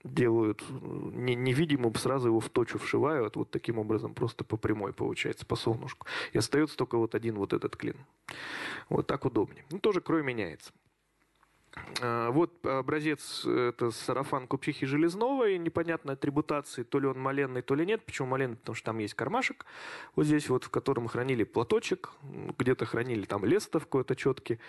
делают 0.05 0.63
не, 0.69 1.35
невидимым, 1.35 1.95
сразу 1.95 2.27
его 2.27 2.39
в 2.39 2.49
точку 2.49 2.77
вшивают, 2.77 3.35
вот 3.35 3.51
таким 3.51 3.79
образом, 3.79 4.13
просто 4.13 4.43
по 4.43 4.57
прямой 4.57 4.93
получается, 4.93 5.45
по 5.45 5.55
солнышку. 5.55 6.07
И 6.31 6.37
остается 6.37 6.77
только 6.77 6.97
вот 6.97 7.15
один 7.15 7.35
вот 7.35 7.53
этот 7.53 7.75
клин. 7.75 7.97
Вот 8.89 9.07
так 9.07 9.25
удобнее. 9.25 9.65
Ну, 9.71 9.79
тоже 9.79 10.01
крой 10.01 10.23
меняется. 10.23 10.71
А, 12.01 12.31
вот 12.31 12.65
образец, 12.65 13.45
это 13.45 13.91
сарафан 13.91 14.47
купчихи 14.47 14.85
Железновой, 14.85 15.57
непонятной 15.57 16.13
атрибутации, 16.13 16.83
то 16.83 16.99
ли 16.99 17.07
он 17.07 17.19
маленный, 17.19 17.61
то 17.61 17.75
ли 17.75 17.85
нет. 17.85 18.03
Почему 18.05 18.27
маленный? 18.27 18.57
Потому 18.57 18.75
что 18.75 18.85
там 18.85 18.97
есть 18.99 19.13
кармашек, 19.13 19.65
вот 20.15 20.25
здесь 20.25 20.49
вот, 20.49 20.65
в 20.65 20.69
котором 20.69 21.07
хранили 21.07 21.43
платочек, 21.43 22.11
где-то 22.57 22.85
хранили 22.85 23.25
там 23.25 23.45
лесто 23.45 23.79
в 23.79 23.85
какой-то 23.85 24.15
четке 24.15 24.59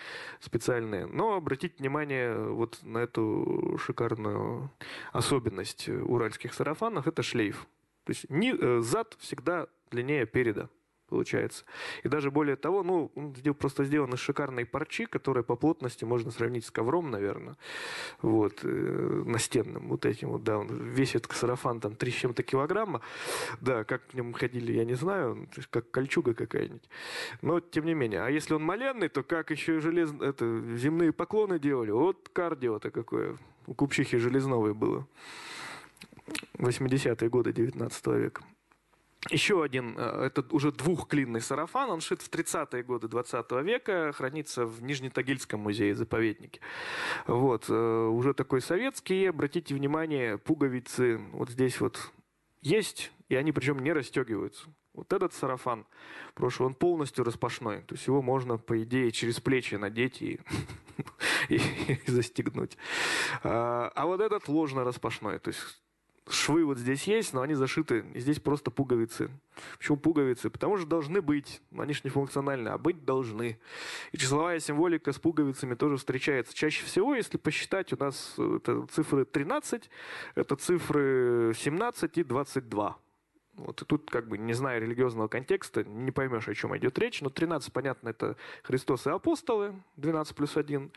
специальные. 0.40 1.06
Но 1.06 1.34
обратите 1.34 1.74
внимание 1.78 2.36
вот 2.36 2.78
на 2.82 2.98
эту 2.98 3.78
шикарную 3.82 4.70
особенность 5.12 5.88
уральских 5.88 6.54
сарафанов, 6.54 7.06
это 7.06 7.22
шлейф. 7.22 7.66
То 8.04 8.10
есть 8.10 8.26
э, 8.30 8.80
зад 8.82 9.16
всегда 9.18 9.66
длиннее 9.90 10.26
переда 10.26 10.68
получается. 11.08 11.64
И 12.02 12.08
даже 12.08 12.30
более 12.30 12.56
того, 12.56 12.82
ну, 12.82 13.10
просто 13.58 13.84
сделан 13.84 14.12
из 14.14 14.20
шикарной 14.20 14.64
парчи, 14.64 15.06
которая 15.06 15.42
по 15.42 15.56
плотности 15.56 16.04
можно 16.04 16.30
сравнить 16.30 16.64
с 16.64 16.70
ковром, 16.70 17.10
наверное, 17.10 17.56
вот, 18.22 18.60
э, 18.62 19.22
настенным, 19.26 19.88
вот 19.88 20.04
этим 20.06 20.30
вот, 20.30 20.44
да, 20.44 20.58
он 20.58 20.68
весит 20.68 21.26
сарафан 21.30 21.80
там 21.80 21.96
3 21.96 22.10
с 22.10 22.14
чем-то 22.14 22.42
килограмма, 22.42 23.00
да, 23.60 23.84
как 23.84 24.02
в 24.08 24.14
нем 24.14 24.32
ходили, 24.32 24.72
я 24.72 24.84
не 24.84 24.94
знаю, 24.94 25.48
как 25.70 25.90
кольчуга 25.90 26.34
какая-нибудь, 26.34 26.88
но 27.42 27.60
тем 27.60 27.86
не 27.86 27.94
менее. 27.94 28.22
А 28.22 28.30
если 28.30 28.54
он 28.54 28.62
маленный, 28.62 29.08
то 29.08 29.22
как 29.22 29.50
еще 29.50 29.80
желез... 29.80 30.12
это, 30.20 30.62
земные 30.76 31.12
поклоны 31.12 31.58
делали, 31.58 31.90
вот 31.90 32.28
кардио-то 32.32 32.90
какое 32.90 33.36
у 33.66 33.74
купчихи 33.74 34.18
Железновой 34.18 34.74
было. 34.74 35.06
80-е 36.58 37.28
годы 37.28 37.52
19 37.52 38.06
века. 38.06 38.42
Еще 39.30 39.62
один, 39.62 39.94
э, 39.96 40.26
это 40.26 40.44
уже 40.54 40.72
двухклинный 40.72 41.40
сарафан, 41.40 41.90
он 41.90 42.00
шит 42.00 42.22
в 42.22 42.30
30-е 42.30 42.82
годы 42.82 43.08
20 43.08 43.50
века, 43.62 44.12
хранится 44.12 44.66
в 44.66 44.82
Нижнетагильском 44.82 45.60
музее-заповеднике. 45.60 46.60
Вот, 47.26 47.66
э, 47.68 48.06
уже 48.06 48.34
такой 48.34 48.60
советский, 48.60 49.26
обратите 49.26 49.74
внимание, 49.74 50.38
пуговицы 50.38 51.18
вот 51.32 51.50
здесь 51.50 51.80
вот 51.80 52.12
есть, 52.62 53.12
и 53.28 53.34
они 53.34 53.52
причем 53.52 53.78
не 53.80 53.92
расстегиваются. 53.92 54.68
Вот 54.96 55.12
этот 55.12 55.34
сарафан 55.34 55.86
прошлый, 56.34 56.68
он 56.68 56.74
полностью 56.74 57.22
распашной. 57.24 57.82
То 57.82 57.94
есть 57.94 58.06
его 58.06 58.22
можно, 58.22 58.56
по 58.56 58.82
идее, 58.82 59.12
через 59.12 59.40
плечи 59.40 59.74
надеть 59.74 60.22
и, 60.22 60.40
и, 61.50 61.56
и 61.56 62.10
застегнуть. 62.10 62.78
А, 63.42 63.92
а 63.94 64.06
вот 64.06 64.20
этот 64.22 64.48
ложно 64.48 64.84
распашной. 64.84 65.38
То 65.38 65.48
есть 65.48 65.60
швы 66.28 66.64
вот 66.64 66.78
здесь 66.78 67.04
есть, 67.04 67.32
но 67.32 67.42
они 67.42 67.54
зашиты, 67.54 68.04
и 68.14 68.20
здесь 68.20 68.40
просто 68.40 68.70
пуговицы. 68.70 69.30
Почему 69.78 69.96
пуговицы? 69.96 70.50
Потому 70.50 70.76
что 70.76 70.86
должны 70.86 71.20
быть, 71.22 71.60
они 71.76 71.94
же 71.94 72.00
не 72.04 72.10
функциональны, 72.10 72.68
а 72.68 72.78
быть 72.78 73.04
должны. 73.04 73.58
И 74.12 74.18
числовая 74.18 74.58
символика 74.58 75.12
с 75.12 75.18
пуговицами 75.18 75.74
тоже 75.74 75.96
встречается. 75.96 76.54
Чаще 76.54 76.84
всего, 76.84 77.14
если 77.14 77.36
посчитать, 77.36 77.92
у 77.92 77.96
нас 77.96 78.34
это 78.38 78.86
цифры 78.86 79.24
13, 79.24 79.90
это 80.34 80.56
цифры 80.56 81.52
17 81.56 82.18
и 82.18 82.24
22. 82.24 82.98
Вот, 83.56 83.80
и 83.80 83.84
тут, 83.86 84.10
как 84.10 84.28
бы, 84.28 84.36
не 84.36 84.52
зная 84.52 84.78
религиозного 84.78 85.28
контекста, 85.28 85.82
не 85.82 86.10
поймешь, 86.10 86.46
о 86.46 86.54
чем 86.54 86.76
идет 86.76 86.98
речь. 86.98 87.22
Но 87.22 87.30
13, 87.30 87.72
понятно, 87.72 88.10
это 88.10 88.36
Христос 88.62 89.06
и 89.06 89.10
апостолы, 89.10 89.74
12 89.96 90.36
плюс 90.36 90.56
1. 90.56 90.92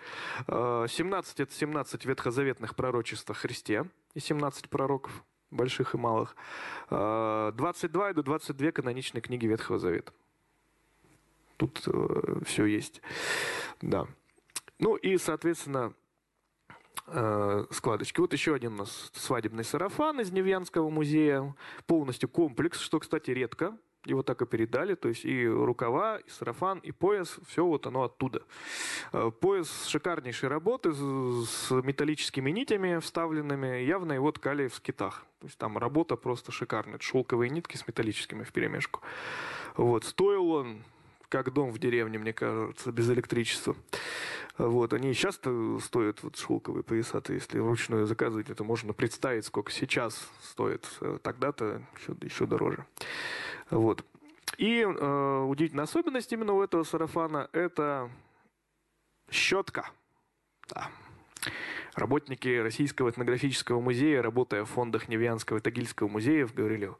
17– 0.47 1.39
это 1.41 1.53
17 1.53 2.05
ветхозаветных 2.05 2.75
пророчеств 2.75 3.29
о 3.29 3.33
Христе 3.33 3.85
и 4.13 4.19
17 4.19 4.69
пророков, 4.69 5.23
больших 5.51 5.95
и 5.95 5.97
малых. 5.97 6.35
22– 6.89 8.09
это 8.11 8.23
22 8.23 8.71
каноничные 8.71 9.21
книги 9.21 9.47
Ветхого 9.47 9.79
Завета. 9.79 10.11
Тут 11.55 11.83
э, 11.87 12.39
все 12.45 12.65
есть. 12.65 13.01
Да. 13.81 14.07
Ну 14.79 14.95
и, 14.95 15.17
соответственно, 15.17 15.93
э, 17.11 17.65
складочки. 17.71 18.19
Вот 18.19 18.33
еще 18.33 18.55
один 18.55 18.73
у 18.73 18.77
нас 18.77 19.11
свадебный 19.13 19.63
сарафан 19.63 20.19
из 20.19 20.31
Невьянского 20.31 20.89
музея. 20.89 21.55
Полностью 21.85 22.29
комплекс, 22.29 22.79
что, 22.79 22.99
кстати, 22.99 23.31
редко. 23.31 23.77
Его 24.05 24.23
так 24.23 24.41
и 24.41 24.45
передали, 24.45 24.95
то 24.95 25.09
есть 25.09 25.25
и 25.25 25.45
рукава, 25.45 26.19
и 26.19 26.29
сарафан, 26.29 26.79
и 26.79 26.91
пояс, 26.91 27.37
все 27.47 27.65
вот 27.65 27.85
оно 27.85 28.03
оттуда. 28.03 28.43
Э, 29.11 29.29
пояс 29.29 29.87
шикарнейшей 29.87 30.47
работы 30.47 30.93
с 30.93 31.69
металлическими 31.71 32.49
нитями 32.49 32.99
вставленными, 32.99 33.83
явно 33.83 34.13
его 34.13 34.31
ткали 34.31 34.67
в 34.67 34.75
скитах. 34.75 35.25
То 35.39 35.47
есть 35.47 35.57
там 35.57 35.77
работа 35.77 36.15
просто 36.15 36.51
шикарная. 36.51 36.99
Шелковые 36.99 37.49
нитки 37.49 37.75
с 37.77 37.87
металлическими 37.87 38.43
в 38.43 38.51
перемешку. 38.53 39.01
Вот. 39.75 40.05
Стоил 40.05 40.51
он 40.51 40.83
как 41.29 41.53
дом 41.53 41.71
в 41.71 41.79
деревне, 41.79 42.17
мне 42.17 42.33
кажется, 42.33 42.91
без 42.91 43.09
электричества. 43.09 43.75
Вот, 44.57 44.91
они 44.93 45.13
часто 45.13 45.79
стоят, 45.79 46.21
вот 46.21 46.35
шелковые 46.35 46.83
пояса, 46.83 47.21
то 47.21 47.31
если 47.31 47.59
вручную 47.59 48.05
заказывать, 48.05 48.49
это 48.49 48.63
можно 48.65 48.91
представить, 48.91 49.45
сколько 49.45 49.71
сейчас 49.71 50.27
стоит. 50.43 50.85
Тогда-то 51.21 51.81
еще, 51.95 52.15
еще 52.21 52.45
дороже. 52.45 52.85
Вот. 53.69 54.03
И 54.57 54.81
э, 54.81 55.43
удивительная 55.47 55.85
особенность 55.85 56.33
именно 56.33 56.53
у 56.53 56.61
этого 56.61 56.83
сарафана– 56.83 57.49
это 57.53 58.09
щетка. 59.31 59.89
Да. 60.67 60.89
Работники 61.99 62.47
Российского 62.57 63.09
этнографического 63.09 63.81
музея, 63.81 64.21
работая 64.21 64.63
в 64.63 64.69
фондах 64.69 65.09
Невьянского 65.09 65.57
и 65.57 65.59
Тагильского 65.59 66.07
музеев, 66.07 66.53
говорили, 66.53 66.93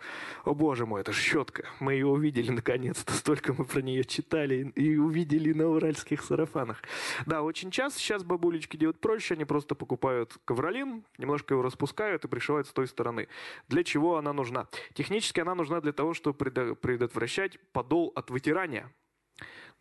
о 0.44 0.54
боже 0.54 0.86
мой, 0.86 1.00
это 1.00 1.14
щетка, 1.14 1.70
мы 1.80 1.94
ее 1.94 2.06
увидели 2.06 2.52
наконец-то, 2.52 3.14
столько 3.14 3.54
мы 3.54 3.64
про 3.64 3.82
нее 3.82 4.04
читали 4.04 4.74
и 4.76 4.98
увидели 4.98 5.54
на 5.54 5.70
уральских 5.70 6.22
сарафанах. 6.22 6.84
Да, 7.26 7.44
очень 7.44 7.72
часто 7.72 7.98
сейчас 7.98 8.26
бабулечки 8.26 8.76
делают 8.76 9.00
проще, 9.00 9.36
они 9.36 9.46
просто 9.46 9.74
покупают 9.74 10.38
ковролин, 10.44 11.06
немножко 11.18 11.54
его 11.54 11.64
распускают 11.64 12.26
и 12.26 12.28
пришивают 12.28 12.68
с 12.68 12.74
той 12.74 12.86
стороны. 12.86 13.30
Для 13.70 13.86
чего 13.86 14.18
она 14.18 14.34
нужна? 14.34 14.68
Технически 14.94 15.40
она 15.40 15.56
нужна 15.56 15.80
для 15.80 15.94
того, 15.94 16.14
чтобы 16.14 16.38
предотвращать 16.76 17.58
подол 17.72 18.12
от 18.16 18.30
вытирания. 18.30 18.92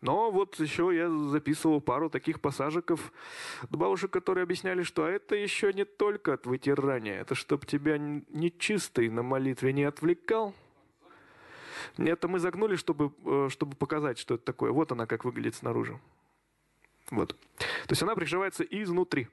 Но 0.01 0.31
вот 0.31 0.57
еще 0.59 0.95
я 0.95 1.09
записывал 1.29 1.81
пару 1.81 2.09
таких 2.09 2.39
пассажиков 2.39 3.11
бабушек, 3.69 4.11
которые 4.11 4.43
объясняли, 4.43 4.83
что 4.83 5.05
это 5.05 5.35
еще 5.35 5.73
не 5.73 5.83
только 5.83 6.33
от 6.33 6.45
вытирания, 6.45 7.19
это 7.19 7.35
чтобы 7.35 7.65
тебя 7.65 7.97
нечистый 7.97 9.09
на 9.09 9.23
молитве 9.23 9.73
не 9.73 9.83
отвлекал. 9.83 10.55
Это 11.97 12.27
мы 12.27 12.39
загнули, 12.39 12.75
чтобы, 12.75 13.11
э, 13.25 13.47
чтобы 13.49 13.75
показать, 13.75 14.17
что 14.19 14.35
это 14.35 14.45
такое. 14.45 14.71
Вот 14.71 14.91
она 14.91 15.05
как 15.05 15.25
выглядит 15.25 15.55
снаружи. 15.55 15.99
Вот. 17.11 17.35
То 17.57 17.91
есть 17.91 18.03
она 18.03 18.15
пришивается 18.15 18.63
изнутри. 18.63 19.27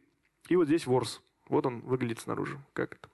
И 0.49 0.57
вот 0.57 0.67
здесь 0.67 0.87
ворс. 0.87 1.23
Вот 1.49 1.67
он 1.67 1.81
выглядит 1.81 2.21
снаружи. 2.21 2.59
Как 2.73 2.95
это? 2.95 3.09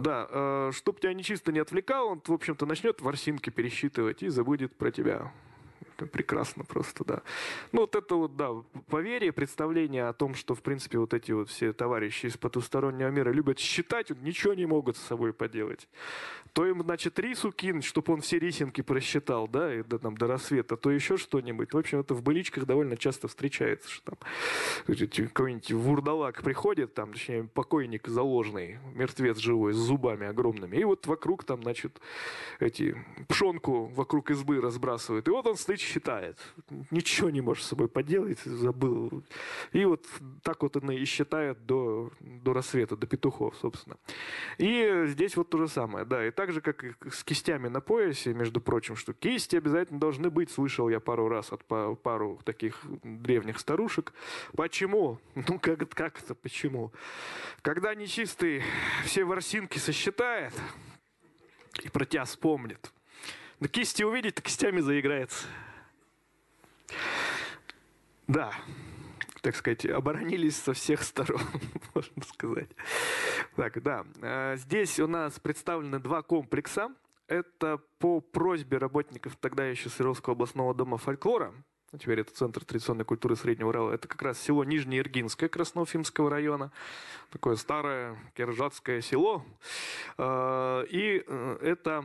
Да, 0.00 0.26
э, 0.30 0.70
чтобы 0.72 1.00
тебя 1.00 1.12
нечисто 1.12 1.52
не 1.52 1.58
отвлекал, 1.58 2.08
он, 2.08 2.22
в 2.24 2.32
общем-то, 2.32 2.66
начнет 2.66 3.00
ворсинки 3.00 3.50
пересчитывать 3.50 4.22
и 4.22 4.28
забудет 4.28 4.76
про 4.76 4.90
тебя. 4.90 5.32
Прекрасно 6.06 6.64
просто, 6.64 7.04
да. 7.04 7.22
Ну, 7.72 7.82
вот 7.82 7.94
это 7.94 8.14
вот, 8.14 8.36
да, 8.36 8.50
поверье, 8.88 9.32
представление 9.32 10.08
о 10.08 10.12
том, 10.12 10.34
что, 10.34 10.54
в 10.54 10.62
принципе, 10.62 10.98
вот 10.98 11.14
эти 11.14 11.32
вот 11.32 11.48
все 11.48 11.72
товарищи 11.72 12.26
из 12.26 12.36
потустороннего 12.36 13.08
мира 13.08 13.30
любят 13.30 13.58
считать, 13.58 14.10
ничего 14.22 14.54
не 14.54 14.66
могут 14.66 14.96
с 14.96 15.02
собой 15.02 15.32
поделать. 15.32 15.88
То 16.52 16.66
им, 16.66 16.82
значит, 16.82 17.18
рису 17.18 17.52
кинуть, 17.52 17.84
чтобы 17.84 18.12
он 18.12 18.20
все 18.20 18.38
рисинки 18.38 18.80
просчитал, 18.80 19.46
да, 19.46 19.74
и 19.74 19.82
до, 19.82 19.98
там, 19.98 20.16
до 20.16 20.26
рассвета, 20.26 20.76
то 20.76 20.90
еще 20.90 21.16
что-нибудь. 21.16 21.72
В 21.72 21.78
общем, 21.78 22.00
это 22.00 22.14
в 22.14 22.22
быличках 22.22 22.64
довольно 22.64 22.96
часто 22.96 23.28
встречается, 23.28 23.88
что 23.88 24.16
там 24.16 24.18
какой-нибудь 24.86 25.72
вурдалак 25.72 26.42
приходит, 26.42 26.94
там, 26.94 27.12
точнее, 27.12 27.44
покойник 27.44 28.08
заложный, 28.08 28.78
мертвец 28.94 29.38
живой, 29.38 29.72
с 29.72 29.76
зубами 29.76 30.26
огромными, 30.26 30.76
и 30.76 30.84
вот 30.84 31.06
вокруг 31.06 31.44
там, 31.44 31.62
значит, 31.62 32.00
эти 32.58 32.96
пшенку 33.28 33.86
вокруг 33.86 34.30
избы 34.30 34.60
разбрасывает. 34.60 35.28
И 35.28 35.30
вот 35.30 35.46
он 35.46 35.56
стоит 35.56 35.80
считает. 35.90 36.38
Ничего 36.90 37.30
не 37.30 37.40
может 37.40 37.64
с 37.64 37.68
собой 37.68 37.88
поделать, 37.88 38.38
забыл. 38.44 39.24
И 39.72 39.84
вот 39.84 40.06
так 40.42 40.62
вот 40.62 40.76
она 40.76 40.94
и 40.94 41.04
считает 41.04 41.66
до, 41.66 42.10
до 42.20 42.52
рассвета, 42.52 42.96
до 42.96 43.06
петухов, 43.06 43.56
собственно. 43.56 43.96
И 44.58 45.04
здесь 45.06 45.36
вот 45.36 45.50
то 45.50 45.58
же 45.58 45.68
самое, 45.68 46.04
да. 46.04 46.26
И 46.26 46.30
так 46.30 46.52
же, 46.52 46.60
как 46.60 46.84
и 46.84 46.94
с 47.10 47.24
кистями 47.24 47.68
на 47.68 47.80
поясе, 47.80 48.32
между 48.34 48.60
прочим, 48.60 48.96
что 48.96 49.12
кисти 49.12 49.56
обязательно 49.56 49.98
должны 49.98 50.30
быть, 50.30 50.50
слышал 50.50 50.88
я 50.88 51.00
пару 51.00 51.28
раз 51.28 51.52
от 51.52 51.64
пару 52.02 52.40
таких 52.44 52.80
древних 53.02 53.58
старушек. 53.58 54.12
Почему? 54.54 55.18
Ну, 55.34 55.58
как, 55.58 55.88
как 55.90 56.22
это 56.22 56.34
почему? 56.34 56.92
Когда 57.62 57.94
нечистый 57.94 58.62
все 59.04 59.24
ворсинки 59.24 59.78
сосчитает 59.78 60.52
и 61.82 61.88
про 61.88 62.04
тебя 62.04 62.24
вспомнит, 62.24 62.92
на 63.60 63.68
кисти 63.68 64.02
увидит, 64.02 64.40
кистями 64.40 64.80
заиграется. 64.80 65.46
Да, 68.26 68.52
так 69.42 69.56
сказать, 69.56 69.86
оборонились 69.86 70.56
со 70.56 70.72
всех 70.72 71.02
сторон, 71.02 71.40
можно 71.94 72.22
сказать. 72.22 72.68
Так, 73.56 73.82
да. 73.82 74.04
А, 74.22 74.56
здесь 74.56 75.00
у 75.00 75.06
нас 75.06 75.38
представлены 75.40 75.98
два 75.98 76.22
комплекса. 76.22 76.94
Это 77.26 77.80
по 77.98 78.20
просьбе 78.20 78.78
работников 78.78 79.36
тогда 79.36 79.64
еще 79.64 79.88
Свердловского 79.88 80.34
областного 80.34 80.74
дома 80.74 80.98
фольклора. 80.98 81.52
Ну, 81.92 81.98
теперь 81.98 82.20
это 82.20 82.32
Центр 82.32 82.64
традиционной 82.64 83.04
культуры 83.04 83.34
Среднего 83.34 83.68
Урала. 83.70 83.92
Это 83.92 84.06
как 84.06 84.22
раз 84.22 84.38
село 84.40 84.62
Нижнеиргинское 84.62 85.48
Красноуфимского 85.48 86.30
района. 86.30 86.70
Такое 87.30 87.56
старое 87.56 88.16
киржатское 88.36 89.00
село. 89.00 89.44
А, 90.16 90.82
и 90.82 91.24
э, 91.26 91.58
это 91.62 92.04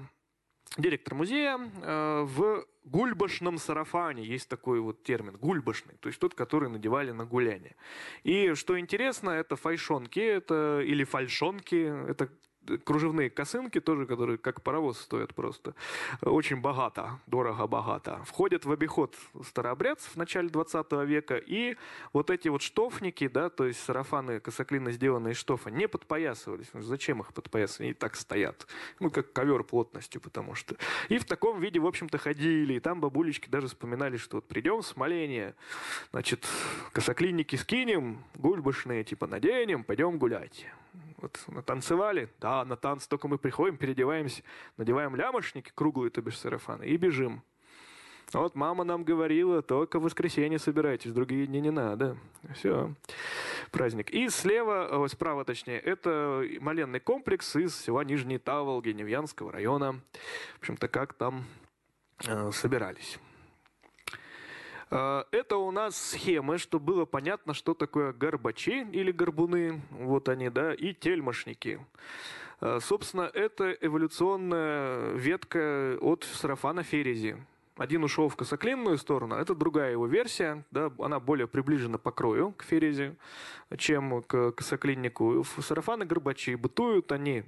директор 0.78 1.16
музея 1.16 1.57
э, 1.57 2.22
в 2.24 2.66
гульбашном 2.86 3.57
сарафане. 3.57 4.24
Есть 4.24 4.49
такой 4.49 4.80
вот 4.80 5.03
термин, 5.03 5.38
гульбашный, 5.38 5.95
то 5.99 6.07
есть 6.07 6.20
тот, 6.20 6.36
который 6.36 6.70
надевали 6.70 7.11
на 7.11 7.26
гуляние. 7.26 7.76
И 8.24 8.53
что 8.53 8.80
интересно, 8.80 9.32
это 9.32 9.55
файшонки, 9.55 10.20
это 10.20 10.82
или 10.82 11.03
фальшонки, 11.03 12.09
это 12.09 12.30
кружевные 12.84 13.30
косынки 13.30 13.80
тоже, 13.80 14.05
которые 14.05 14.38
как 14.38 14.61
паровоз 14.61 14.99
стоят 14.99 15.34
просто. 15.34 15.76
Очень 16.22 16.61
богато, 16.61 17.20
дорого-богато. 17.28 18.24
Входят 18.26 18.66
в 18.66 18.72
обиход 18.72 19.16
старообрядцев 19.43 20.13
в 20.13 20.16
начале 20.18 20.49
20 20.49 20.91
века. 21.05 21.38
И 21.38 21.78
вот 22.13 22.30
эти 22.30 22.47
вот 22.47 22.61
штофники, 22.61 23.28
да, 23.28 23.49
то 23.49 23.66
есть 23.66 23.84
сарафаны 23.84 24.39
косоклина, 24.39 24.91
сделанные 24.91 25.34
из 25.34 25.38
штофа, 25.38 25.70
не 25.70 25.88
подпоясывались. 25.88 26.68
Ну, 26.74 26.82
зачем 26.82 27.22
их 27.22 27.34
подпоясывать? 27.34 27.82
Они 27.82 27.89
и 27.91 27.93
так 27.93 28.16
стоят. 28.16 28.68
Ну, 28.99 29.09
как 29.09 29.34
ковер 29.34 29.63
плотностью, 29.63 30.22
потому 30.22 30.55
что. 30.55 30.76
И 31.09 31.18
в 31.18 31.26
таком 31.26 31.59
виде, 31.59 31.80
в 31.80 31.86
общем-то, 31.86 32.18
ходили. 32.18 32.74
И 32.74 32.80
там 32.80 33.01
бабулечки 33.01 33.49
даже 33.49 33.68
вспоминали, 33.68 34.18
что 34.18 34.38
вот 34.38 34.47
придем 34.47 34.82
в 34.82 34.86
смоление, 34.86 35.55
значит, 36.11 36.45
косоклинники 36.91 37.55
скинем, 37.55 38.24
гульбышные, 38.36 39.03
типа, 39.03 39.28
наденем, 39.28 39.84
пойдем 39.84 40.18
гулять. 40.18 40.66
Вот 41.17 41.43
натанцевали, 41.47 42.29
да, 42.39 42.65
на 42.65 42.75
танцы 42.75 43.07
только 43.09 43.27
мы 43.27 43.37
приходим, 43.37 43.77
переодеваемся, 43.77 44.43
надеваем 44.77 45.15
лямошники 45.15 45.71
круглые, 45.73 46.11
то 46.11 46.21
бишь 46.21 46.37
сарафаны, 46.37 46.83
и 46.83 46.97
бежим. 46.97 47.41
Вот 48.33 48.55
мама 48.55 48.83
нам 48.83 49.03
говорила, 49.03 49.61
только 49.61 49.99
в 49.99 50.03
воскресенье 50.03 50.59
собирайтесь, 50.59 51.11
другие 51.11 51.45
дни 51.47 51.61
не 51.61 51.71
надо. 51.71 52.17
Все, 52.53 52.93
праздник. 53.71 54.09
И 54.09 54.29
слева, 54.29 54.87
о, 55.03 55.07
справа 55.07 55.45
точнее, 55.45 55.79
это 55.79 56.43
моленный 56.59 56.99
комплекс 56.99 57.55
из 57.55 57.75
села 57.75 58.01
Нижний 58.01 58.39
Таволги 58.39 58.89
Невьянского 58.89 59.51
района. 59.51 60.01
В 60.55 60.59
общем-то, 60.59 60.87
как 60.87 61.13
там 61.13 61.45
э, 62.25 62.51
собирались. 62.51 63.19
А, 64.91 65.25
это 65.31 65.57
у 65.57 65.71
нас 65.71 65.95
схемы, 65.95 66.57
чтобы 66.57 66.86
было 66.86 67.05
понятно, 67.05 67.53
что 67.53 67.73
такое 67.73 68.13
горбачи 68.13 68.88
или 68.91 69.11
горбуны, 69.11 69.81
вот 69.91 70.29
они, 70.29 70.49
да, 70.49 70.73
и 70.73 70.93
тельмошники. 70.93 71.79
А, 72.61 72.79
собственно, 72.79 73.29
это 73.33 73.71
эволюционная 73.71 75.13
ветка 75.13 75.97
от 75.99 76.23
сарафана 76.23 76.83
ферези. 76.83 77.38
Один 77.77 78.05
ушел 78.05 78.29
в 78.29 78.38
косоклинную 78.38 78.97
сторону, 78.97 79.36
это 79.36 79.53
другая 79.53 79.91
его 79.91 80.07
версия, 80.07 80.63
да, 80.71 80.91
она 80.97 81.19
более 81.19 81.45
приближена 81.45 81.97
по 81.97 82.11
крою 82.11 82.53
к 82.53 82.63
ферези, 82.63 83.17
чем 83.77 84.21
к 84.23 84.51
косоклиннику. 84.51 85.43
Сарафаны 85.59 86.05
горбачи 86.05 86.55
бытуют 86.55 87.11
они 87.11 87.43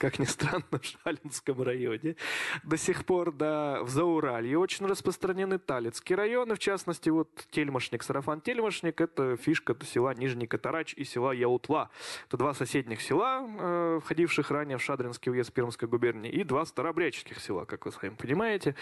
как 0.00 0.18
ни 0.18 0.24
странно, 0.24 0.64
в 0.70 0.82
Шалинском 0.82 1.62
районе. 1.62 2.16
До 2.64 2.78
сих 2.78 3.04
пор, 3.04 3.32
да, 3.32 3.82
в 3.82 3.90
Зауралье 3.90 4.58
очень 4.58 4.86
распространены 4.86 5.58
Талицкие 5.58 6.16
районы, 6.16 6.54
в 6.54 6.58
частности, 6.58 7.10
вот 7.10 7.28
Тельмашник, 7.50 8.02
Сарафан-Тельмашник, 8.02 8.98
это 9.02 9.36
фишка 9.36 9.76
села 9.84 10.14
Нижний 10.14 10.46
Катарач 10.46 10.94
и 10.94 11.04
села 11.04 11.32
Яутла. 11.32 11.90
Это 12.28 12.38
два 12.38 12.54
соседних 12.54 13.02
села, 13.02 13.46
э, 13.46 14.00
входивших 14.02 14.50
ранее 14.50 14.78
в 14.78 14.82
Шадринский 14.82 15.30
уезд 15.32 15.52
Пермской 15.52 15.86
губернии, 15.86 16.30
и 16.30 16.44
два 16.44 16.64
старобряческих 16.64 17.38
села, 17.38 17.66
как 17.66 17.84
вы 17.84 17.92
сами 17.92 18.14
понимаете. 18.14 18.76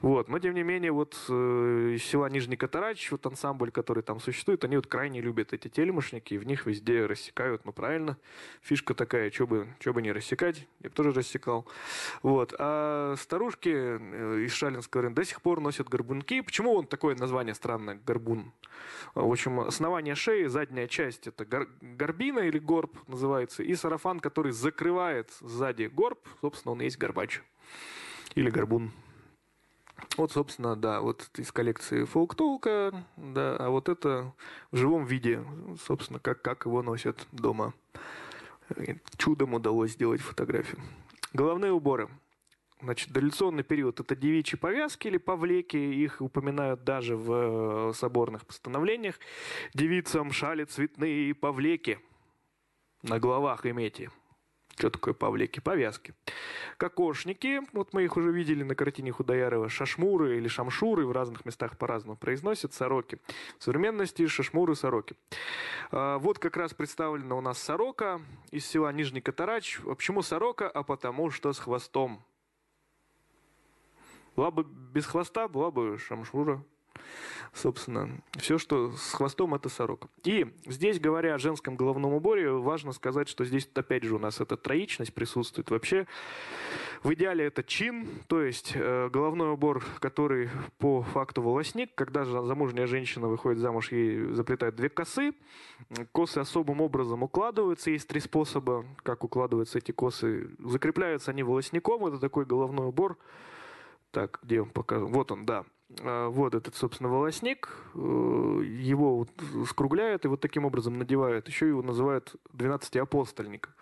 Вот. 0.00 0.28
Но, 0.28 0.40
тем 0.40 0.54
не 0.54 0.64
менее, 0.64 0.90
вот 0.90 1.16
э, 1.28 1.96
села 2.00 2.26
Нижний 2.26 2.56
Катарач, 2.56 3.12
вот 3.12 3.24
ансамбль, 3.24 3.70
который 3.70 4.02
там 4.02 4.18
существует, 4.18 4.64
они 4.64 4.74
вот 4.74 4.88
крайне 4.88 5.20
любят 5.20 5.52
эти 5.52 5.68
тельмашники, 5.68 6.34
и 6.34 6.38
в 6.38 6.44
них 6.44 6.66
везде 6.66 7.06
рассекают, 7.06 7.64
ну, 7.64 7.72
правильно, 7.72 8.18
фишка 8.62 8.94
такая, 8.94 9.30
что 9.30 9.46
бы, 9.46 9.68
бы 9.84 10.02
не 10.02 10.10
рассекать, 10.10 10.55
рассекать. 10.56 10.68
Я 10.80 10.90
тоже 10.90 11.12
рассекал. 11.12 11.66
Вот. 12.22 12.54
А 12.58 13.14
старушки 13.16 13.68
э, 13.68 14.44
из 14.44 14.52
Шалинского 14.52 15.02
района 15.02 15.16
до 15.16 15.24
сих 15.24 15.42
пор 15.42 15.60
носят 15.60 15.88
горбунки. 15.88 16.40
Почему 16.40 16.74
он 16.74 16.86
такое 16.86 17.16
название 17.16 17.54
странное, 17.54 18.00
горбун? 18.06 18.52
В 19.14 19.30
общем, 19.30 19.60
основание 19.60 20.14
шеи, 20.14 20.46
задняя 20.46 20.86
часть, 20.86 21.26
это 21.26 21.44
гор 21.44 21.68
горбина 21.80 22.40
или 22.40 22.58
горб 22.58 22.96
называется, 23.08 23.62
и 23.62 23.74
сарафан, 23.74 24.20
который 24.20 24.52
закрывает 24.52 25.30
сзади 25.40 25.84
горб, 25.84 26.18
собственно, 26.40 26.72
он 26.72 26.80
и 26.80 26.84
есть 26.84 26.98
горбач. 26.98 27.42
Или 28.34 28.50
горбун. 28.50 28.92
Вот, 30.18 30.32
собственно, 30.32 30.76
да, 30.76 31.00
вот 31.00 31.30
из 31.38 31.50
коллекции 31.52 32.04
фолк-толка, 32.04 33.04
да, 33.16 33.56
а 33.56 33.70
вот 33.70 33.88
это 33.88 34.34
в 34.70 34.76
живом 34.76 35.06
виде, 35.06 35.42
собственно, 35.86 36.18
как, 36.18 36.42
как 36.42 36.66
его 36.66 36.82
носят 36.82 37.26
дома. 37.32 37.72
Чудом 39.16 39.54
удалось 39.54 39.92
сделать 39.92 40.20
фотографию. 40.20 40.80
Головные 41.32 41.72
уборы. 41.72 42.08
Значит, 42.82 43.10
дореволюционный 43.10 43.62
период– 43.62 44.00
это 44.00 44.14
девичьи 44.14 44.58
повязки 44.58 45.08
или 45.08 45.16
повлеки. 45.16 45.76
Их 45.76 46.20
упоминают 46.20 46.84
даже 46.84 47.16
в 47.16 47.90
э, 47.90 47.92
соборных 47.94 48.44
постановлениях. 48.44 49.18
Девицам 49.72 50.30
шали 50.30 50.64
цветные 50.64 51.34
повлеки. 51.34 51.98
На 53.02 53.18
головах 53.18 53.64
имейте. 53.64 54.10
Что 54.76 54.90
такое 54.90 55.14
павлики? 55.14 55.60
Повязки. 55.60 56.14
Кокошники, 56.76 57.62
вот 57.72 57.94
мы 57.94 58.04
их 58.04 58.18
уже 58.18 58.30
видели 58.30 58.62
на 58.62 58.74
картине 58.74 59.10
Худоярова, 59.10 59.70
шашмуры 59.70 60.36
или 60.36 60.48
шамшуры, 60.48 61.06
в 61.06 61.12
разных 61.12 61.46
местах 61.46 61.78
по-разному 61.78 62.18
произносят, 62.18 62.74
сороки. 62.74 63.18
В 63.58 63.64
современности 63.64 64.26
шашмуры, 64.26 64.76
сороки. 64.76 65.16
А, 65.90 66.18
вот 66.18 66.38
как 66.38 66.58
раз 66.58 66.74
представлена 66.74 67.36
у 67.36 67.40
нас 67.40 67.58
сорока 67.58 68.20
из 68.50 68.66
села 68.66 68.92
Нижний 68.92 69.22
Катарач. 69.22 69.80
Почему 69.80 70.20
сорока? 70.20 70.68
А 70.68 70.82
потому 70.82 71.30
что 71.30 71.54
с 71.54 71.58
хвостом. 71.58 72.22
Была 74.36 74.50
бы 74.50 74.64
без 74.64 75.06
хвоста, 75.06 75.48
была 75.48 75.70
бы 75.70 75.96
шамшура 75.98 76.62
собственно, 77.52 78.20
все, 78.38 78.58
что 78.58 78.92
с 78.92 79.12
хвостом, 79.12 79.54
это 79.54 79.68
сорок. 79.68 80.06
И 80.24 80.46
здесь, 80.66 81.00
говоря 81.00 81.34
о 81.34 81.38
женском 81.38 81.76
головном 81.76 82.14
уборе, 82.14 82.50
важно 82.50 82.92
сказать, 82.92 83.28
что 83.28 83.44
здесь, 83.44 83.68
опять 83.74 84.04
же, 84.04 84.14
у 84.14 84.18
нас 84.18 84.40
эта 84.40 84.56
троичность 84.56 85.14
присутствует. 85.14 85.70
Вообще, 85.70 86.06
в 87.02 87.12
идеале 87.14 87.46
это 87.46 87.62
чин, 87.62 88.08
то 88.26 88.42
есть 88.42 88.72
э, 88.74 89.08
головной 89.10 89.52
убор, 89.52 89.84
который 90.00 90.50
по 90.78 91.02
факту 91.02 91.42
волосник, 91.42 91.94
когда 91.94 92.24
же 92.24 92.42
замужняя 92.42 92.86
женщина 92.86 93.28
выходит 93.28 93.60
замуж, 93.60 93.92
ей 93.92 94.32
заплетают 94.32 94.76
две 94.76 94.88
косы, 94.88 95.32
косы 96.12 96.38
особым 96.38 96.80
образом 96.80 97.22
укладываются, 97.22 97.90
есть 97.90 98.08
три 98.08 98.20
способа, 98.20 98.84
как 99.02 99.24
укладываются 99.24 99.78
эти 99.78 99.92
косы. 99.92 100.50
Закрепляются 100.58 101.30
они 101.30 101.42
волосником, 101.42 102.06
это 102.06 102.18
такой 102.18 102.44
головной 102.44 102.86
убор, 102.86 103.18
так, 104.10 104.38
где 104.42 104.62
он 104.62 104.70
показан? 104.70 105.12
Вот 105.12 105.30
он, 105.30 105.44
да. 105.44 105.64
А, 106.00 106.28
вот 106.28 106.54
этот, 106.54 106.74
собственно, 106.74 107.08
волосник. 107.08 107.68
Э, 107.94 107.98
его 107.98 109.18
вот 109.18 109.30
скругляют 109.68 110.24
и 110.24 110.28
вот 110.28 110.40
таким 110.40 110.64
образом 110.64 110.98
надевают. 110.98 111.48
Еще 111.48 111.68
его 111.68 111.82
называют 111.82 112.34
12-апостольником. 112.52 113.72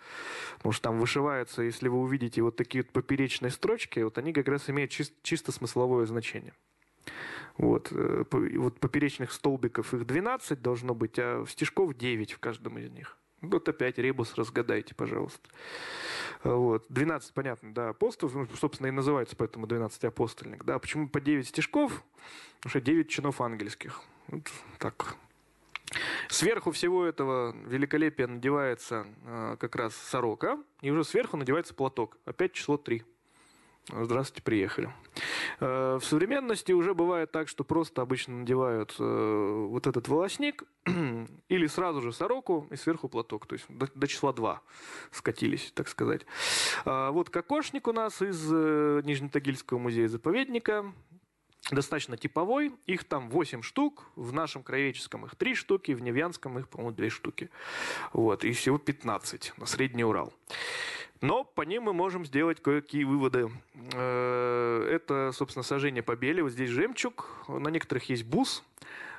Потому 0.57 0.71
что 0.71 0.83
там 0.83 0.99
вышивается, 0.99 1.63
если 1.63 1.87
вы 1.87 1.99
увидите 1.99 2.41
вот 2.41 2.55
такие 2.55 2.83
вот 2.83 2.91
поперечные 2.91 3.51
строчки, 3.51 3.99
вот 3.99 4.17
они 4.17 4.33
как 4.33 4.47
раз 4.47 4.69
имеют 4.69 4.91
чис- 4.91 5.13
чисто 5.23 5.51
смысловое 5.51 6.05
значение. 6.05 6.53
Вот. 7.57 7.89
Э, 7.91 8.23
вот 8.31 8.79
поперечных 8.79 9.31
столбиков 9.31 9.93
их 9.93 10.05
12 10.05 10.61
должно 10.61 10.93
быть, 10.93 11.17
а 11.17 11.43
стежков 11.47 11.95
9 11.95 12.33
в 12.33 12.39
каждом 12.39 12.77
из 12.77 12.91
них. 12.91 13.17
Вот 13.49 13.67
опять 13.69 13.97
ребус 13.97 14.35
разгадайте, 14.35 14.95
пожалуйста. 14.95 15.49
Вот. 16.43 16.85
12, 16.89 17.33
понятно, 17.33 17.73
да, 17.73 17.89
апостолов, 17.89 18.35
ну, 18.35 18.47
собственно, 18.59 18.87
и 18.87 18.91
называется 18.91 19.35
поэтому 19.35 19.67
12 19.67 20.03
апостольник. 20.05 20.63
Да, 20.63 20.77
почему 20.79 21.09
по 21.09 21.19
9 21.19 21.47
стишков? 21.47 22.03
Потому 22.59 22.69
что 22.69 22.81
9 22.81 23.09
чинов 23.09 23.41
ангельских. 23.41 24.01
Вот 24.27 24.51
так. 24.79 25.15
Сверху 26.29 26.71
всего 26.71 27.05
этого 27.05 27.55
великолепия 27.67 28.27
надевается 28.27 29.07
э, 29.25 29.57
как 29.59 29.75
раз 29.75 29.95
сорока, 29.95 30.57
и 30.81 30.91
уже 30.91 31.03
сверху 31.03 31.37
надевается 31.37 31.73
платок. 31.73 32.17
Опять 32.25 32.53
число 32.53 32.77
3. 32.77 33.03
Здравствуйте, 33.91 34.41
приехали. 34.41 34.91
Э, 35.59 35.99
в 36.01 36.03
современности 36.03 36.71
уже 36.71 36.95
бывает 36.95 37.31
так, 37.31 37.47
что 37.47 37.63
просто 37.63 38.01
обычно 38.01 38.39
надевают 38.39 38.95
э, 38.97 39.67
вот 39.69 39.85
этот 39.85 40.07
волосник 40.07 40.63
или 41.49 41.67
сразу 41.67 42.01
же 42.01 42.11
сороку 42.11 42.67
и 42.71 42.77
сверху 42.77 43.09
платок. 43.09 43.45
То 43.45 43.53
есть 43.53 43.65
до, 43.69 43.87
до 43.93 44.07
числа 44.07 44.33
2 44.33 44.59
скатились, 45.11 45.71
так 45.75 45.87
сказать. 45.87 46.25
А 46.83 47.11
вот 47.11 47.29
кокошник 47.29 47.87
у 47.87 47.93
нас 47.93 48.23
из 48.23 48.51
э, 48.51 49.01
Нижнетагильского 49.05 49.77
музея-заповедника 49.77 50.91
достаточно 51.71 52.17
типовой. 52.17 52.73
Их 52.85 53.03
там 53.03 53.29
8 53.29 53.61
штук. 53.61 54.05
В 54.15 54.33
нашем 54.33 54.63
краеведческом 54.63 55.25
их 55.25 55.35
3 55.35 55.55
штуки, 55.55 55.91
в 55.93 56.01
Невьянском 56.01 56.59
их, 56.59 56.67
по-моему, 56.69 56.95
2 56.95 57.09
штуки. 57.09 57.49
Вот. 58.13 58.43
И 58.43 58.51
всего 58.51 58.77
15 58.77 59.53
на 59.57 59.65
Средний 59.65 60.03
Урал. 60.03 60.33
Но 61.21 61.43
по 61.43 61.61
ним 61.63 61.83
мы 61.83 61.93
можем 61.93 62.25
сделать 62.25 62.61
кое-какие 62.61 63.03
выводы. 63.03 63.49
Э, 63.93 64.87
это, 64.91 65.31
собственно, 65.33 65.63
сожжение 65.63 66.03
побели. 66.03 66.41
Вот 66.41 66.51
здесь 66.51 66.69
жемчуг. 66.69 67.45
На 67.47 67.69
некоторых 67.69 68.09
есть 68.09 68.25
бус. 68.25 68.63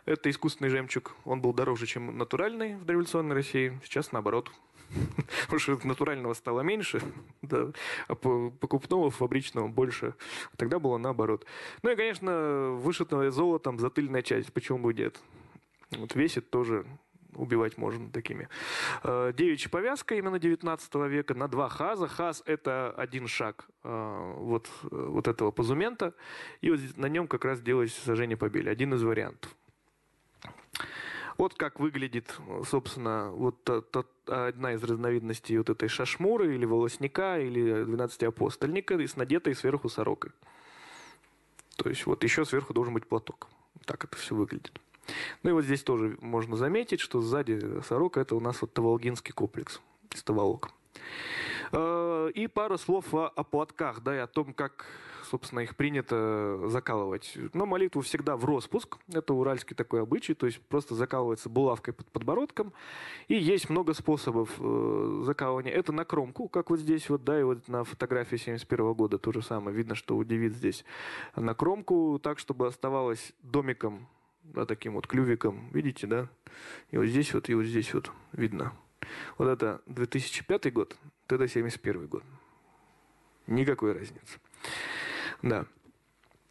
Это 0.05 0.31
искусственный 0.31 0.71
жемчуг. 0.71 1.17
Он 1.25 1.41
был 1.41 1.53
дороже, 1.53 1.87
чем 1.87 2.17
натуральный 2.17 2.77
в 2.77 2.85
дореволюционной 2.85 3.35
России. 3.35 3.79
Сейчас 3.83 4.13
наоборот. 4.13 4.53
Потому 5.43 5.59
что 5.59 5.87
натурального 5.87 6.34
стало 6.34 6.61
меньше, 6.61 7.01
да, 7.43 7.72
а 8.09 8.14
покупного, 8.14 9.11
фабричного 9.11 9.68
больше. 9.68 10.14
Тогда 10.57 10.78
было 10.78 10.99
наоборот. 10.99 11.45
Ну 11.82 11.91
и, 11.91 11.97
конечно, 11.97 12.70
вышитое 12.72 13.30
золотом 13.30 13.78
затыльная 13.78 14.22
часть. 14.22 14.53
Почему 14.53 14.78
бы 14.78 14.95
нет? 14.95 15.20
Вот 15.91 16.14
весит 16.14 16.51
тоже 16.51 16.87
убивать 17.37 17.78
можно 17.78 18.11
такими. 18.11 18.49
Э, 19.03 19.32
девичья 19.37 19.70
повязка 19.70 20.14
именно 20.14 20.39
19 20.39 20.95
века 20.95 21.34
на 21.34 21.49
два 21.49 21.68
хаза. 21.68 22.09
Хаз– 22.09 22.43
это 22.47 22.93
один 22.97 23.28
шаг 23.28 23.68
э, 23.84 24.34
вот, 24.39 24.68
вот 24.82 25.28
этого 25.28 25.51
позумента. 25.51 26.14
И 26.61 26.70
вот 26.70 26.80
на 26.97 27.07
нем 27.07 27.28
как 27.28 27.45
раз 27.45 27.61
делать 27.61 27.93
сожжение 27.93 28.37
побели. 28.37 28.68
Один 28.68 28.95
из 28.95 29.03
вариантов. 29.03 29.55
Вот 31.39 31.55
как 31.55 31.80
выглядит, 31.80 32.34
собственно, 32.64 33.30
вот 33.30 33.62
тот, 33.64 34.07
одна 34.26 34.72
из 34.72 34.82
разновидностей 34.82 35.59
вот 35.59 35.70
этой 35.70 35.89
шашмуры 35.89 36.55
или 36.55 36.64
волосника 36.64 37.39
или 37.39 37.84
12 37.84 38.22
апостольника 38.24 38.99
с 38.99 39.16
надетой 39.16 39.55
сверху 39.55 39.89
сорокой. 39.89 40.32
То 41.76 41.91
есть 41.91 42.07
вот 42.07 42.24
еще 42.24 42.45
сверху 42.45 42.72
должен 42.72 42.95
быть 42.95 43.07
платок. 43.07 43.49
Так 43.84 44.05
это 44.05 44.16
все 44.16 44.34
выглядит. 44.34 44.80
Ну 45.43 45.51
и 45.51 45.53
вот 45.53 45.64
здесь 45.64 45.82
тоже 45.82 46.16
можно 46.20 46.57
заметить, 46.57 47.01
что 47.01 47.20
сзади 47.20 47.80
сорока 47.82 48.20
это 48.20 48.34
у 48.34 48.41
нас 48.41 48.61
вот 48.61 48.72
Таволгинский 48.72 49.32
комплекс 49.32 49.80
из 50.12 50.22
Таволок. 50.22 50.70
Э, 51.72 52.30
и 52.34 52.47
пару 52.47 52.78
слов 52.78 53.12
о, 53.14 53.28
о 53.28 53.45
платках, 53.45 54.03
да, 54.03 54.16
и 54.16 54.18
о 54.18 54.26
том, 54.26 54.53
как, 54.53 54.87
собственно, 55.27 55.61
их 55.61 55.77
принято 55.77 56.61
закалывать. 56.66 57.37
Но 57.53 57.66
молитву 57.66 58.03
всегда 58.03 58.37
в 58.37 58.45
распуск. 58.45 58.99
Это 59.12 59.35
уральский 59.35 59.77
такой 59.77 60.03
обычай, 60.03 60.35
то 60.35 60.47
есть 60.47 60.61
просто 60.61 60.95
закалывается 60.95 61.49
булавкой 61.49 61.95
под 61.95 62.11
подбородком. 62.11 62.72
И 63.29 63.35
есть 63.35 63.68
много 63.70 63.93
способов 63.95 64.51
э, 64.59 65.22
закалывания. 65.24 65.72
Это 65.72 65.93
на 65.93 66.05
кромку, 66.05 66.49
как 66.49 66.70
вот 66.70 66.81
здесь 66.81 67.09
вот, 67.09 67.24
да, 67.24 67.39
и 67.39 67.43
вот 67.43 67.68
на 67.68 67.85
фотографии 67.85 68.37
71 68.37 68.93
года 68.95 69.18
то 69.18 69.33
же 69.33 69.43
самое. 69.43 69.77
Видно, 69.77 69.95
что 69.95 70.16
у 70.16 70.24
девиц 70.24 70.55
здесь 70.55 70.85
на 71.35 71.55
кромку, 71.55 72.18
так, 72.22 72.39
чтобы 72.39 72.66
оставалось 72.66 73.33
домиком 73.43 74.09
да, 74.55 74.66
таким 74.66 74.95
вот 74.95 75.07
клювиком, 75.07 75.68
видите, 75.72 76.07
да? 76.07 76.29
И 76.91 76.99
вот 76.99 77.07
здесь 77.07 77.33
вот, 77.35 77.49
и 77.49 77.55
вот 77.55 77.64
здесь 77.64 77.93
вот 77.95 78.11
видно. 78.33 78.72
Вот 79.39 79.49
это 79.49 79.83
2005 79.87 80.72
год, 80.72 80.97
вот 81.29 81.33
это 81.33 81.49
71 81.49 82.07
год. 82.07 82.22
Никакой 83.47 83.93
разницы. 83.93 84.39
Да. 85.43 85.66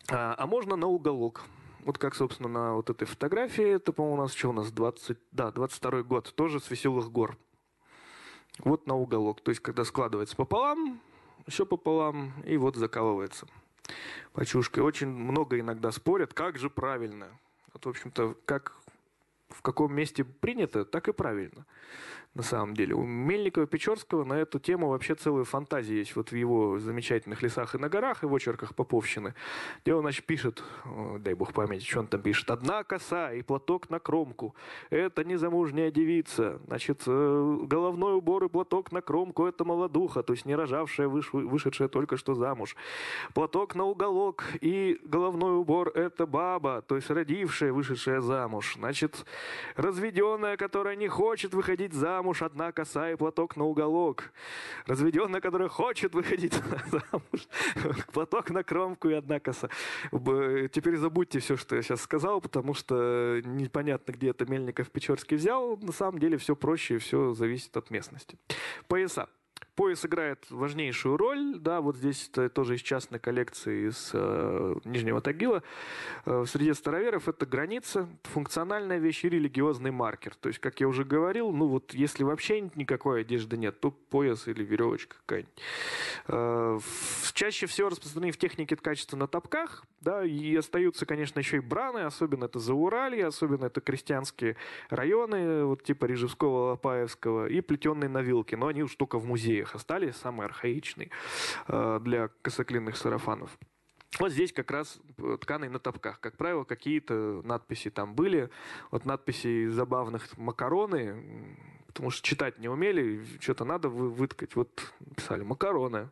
А, 0.09 0.35
а 0.37 0.47
можно 0.47 0.75
на 0.75 0.87
уголок. 0.87 1.43
Вот 1.83 1.97
как, 1.97 2.15
собственно, 2.15 2.49
на 2.49 2.73
вот 2.73 2.89
этой 2.89 3.05
фотографии, 3.05 3.63
это, 3.63 3.93
по-моему, 3.93 4.17
у 4.17 4.21
нас 4.23 4.33
что 4.33 4.49
у 4.49 4.53
нас, 4.53 4.71
20, 4.71 5.17
да, 5.31 5.51
22 5.51 6.03
год, 6.03 6.33
тоже 6.35 6.59
с 6.59 6.69
веселых 6.71 7.11
гор. 7.11 7.37
Вот 8.59 8.87
на 8.87 8.95
уголок. 8.95 9.41
То 9.41 9.49
есть, 9.49 9.61
когда 9.61 9.83
складывается 9.83 10.35
пополам, 10.35 10.99
еще 11.45 11.65
пополам, 11.65 12.33
и 12.43 12.57
вот 12.57 12.75
закалывается 12.75 13.47
почушкой. 14.33 14.83
Очень 14.83 15.09
много 15.09 15.59
иногда 15.59 15.91
спорят, 15.91 16.33
как 16.33 16.57
же 16.57 16.69
правильно. 16.69 17.27
Вот, 17.73 17.85
в 17.85 17.89
общем-то, 17.89 18.35
как 18.45 18.77
в 19.49 19.61
каком 19.61 19.93
месте 19.93 20.23
принято, 20.23 20.85
так 20.85 21.07
и 21.07 21.13
правильно 21.13 21.65
на 22.35 22.43
самом 22.43 22.75
деле. 22.75 22.93
У 22.93 23.03
Мельникова-Печорского 23.03 24.25
на 24.25 24.33
эту 24.33 24.59
тему 24.59 24.89
вообще 24.89 25.15
целая 25.15 25.45
фантазия 25.45 25.97
есть 25.97 26.15
вот 26.17 26.31
в 26.31 26.35
его 26.35 26.77
замечательных 26.79 27.41
лесах 27.41 27.75
и 27.75 27.77
на 27.77 27.87
горах, 27.87 28.23
и 28.23 28.25
в 28.27 28.33
очерках 28.33 28.75
Поповщины, 28.75 29.33
где 29.81 29.95
он, 29.95 30.01
значит, 30.01 30.25
пишет, 30.25 30.61
дай 31.19 31.33
бог 31.33 31.53
памяти, 31.53 31.85
что 31.85 32.01
он 32.01 32.07
там 32.07 32.21
пишет, 32.21 32.51
«Одна 32.51 32.83
коса 32.83 33.31
и 33.31 33.41
платок 33.41 33.89
на 33.89 33.99
кромку. 33.99 34.53
Это 34.89 35.23
незамужняя 35.23 35.91
девица. 35.91 36.59
Значит, 36.67 37.03
э, 37.07 37.57
головной 37.63 38.15
убор 38.15 38.43
и 38.43 38.49
платок 38.49 38.91
на 38.91 39.01
кромку– 39.01 39.45
это 39.47 39.63
молодуха, 39.63 40.21
то 40.21 40.33
есть 40.33 40.45
не 40.45 40.55
рожавшая, 40.55 41.07
вышедшая 41.07 41.87
только 41.87 42.17
что 42.17 42.35
замуж. 42.35 42.75
Платок 43.33 43.75
на 43.75 43.85
уголок 43.85 44.43
и 44.59 44.99
головной 45.03 45.57
убор– 45.57 45.89
это 45.95 46.25
баба, 46.25 46.81
то 46.81 46.97
есть 46.97 47.09
родившая, 47.09 47.71
вышедшая 47.71 48.19
замуж. 48.19 48.75
Значит, 48.77 49.25
разведенная, 49.77 50.57
которая 50.57 50.97
не 50.97 51.07
хочет 51.07 51.53
выходить 51.53 51.93
замуж, 51.93 52.24
замуж 52.25 52.41
одна 52.41 52.71
коса 52.71 53.11
и 53.11 53.15
платок 53.15 53.55
на 53.55 53.65
уголок. 53.65 54.31
Разведенная, 54.87 55.41
которая 55.41 55.69
хочет 55.69 56.15
выходить 56.15 56.53
замуж, 56.91 57.47
платок 58.13 58.49
на 58.49 58.63
кромку 58.63 59.09
и 59.09 59.13
одна 59.13 59.39
коса. 59.39 59.69
Теперь 60.11 60.97
забудьте 60.97 61.39
все, 61.39 61.55
что 61.55 61.75
я 61.75 61.83
сейчас 61.83 62.01
сказал, 62.01 62.41
потому 62.41 62.73
что 62.73 63.41
непонятно, 63.43 64.11
где 64.11 64.29
это 64.29 64.45
Мельников 64.45 64.89
Печорский 64.89 65.37
взял. 65.37 65.77
На 65.77 65.91
самом 65.91 66.17
деле 66.17 66.37
все 66.37 66.55
проще, 66.55 66.97
все 66.97 67.35
зависит 67.35 67.77
от 67.77 67.91
местности. 67.91 68.39
Пояса. 68.87 69.29
Пояс 69.75 70.05
играет 70.05 70.39
важнейшую 70.49 71.17
роль, 71.17 71.57
да, 71.59 71.81
вот 71.81 71.97
здесь 71.97 72.29
это 72.31 72.49
тоже 72.49 72.75
из 72.75 72.81
частной 72.81 73.19
коллекции 73.19 73.89
из 73.89 74.11
э, 74.13 74.75
Нижнего 74.85 75.19
Тагила. 75.19 75.63
Э, 76.25 76.45
среди 76.47 76.73
староверов 76.73 77.27
это 77.27 77.45
граница, 77.45 78.07
функциональная 78.23 78.99
вещь 78.99 79.25
и 79.25 79.29
религиозный 79.29 79.91
маркер. 79.91 80.33
То 80.35 80.47
есть, 80.47 80.59
как 80.59 80.79
я 80.79 80.87
уже 80.87 81.03
говорил, 81.03 81.51
ну 81.51 81.67
вот 81.67 81.93
если 81.93 82.23
вообще 82.23 82.61
никакой 82.75 83.21
одежды 83.21 83.57
нет, 83.57 83.77
то 83.81 83.91
пояс 83.91 84.47
или 84.47 84.63
веревочка 84.63 85.17
какая-нибудь. 85.25 85.61
Э, 86.29 86.79
чаще 87.33 87.65
всего 87.65 87.89
распространены 87.89 88.31
в 88.31 88.37
технике 88.37 88.77
ткачества 88.77 89.17
на 89.17 89.27
топках, 89.27 89.83
да, 89.99 90.23
и 90.23 90.55
остаются, 90.55 91.05
конечно, 91.05 91.39
еще 91.39 91.57
и 91.57 91.59
браны, 91.59 91.99
особенно 91.99 92.45
это 92.45 92.59
Зауралье, 92.59 93.25
особенно 93.25 93.65
это 93.65 93.81
крестьянские 93.81 94.55
районы, 94.89 95.65
вот 95.65 95.83
типа 95.83 96.05
Рижевского, 96.05 96.69
Лопаевского, 96.69 97.47
и 97.47 97.59
плетеные 97.59 98.07
навилки, 98.07 98.55
но 98.55 98.67
они 98.67 98.83
уж 98.83 98.95
только 98.95 99.19
в 99.19 99.25
музее 99.25 99.64
их 99.65 99.75
остались, 99.75 100.15
самый 100.15 100.45
архаичный 100.45 101.11
э, 101.67 101.99
для 102.01 102.29
косоклинных 102.41 102.97
сарафанов. 102.97 103.57
Вот 104.19 104.31
здесь 104.31 104.53
как 104.53 104.71
раз 104.71 104.97
э, 105.17 105.37
тканый 105.41 105.69
на 105.69 105.79
топках. 105.79 106.19
Как 106.19 106.37
правило, 106.37 106.63
какие-то 106.63 107.41
надписи 107.43 107.89
там 107.89 108.15
были. 108.15 108.49
Вот 108.91 109.05
надписи 109.05 109.67
забавных 109.67 110.37
макароны, 110.37 111.57
потому 111.87 112.11
что 112.11 112.25
читать 112.25 112.59
не 112.59 112.69
умели, 112.69 113.25
что-то 113.41 113.65
надо 113.65 113.89
выткать. 113.89 114.55
Вот 114.55 114.93
писали 115.15 115.43
макароны. 115.43 116.09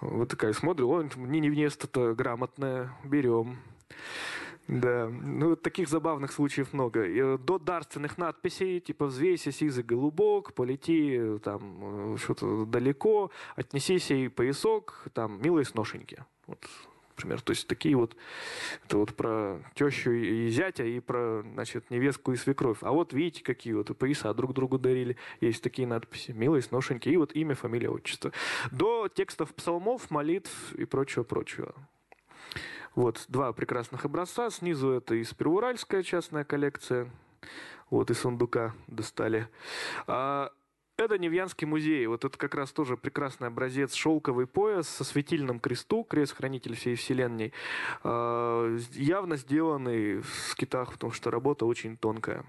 Вот 0.00 0.28
такая 0.28 0.52
смотрю, 0.52 0.90
он 0.90 1.10
не 1.16 1.40
невеста-то 1.40 2.14
грамотная, 2.14 2.92
берем. 3.02 3.58
Да, 4.68 5.08
ну 5.08 5.56
таких 5.56 5.88
забавных 5.88 6.30
случаев 6.30 6.74
много. 6.74 7.04
И 7.04 7.38
до 7.38 7.58
дарственных 7.58 8.18
надписей, 8.18 8.80
типа 8.80 9.06
«Взвейся, 9.06 9.50
сизый 9.50 9.82
голубок», 9.82 10.52
«Полети 10.52 11.38
там 11.42 12.18
что-то 12.18 12.66
далеко», 12.66 13.30
«Отнесись 13.56 14.10
и 14.10 14.28
поясок», 14.28 15.06
там 15.14 15.40
«Милые 15.40 15.64
сношеньки». 15.64 16.22
Вот, 16.46 16.58
например, 17.16 17.40
то 17.40 17.52
есть 17.52 17.66
такие 17.66 17.96
вот, 17.96 18.14
это 18.84 18.98
вот 18.98 19.14
про 19.14 19.62
тещу 19.74 20.10
и 20.10 20.48
зятя, 20.50 20.84
и 20.84 21.00
про, 21.00 21.42
значит, 21.54 21.90
невестку 21.90 22.32
и 22.32 22.36
свекровь. 22.36 22.78
А 22.82 22.92
вот 22.92 23.14
видите, 23.14 23.42
какие 23.42 23.72
вот 23.72 23.96
пояса 23.96 24.34
друг 24.34 24.52
другу 24.52 24.78
дарили. 24.78 25.16
Есть 25.40 25.62
такие 25.62 25.88
надписи. 25.88 26.32
Милые 26.32 26.60
сношеньки. 26.60 27.08
И 27.08 27.16
вот 27.16 27.34
имя, 27.34 27.54
фамилия, 27.54 27.88
отчество. 27.88 28.32
До 28.70 29.08
текстов 29.08 29.54
псалмов, 29.54 30.10
молитв 30.10 30.74
и 30.74 30.84
прочего-прочего. 30.84 31.74
Вот 32.94 33.24
два 33.28 33.52
прекрасных 33.52 34.04
образца. 34.04 34.50
Снизу 34.50 34.90
это 34.90 35.14
из 35.14 35.32
Первоуральская 35.34 36.02
частная 36.02 36.44
коллекция. 36.44 37.10
Вот 37.90 38.10
из 38.10 38.20
сундука 38.20 38.74
достали. 38.86 39.48
А 40.06 40.50
Это 40.96 41.16
Невьянский 41.16 41.64
музей. 41.64 42.06
Вот 42.06 42.24
это 42.24 42.36
как 42.36 42.56
раз 42.56 42.72
тоже 42.72 42.96
прекрасный 42.96 43.46
образец. 43.48 43.94
Шелковый 43.94 44.48
пояс 44.48 44.88
со 44.88 45.04
светильным 45.04 45.60
кресту, 45.60 46.02
крест-хранитель 46.02 46.74
всей 46.74 46.96
вселенной. 46.96 47.52
Э, 48.02 48.78
явно 48.94 49.36
сделанный 49.36 50.20
в 50.20 50.28
скитах, 50.50 50.92
потому 50.94 51.12
что 51.12 51.30
работа 51.30 51.66
очень 51.66 51.96
тонкая. 51.96 52.44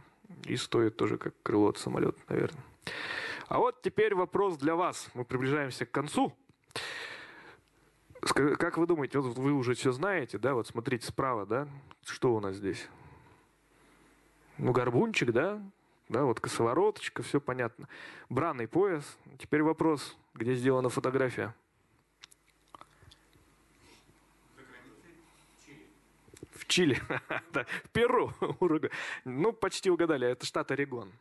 И 0.46 0.56
стоит 0.56 0.98
тоже 0.98 1.18
как 1.18 1.36
крыло 1.44 1.70
от 1.70 1.78
самолета, 1.78 2.18
наверное. 2.28 2.64
А 3.48 3.60
вот 3.60 3.82
теперь 3.84 4.16
вопрос 4.16 4.58
для 4.58 4.76
вас. 4.76 5.10
Мы 5.14 5.26
приближаемся 5.26 5.86
к 5.86 5.92
концу. 5.92 6.34
Как 8.22 8.78
вы 8.78 8.86
думаете, 8.86 9.20
вот 9.20 9.38
вы 9.38 9.54
уже 9.54 9.74
все 9.74 9.92
знаете, 9.92 10.38
да? 10.38 10.54
Вот 10.54 10.68
смотрите 10.68 11.08
справа, 11.08 11.46
да? 11.46 11.68
Что 12.06 12.36
у 12.36 12.40
нас 12.40 12.56
здесь? 12.56 12.88
Ну, 14.58 14.74
горбунчик, 14.74 15.32
да? 15.32 15.62
Да, 16.10 16.24
вот 16.24 16.40
косовороточка, 16.40 17.24
все 17.24 17.40
понятно. 17.40 17.88
Бранный 18.30 18.68
пояс. 18.68 19.18
Теперь 19.38 19.64
вопрос, 19.64 20.18
где 20.34 20.54
сделана 20.56 20.90
фотография? 20.90 21.56
В 26.52 26.66
Чили. 26.68 26.96
в 26.96 27.66
Перу. 27.94 28.34
ну, 29.24 29.54
почти 29.54 29.90
угадали. 29.90 30.28
Это 30.28 30.46
штат 30.46 30.72
Орегон. 30.72 31.12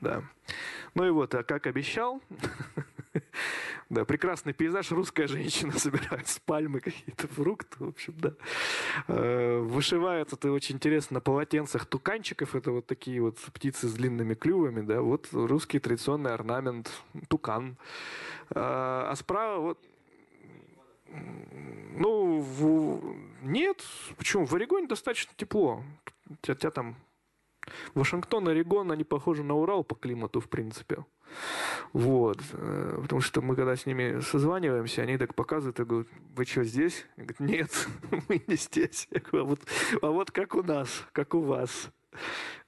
Да. 0.00 0.22
Ну 0.94 1.06
и 1.06 1.10
вот, 1.10 1.34
а 1.34 1.42
как 1.42 1.66
обещал, 1.66 2.20
да, 3.90 4.04
прекрасный 4.04 4.52
пейзаж, 4.52 4.90
русская 4.90 5.26
женщина 5.26 5.72
собирает 5.78 6.28
с 6.28 6.38
пальмы 6.38 6.80
какие-то 6.80 7.28
фрукты, 7.28 7.84
в 7.84 7.88
общем, 7.88 8.14
да. 8.18 8.34
Э, 9.08 9.58
вышивает 9.60 10.32
это 10.32 10.52
очень 10.52 10.76
интересно 10.76 11.14
на 11.14 11.20
полотенцах 11.20 11.86
туканчиков, 11.86 12.54
это 12.54 12.72
вот 12.72 12.86
такие 12.86 13.20
вот 13.20 13.38
птицы 13.38 13.88
с 13.88 13.92
длинными 13.94 14.34
клювами, 14.34 14.80
да, 14.80 15.00
вот 15.00 15.28
русский 15.32 15.78
традиционный 15.78 16.32
орнамент, 16.32 16.90
тукан. 17.28 17.76
А, 18.50 19.08
а 19.10 19.16
справа 19.16 19.60
вот 19.60 19.78
ну, 21.96 22.40
в... 22.40 23.16
нет. 23.42 23.84
Почему? 24.16 24.46
В 24.46 24.54
Орегоне 24.54 24.88
достаточно 24.88 25.32
тепло. 25.36 25.82
У 26.28 26.34
тебя, 26.42 26.54
тебя 26.54 26.70
там 26.70 26.96
Вашингтон, 27.94 28.48
Орегон, 28.48 28.92
они 28.92 29.04
похожи 29.04 29.42
на 29.42 29.54
Урал 29.54 29.84
по 29.84 29.94
климату, 29.94 30.40
в 30.40 30.48
принципе. 30.48 31.04
Вот. 31.92 32.38
Э, 32.52 32.98
потому 33.02 33.20
что 33.20 33.40
мы, 33.40 33.56
когда 33.56 33.76
с 33.76 33.86
ними 33.86 34.20
созваниваемся, 34.20 35.02
они 35.02 35.16
так 35.16 35.34
показывают, 35.34 35.80
и 35.80 35.84
говорят, 35.84 36.08
вы 36.36 36.44
что, 36.44 36.64
здесь? 36.64 37.06
Я 37.16 37.24
говорю, 37.24 37.52
нет, 37.52 37.88
мы 38.28 38.42
не 38.46 38.56
здесь. 38.56 39.08
Я 39.10 39.20
говорю, 39.20 39.44
а 39.44 39.48
вот, 39.48 39.60
а 40.02 40.06
вот 40.08 40.30
как 40.30 40.54
у 40.54 40.62
нас, 40.62 40.88
как 41.12 41.34
у 41.34 41.40
вас. 41.40 41.90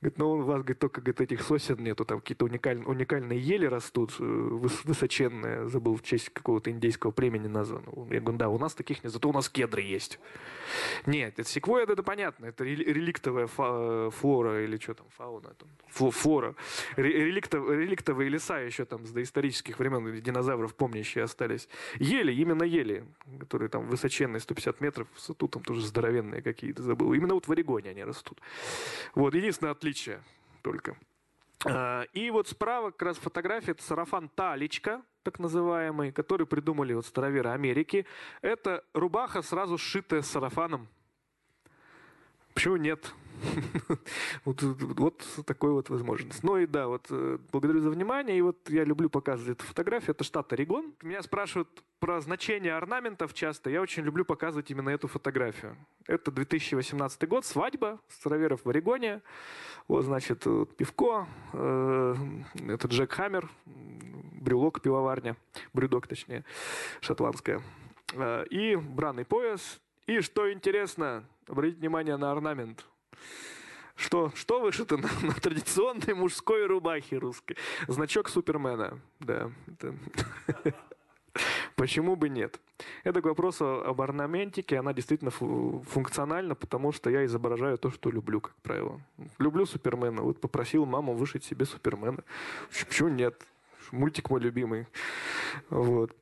Говорит, 0.01 0.19
ну 0.19 0.33
у 0.33 0.43
вас 0.43 0.59
говорит, 0.59 0.79
только 0.79 1.01
говорит, 1.01 1.21
этих 1.21 1.43
сосен 1.43 1.83
нету, 1.83 2.05
там 2.05 2.21
какие-то 2.21 2.45
уникальные, 2.45 2.87
уникальные 2.87 3.41
ели 3.41 3.67
растут, 3.67 4.15
э, 4.19 4.23
высоченные, 4.25 5.69
забыл 5.69 5.97
в 5.97 6.03
честь 6.03 6.31
какого-то 6.31 6.71
индейского 6.71 7.11
племени 7.11 7.47
названо. 7.47 7.87
Я 8.11 8.21
говорю, 8.21 8.39
да, 8.39 8.49
у 8.49 8.59
нас 8.59 8.75
таких 8.75 9.03
нет, 9.03 9.13
зато 9.13 9.29
у 9.29 9.33
нас 9.33 9.49
кедры 9.49 9.83
есть. 9.83 10.19
Нет, 11.07 11.39
это 11.39 11.49
секвойя, 11.49 11.87
это 11.89 12.03
понятно, 12.03 12.47
это 12.47 12.65
реликтовая 12.65 13.47
флора 13.47 14.65
или 14.65 14.77
что 14.79 14.95
там, 14.95 15.07
фауна, 15.17 15.55
там, 15.55 15.69
флора. 16.11 16.55
Реликтов, 16.97 17.69
реликтовые 17.69 18.29
леса 18.29 18.59
еще 18.59 18.85
там 18.85 19.07
с 19.07 19.11
доисторических 19.11 19.79
времен, 19.79 20.21
динозавров 20.21 20.75
помнящие 20.75 21.25
остались. 21.25 21.69
Ели, 21.99 22.33
именно 22.33 22.65
ели, 22.65 23.05
которые 23.41 23.69
там 23.69 23.87
высоченные, 23.87 24.41
150 24.41 24.81
метров 24.81 25.09
высоту, 25.15 25.49
там 25.49 25.63
тоже 25.63 25.87
здоровенные 25.87 26.43
какие-то, 26.43 26.83
забыл. 26.83 27.13
Именно 27.15 27.35
вот 27.35 27.49
в 27.49 27.53
Орегоне 27.53 27.91
они 27.91 28.05
растут. 28.05 28.41
Вот, 29.15 29.35
единственное 29.37 29.73
отличие 29.73 30.23
только. 30.63 30.97
А, 31.65 32.03
и 32.13 32.31
вот 32.31 32.49
справа 32.49 32.91
как 32.91 33.03
раз 33.03 33.17
фотография, 33.19 33.73
это 33.73 33.83
сарафан 33.83 34.29
Таличка, 34.29 35.03
так 35.23 35.39
называемый, 35.39 36.13
который 36.13 36.47
придумали 36.47 36.93
вот 36.95 37.07
староверы 37.07 37.51
Америки. 37.51 38.07
Это 38.43 38.85
рубаха, 38.93 39.43
сразу 39.43 39.79
сшитая 39.79 40.23
сарафаном. 40.23 40.89
Почему 42.55 42.77
нет? 42.77 43.13
вот, 44.45 44.63
вот 44.63 45.27
такой 45.47 45.73
вот 45.73 45.91
возможность. 45.91 46.43
Ну 46.43 46.57
и 46.57 46.67
да, 46.67 46.89
вот 46.89 47.07
э, 47.11 47.39
благодарю 47.53 47.81
за 47.81 47.91
внимание. 47.91 48.39
И 48.39 48.41
вот 48.41 48.69
я 48.69 48.85
люблю 48.85 49.11
показывать 49.11 49.59
эту 49.59 49.65
фотографию. 49.65 50.13
Это 50.13 50.25
штат 50.25 50.53
Орегон. 50.53 50.95
Меня 51.03 51.23
спрашивают 51.23 51.69
про 51.99 52.21
значение 52.21 52.75
орнаментов 52.75 53.35
часто. 53.35 53.71
Я 53.71 53.81
очень 53.81 54.03
люблю 54.03 54.25
показывать 54.25 54.71
именно 54.71 54.91
эту 54.91 55.09
фотографию. 55.09 55.77
Это 56.07 56.31
2018 56.31 57.29
год, 57.29 57.45
свадьба 57.45 58.01
староверов 58.09 58.65
в 58.65 58.69
Орегоне. 58.69 59.23
Вот, 59.89 60.05
значит, 60.05 60.47
вот 60.47 60.77
пивко, 60.77 61.27
э, 61.53 62.15
это 62.69 62.89
Джек 62.89 63.13
Хаммер, 63.13 63.49
брюлок 64.47 64.81
пивоварня, 64.81 65.37
брюдок 65.73 66.07
точнее, 66.07 66.45
шотландская. 67.01 67.63
Э, 68.15 68.45
и 68.51 68.77
бранный 68.77 69.25
пояс. 69.25 69.81
И 70.07 70.21
что 70.21 70.53
интересно, 70.53 71.25
обратите 71.49 71.81
внимание 71.81 72.17
на 72.17 72.31
орнамент. 72.31 72.87
Что, 73.97 74.31
что 74.35 74.61
вышито 74.61 74.99
на, 74.99 75.09
на 75.23 75.33
традиционной 75.33 76.15
мужской 76.15 76.67
рубахе 76.67 77.17
русской? 77.17 77.57
Значок 77.89 78.29
Супермена. 78.29 79.01
Да. 79.21 79.51
Почему 81.77 82.17
бы 82.17 82.29
нет? 82.29 82.61
Это 83.05 83.21
к 83.23 83.25
вопросу 83.25 83.83
об 83.85 84.01
орнаментике. 84.01 84.79
Она 84.79 84.93
действительно 84.93 85.31
функциональна, 85.31 86.55
потому 86.55 86.93
что 86.93 87.11
я 87.11 87.25
изображаю 87.25 87.79
то, 87.79 87.91
что 87.91 88.11
люблю, 88.11 88.41
как 88.41 88.55
правило. 88.57 89.01
Люблю 89.39 89.67
Супермена. 89.67 90.23
Вот 90.23 90.41
попросил 90.41 90.85
маму 90.85 91.15
вышить 91.15 91.45
себе 91.45 91.65
Супермена. 91.65 92.23
Почему 92.87 93.09
нет? 93.09 93.43
Мультик 93.93 94.31
мой 94.31 94.41
любимый. 94.41 94.87
Вот. 95.71 96.15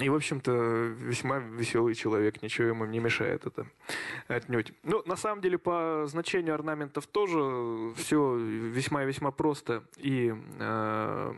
И, 0.00 0.08
в 0.08 0.14
общем-то, 0.14 0.52
весьма 0.52 1.38
веселый 1.38 1.94
человек, 1.94 2.42
ничего 2.42 2.68
ему 2.68 2.84
не 2.84 2.98
мешает 2.98 3.46
это 3.46 3.66
отнюдь. 4.28 4.72
Ну, 4.82 5.02
на 5.06 5.16
самом 5.16 5.40
деле, 5.40 5.58
по 5.58 6.04
значению 6.06 6.54
орнаментов 6.54 7.06
тоже 7.06 7.92
все 7.96 8.36
весьма 8.36 9.04
весьма 9.04 9.32
просто 9.32 9.82
и 9.96 10.34
э, 10.58 11.34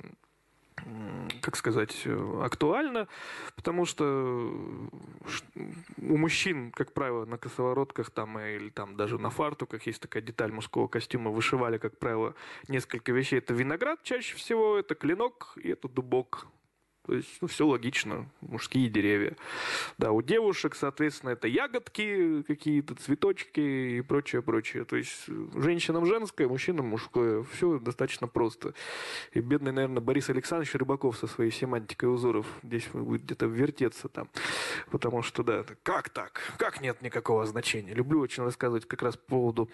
как 1.41 1.57
сказать, 1.57 2.07
актуально, 2.43 3.09
потому 3.57 3.87
что 3.87 4.03
у 5.99 6.17
мужчин, 6.17 6.73
как 6.73 6.93
правило, 6.93 7.25
на 7.25 7.39
косоворотках 7.39 8.11
там 8.11 8.39
или 8.39 8.71
там 8.71 8.97
даже 8.97 9.19
на 9.19 9.31
фартуках 9.31 9.87
есть 9.87 10.01
такая 10.01 10.23
деталь 10.23 10.53
мужского 10.53 10.89
костюма, 10.89 11.31
вышивали, 11.31 11.79
как 11.79 11.99
правило, 11.99 12.35
несколько 12.69 13.13
вещей. 13.13 13.39
Это 13.39 13.55
виноград 13.55 14.03
чаще 14.03 14.37
всего, 14.37 14.77
это 14.77 14.95
клинок 14.95 15.53
и 15.57 15.71
это 15.71 15.89
дубок. 15.89 16.47
То 17.07 17.15
есть, 17.15 17.37
ну, 17.43 17.49
все 17.49 17.67
логично, 17.67 18.27
мужские 18.41 18.89
деревья. 18.89 19.37
Да, 19.99 20.13
у 20.13 20.23
девушек, 20.23 20.75
соответственно, 20.75 21.31
это 21.31 21.47
ягодки, 21.47 22.43
какие-то 22.45 22.95
цветочки 22.95 23.61
и 23.99 24.01
прочее, 24.01 24.41
прочее. 24.41 24.85
То 24.85 24.97
есть, 24.97 25.27
женщинам 25.55 26.07
женское, 26.07 26.49
мужчинам 26.49 26.87
мужское. 26.87 27.43
Все 27.53 27.79
достаточно 27.79 28.27
просто. 28.27 28.73
И 29.33 29.41
бедный, 29.41 29.73
наверное, 29.73 30.01
Борис 30.01 30.31
Александрович 30.31 30.75
Рыбаков 30.75 31.19
со 31.19 31.27
своей 31.27 31.51
семантикой 31.51 32.13
узоров 32.13 32.47
здесь 32.63 32.89
будет 32.93 33.25
где-то 33.25 33.47
вертеться 33.47 34.09
там. 34.09 34.31
Потому 34.91 35.23
что, 35.23 35.43
да, 35.43 35.63
как 35.83 36.09
так? 36.09 36.41
Как 36.57 36.81
нет 36.81 37.03
никакого 37.03 37.45
значения? 37.45 37.93
Люблю 37.93 38.21
очень 38.21 38.45
рассказывать 38.45 38.87
как 38.87 39.03
раз 39.03 39.19
по 39.19 39.29
поводу 39.29 39.69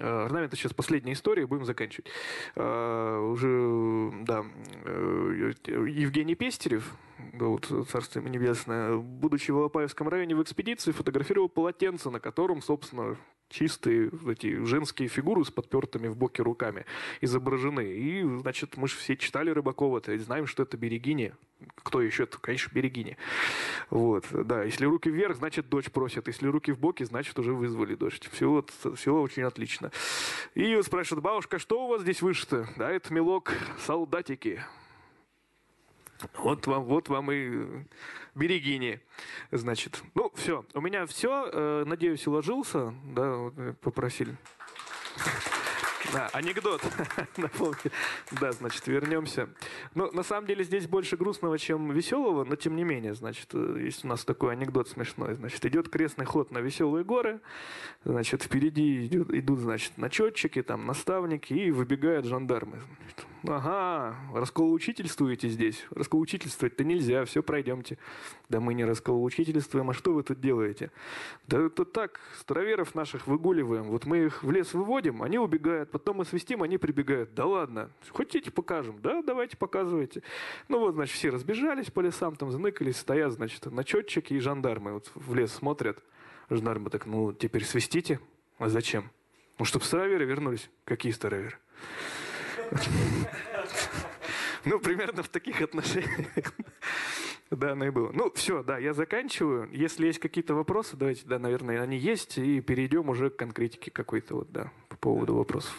э, 0.00 0.04
орнамента. 0.04 0.56
Сейчас 0.56 0.74
последняя 0.74 1.12
история, 1.12 1.46
будем 1.46 1.64
заканчивать. 1.64 2.10
Э, 2.56 3.18
уже, 3.18 4.24
да, 4.24 4.44
э, 4.84 5.52
Евгений 5.66 6.34
Пестель 6.34 6.71
Дмитриев, 6.72 6.94
вот, 7.34 7.88
царство 7.90 8.18
ему 8.18 8.28
небесное, 8.28 8.96
будучи 8.96 9.50
в 9.50 9.58
Алапаевском 9.58 10.08
районе 10.08 10.34
в 10.34 10.42
экспедиции, 10.42 10.92
фотографировал 10.92 11.48
полотенце, 11.48 12.10
на 12.10 12.18
котором, 12.18 12.62
собственно, 12.62 13.16
чистые 13.48 14.10
эти 14.26 14.64
женские 14.64 15.08
фигуры 15.08 15.44
с 15.44 15.50
подпертыми 15.50 16.08
в 16.08 16.16
боке 16.16 16.42
руками 16.42 16.86
изображены. 17.20 17.92
И, 17.92 18.22
значит, 18.38 18.76
мы 18.76 18.88
же 18.88 18.96
все 18.96 19.16
читали 19.16 19.50
Рыбакова, 19.50 20.00
то 20.00 20.12
есть 20.12 20.24
знаем, 20.24 20.46
что 20.46 20.62
это 20.62 20.76
берегини. 20.78 21.32
Кто 21.76 22.00
еще? 22.00 22.24
Это, 22.24 22.38
конечно, 22.38 22.72
берегини. 22.74 23.16
Вот, 23.90 24.24
да, 24.32 24.64
если 24.64 24.86
руки 24.86 25.10
вверх, 25.10 25.36
значит, 25.36 25.68
дочь 25.68 25.90
просит. 25.90 26.26
Если 26.26 26.48
руки 26.48 26.72
в 26.72 26.78
боки, 26.78 27.04
значит, 27.04 27.38
уже 27.38 27.52
вызвали 27.52 27.94
дождь. 27.94 28.28
Все, 28.32 28.48
вот, 28.48 28.72
все 28.96 29.14
очень 29.14 29.42
отлично. 29.42 29.92
И 30.54 30.74
вот 30.74 30.86
спрашивает, 30.86 31.22
бабушка, 31.22 31.58
что 31.58 31.84
у 31.84 31.88
вас 31.88 32.02
здесь 32.02 32.22
вышито? 32.22 32.68
Да, 32.76 32.90
это 32.90 33.12
мелок 33.12 33.52
солдатики. 33.86 34.62
Вот 36.38 36.66
вам, 36.66 36.84
вот 36.84 37.08
вам 37.08 37.30
и 37.32 37.84
берегини. 38.34 39.00
Значит, 39.50 40.02
ну 40.14 40.32
все, 40.34 40.64
у 40.74 40.80
меня 40.80 41.06
все. 41.06 41.48
Э, 41.52 41.84
надеюсь, 41.86 42.26
уложился. 42.26 42.94
Да, 43.04 43.36
вот 43.36 43.78
попросили. 43.80 44.36
Да, 46.12 46.28
анекдот. 46.32 46.82
да, 48.40 48.52
значит, 48.52 48.86
вернемся. 48.86 49.48
Ну, 49.94 50.10
на 50.12 50.22
самом 50.22 50.46
деле 50.46 50.64
здесь 50.64 50.86
больше 50.86 51.16
грустного, 51.16 51.58
чем 51.58 51.90
веселого, 51.90 52.44
но 52.44 52.56
тем 52.56 52.76
не 52.76 52.84
менее, 52.84 53.14
значит, 53.14 53.48
э, 53.54 53.78
есть 53.82 54.04
у 54.04 54.08
нас 54.08 54.24
такой 54.24 54.52
анекдот 54.52 54.88
смешной. 54.88 55.36
Значит, 55.36 55.64
идет 55.64 55.88
крестный 55.88 56.26
ход 56.26 56.50
на 56.50 56.58
веселые 56.58 57.04
горы, 57.04 57.40
значит, 58.04 58.42
впереди 58.42 59.06
идут, 59.06 59.32
идут 59.32 59.60
значит, 59.60 59.96
начетчики, 59.96 60.62
там, 60.62 60.86
наставники, 60.86 61.54
и 61.54 61.70
выбегают 61.70 62.26
жандармы. 62.26 62.80
Значит 63.00 63.26
ага, 63.46 64.16
расколоучительствуете 64.34 65.48
здесь. 65.48 65.84
Расколоучительствовать-то 65.90 66.84
нельзя, 66.84 67.24
все, 67.24 67.42
пройдемте. 67.42 67.98
Да 68.48 68.60
мы 68.60 68.74
не 68.74 68.84
расколоучительствуем, 68.84 69.90
а 69.90 69.94
что 69.94 70.12
вы 70.12 70.22
тут 70.22 70.40
делаете? 70.40 70.90
Да 71.46 71.66
это 71.66 71.84
так, 71.84 72.20
староверов 72.38 72.94
наших 72.94 73.26
выгуливаем. 73.26 73.84
Вот 73.84 74.04
мы 74.06 74.26
их 74.26 74.42
в 74.42 74.50
лес 74.50 74.74
выводим, 74.74 75.22
они 75.22 75.38
убегают, 75.38 75.90
потом 75.90 76.18
мы 76.18 76.24
свистим, 76.24 76.62
они 76.62 76.78
прибегают. 76.78 77.34
Да 77.34 77.46
ладно, 77.46 77.90
хотите 78.10 78.50
покажем? 78.50 79.00
Да, 79.00 79.22
давайте 79.22 79.56
показывайте. 79.56 80.22
Ну 80.68 80.78
вот, 80.78 80.94
значит, 80.94 81.14
все 81.14 81.30
разбежались 81.30 81.90
по 81.90 82.00
лесам, 82.00 82.36
там 82.36 82.50
заныкались, 82.50 82.96
стоят, 82.96 83.32
значит, 83.32 83.66
начетчики 83.66 84.34
и 84.34 84.38
жандармы 84.38 84.92
вот 84.92 85.10
в 85.14 85.34
лес 85.34 85.52
смотрят. 85.52 85.98
Жандармы 86.50 86.90
так, 86.90 87.06
ну, 87.06 87.32
теперь 87.32 87.64
свистите. 87.64 88.20
А 88.58 88.68
зачем? 88.68 89.10
Ну, 89.58 89.64
чтобы 89.64 89.84
староверы 89.84 90.24
вернулись. 90.24 90.70
Какие 90.84 91.12
староверы? 91.12 91.56
Ну, 94.64 94.78
примерно 94.78 95.22
в 95.22 95.28
таких 95.28 95.60
отношениях. 95.60 96.28
Да, 97.50 97.72
оно 97.72 97.84
и 97.84 97.90
было. 97.90 98.10
Ну, 98.14 98.32
все, 98.34 98.62
да, 98.62 98.78
я 98.78 98.94
заканчиваю. 98.94 99.68
Если 99.72 100.06
есть 100.06 100.18
какие-то 100.18 100.54
вопросы, 100.54 100.96
давайте, 100.96 101.26
да, 101.26 101.38
наверное, 101.38 101.82
они 101.82 101.98
есть, 101.98 102.38
и 102.38 102.62
перейдем 102.62 103.10
уже 103.10 103.28
к 103.28 103.36
конкретике 103.36 103.90
какой-то, 103.90 104.36
вот, 104.36 104.50
да, 104.50 104.72
по 104.88 104.96
поводу 104.96 105.34
вопросов. 105.34 105.74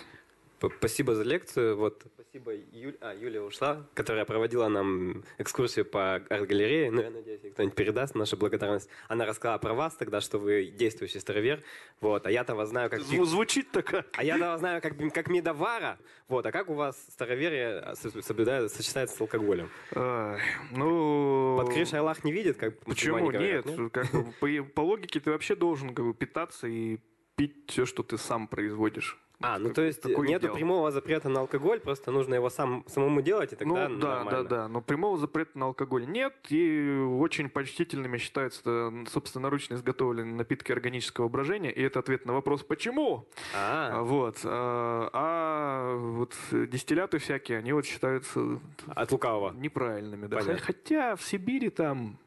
Спасибо 0.78 1.16
за 1.16 1.24
лекцию. 1.24 1.76
Вот, 1.76 2.04
спасибо 2.34 2.54
Юль... 2.72 2.98
а, 3.00 3.14
Юлия 3.14 3.42
ушла, 3.42 3.86
которая 3.94 4.26
проводила 4.26 4.68
нам 4.68 5.24
экскурсию 5.38 5.86
по 5.86 6.16
арт-галерее. 6.16 6.90
Ну, 6.90 7.02
я 7.02 7.12
надеюсь, 7.12 7.42
кто-нибудь 7.54 7.76
передаст 7.76 8.16
нашу 8.16 8.38
благодарность. 8.38 8.90
Она 9.08 9.26
рассказала 9.26 9.60
про 9.60 9.76
вас 9.76 9.96
тогда, 9.96 10.20
что 10.20 10.40
вы 10.40 10.66
действующий 10.66 11.20
старовер. 11.20 11.62
Вот, 12.02 12.26
а 12.26 12.32
я-то 12.32 12.56
вас 12.56 12.70
знаю 12.70 12.90
как... 12.90 13.02
Звучит 13.02 13.70
так. 13.72 14.08
А 14.14 14.24
я-то 14.24 14.46
вас 14.46 14.60
знаю 14.60 14.82
как, 14.82 14.94
как 15.14 15.28
медовара. 15.28 16.00
Вот, 16.28 16.44
а 16.48 16.52
как 16.52 16.70
у 16.70 16.74
вас 16.74 17.00
староверие 17.12 17.94
соблюдает, 17.96 18.72
сочетается 18.72 19.16
с 19.16 19.22
алкоголем? 19.22 19.70
А, 19.92 20.38
ну... 20.72 21.58
Под 21.58 21.72
крышей 21.72 22.00
Аллах 22.00 22.24
не 22.24 22.32
видит, 22.32 22.58
как 22.58 22.80
Почему? 22.80 23.30
Говорят, 23.30 23.42
нет, 23.42 23.78
нет? 23.78 23.92
Как 23.92 24.08
по, 24.40 24.48
по 24.74 24.82
логике 24.82 25.20
ты 25.20 25.30
вообще 25.30 25.56
должен 25.56 25.94
как 25.94 26.04
бы, 26.04 26.14
питаться 26.16 26.68
и 26.68 26.98
пить 27.36 27.70
все, 27.70 27.86
что 27.86 28.02
ты 28.02 28.18
сам 28.18 28.48
производишь. 28.48 29.23
А, 29.44 29.60
ну 29.60 29.74
то 29.74 29.82
есть 29.82 30.06
нету 30.06 30.48
дел? 30.48 30.56
прямого 30.56 30.90
запрета 30.90 31.28
на 31.28 31.42
алкоголь, 31.42 31.82
просто 31.82 32.12
нужно 32.12 32.36
его 32.36 32.50
сам, 32.50 32.86
самому 32.88 33.22
делать, 33.22 33.52
и 33.52 33.56
тогда 33.58 33.90
Ну 33.90 34.00
да, 34.00 34.16
нормально. 34.16 34.44
да, 34.44 34.50
да, 34.50 34.68
но 34.70 34.82
прямого 34.82 35.18
запрета 35.18 35.60
на 35.60 35.66
алкоголь 35.66 36.08
нет, 36.08 36.34
и 36.48 36.90
очень 37.20 37.50
почтительными 37.50 38.18
считаются 38.18 38.94
собственноручно 39.10 39.76
изготовленные 39.76 40.34
напитки 40.34 40.72
органического 40.72 41.28
брожения, 41.28 41.72
и 41.72 41.82
это 41.82 42.00
ответ 42.00 42.26
на 42.26 42.34
вопрос 42.34 42.64
«почему?». 42.64 43.28
А, 43.54 44.02
вот. 44.02 44.38
А, 44.46 45.10
а 45.12 45.98
вот 45.98 46.34
дистилляты 46.52 47.18
всякие, 47.18 47.58
они 47.58 47.74
вот 47.74 47.86
считаются... 47.86 48.60
От 48.88 49.12
лукавого. 49.12 49.52
Неправильными, 49.54 50.28
да. 50.28 50.38
Понятно. 50.38 50.64
Хотя 50.66 51.16
в 51.18 51.22
Сибири 51.22 51.70
там 51.70 52.18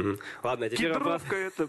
Угу. 0.00 0.18
Ладно, 0.42 0.68
теперь 0.68 0.92
Кедровка 0.92 1.08
вопрос... 1.08 1.52
это 1.56 1.68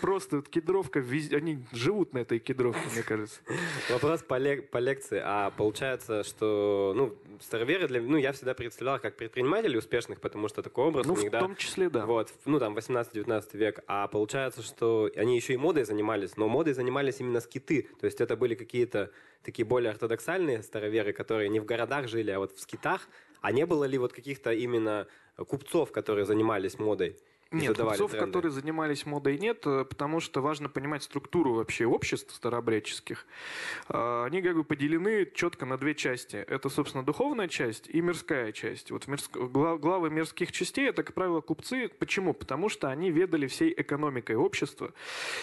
просто 0.00 0.42
кедровка, 0.42 1.00
они 1.00 1.64
живут 1.72 2.12
на 2.12 2.18
этой 2.18 2.38
кедровке, 2.38 2.80
мне 2.92 3.02
кажется. 3.02 3.40
Вопрос 3.90 4.22
по, 4.22 4.38
лек... 4.38 4.70
по 4.70 4.78
лекции. 4.78 5.20
А 5.24 5.50
получается, 5.50 6.24
что 6.24 6.92
ну, 6.96 7.14
староверы, 7.40 7.88
для... 7.88 8.00
ну, 8.00 8.16
я 8.16 8.32
всегда 8.32 8.54
представлял 8.54 8.98
как 8.98 9.16
предпринимателей 9.16 9.78
успешных, 9.78 10.20
потому 10.20 10.48
что 10.48 10.62
такой 10.62 10.86
образ 10.86 11.06
ну, 11.06 11.14
у 11.14 11.16
них, 11.16 11.28
в 11.28 11.32
да. 11.32 11.40
том 11.40 11.56
числе, 11.56 11.88
да. 11.88 12.06
Вот, 12.06 12.32
ну, 12.44 12.58
там, 12.58 12.76
18-19 12.76 13.56
век. 13.56 13.80
А 13.86 14.08
получается, 14.08 14.62
что 14.62 15.10
они 15.16 15.36
еще 15.36 15.54
и 15.54 15.56
модой 15.56 15.84
занимались, 15.84 16.36
но 16.36 16.48
модой 16.48 16.74
занимались 16.74 17.20
именно 17.20 17.40
скиты. 17.40 17.88
То 18.00 18.06
есть 18.06 18.20
это 18.20 18.36
были 18.36 18.54
какие-то 18.54 19.10
такие 19.42 19.64
более 19.66 19.90
ортодоксальные 19.90 20.62
староверы, 20.62 21.12
которые 21.12 21.48
не 21.48 21.60
в 21.60 21.64
городах 21.64 22.08
жили, 22.08 22.30
а 22.30 22.38
вот 22.38 22.52
в 22.52 22.60
скитах. 22.60 23.08
А 23.40 23.52
не 23.52 23.66
было 23.66 23.84
ли 23.84 23.98
вот 23.98 24.12
каких-то 24.12 24.52
именно 24.52 25.06
купцов, 25.36 25.92
которые 25.92 26.24
занимались 26.24 26.78
модой? 26.78 27.18
Нет, 27.60 27.76
купцов, 27.76 28.10
тренды. 28.10 28.26
которые 28.26 28.52
занимались 28.52 29.06
модой, 29.06 29.38
нет, 29.38 29.66
э, 29.66 29.84
потому 29.84 30.20
что 30.20 30.40
важно 30.40 30.68
понимать 30.68 31.02
структуру 31.02 31.54
вообще 31.54 31.86
обществ 31.86 32.34
старообрядческих. 32.34 33.26
А, 33.88 34.24
они 34.24 34.42
как 34.42 34.56
бы 34.56 34.64
поделены 34.64 35.30
четко 35.34 35.66
на 35.66 35.78
две 35.78 35.94
части. 35.94 36.36
Это, 36.36 36.68
собственно, 36.68 37.04
духовная 37.04 37.48
часть 37.48 37.88
и 37.88 38.00
мирская 38.00 38.52
часть. 38.52 38.90
Вот 38.90 39.06
мирск... 39.06 39.36
главы 39.36 40.10
мирских 40.10 40.52
частей– 40.52 40.88
это, 40.90 41.02
как 41.02 41.14
правило, 41.14 41.40
купцы. 41.40 41.88
Почему? 41.88 42.34
Потому 42.34 42.68
что 42.68 42.88
они 42.88 43.10
ведали 43.10 43.46
всей 43.46 43.72
экономикой 43.76 44.36
общества. 44.36 44.92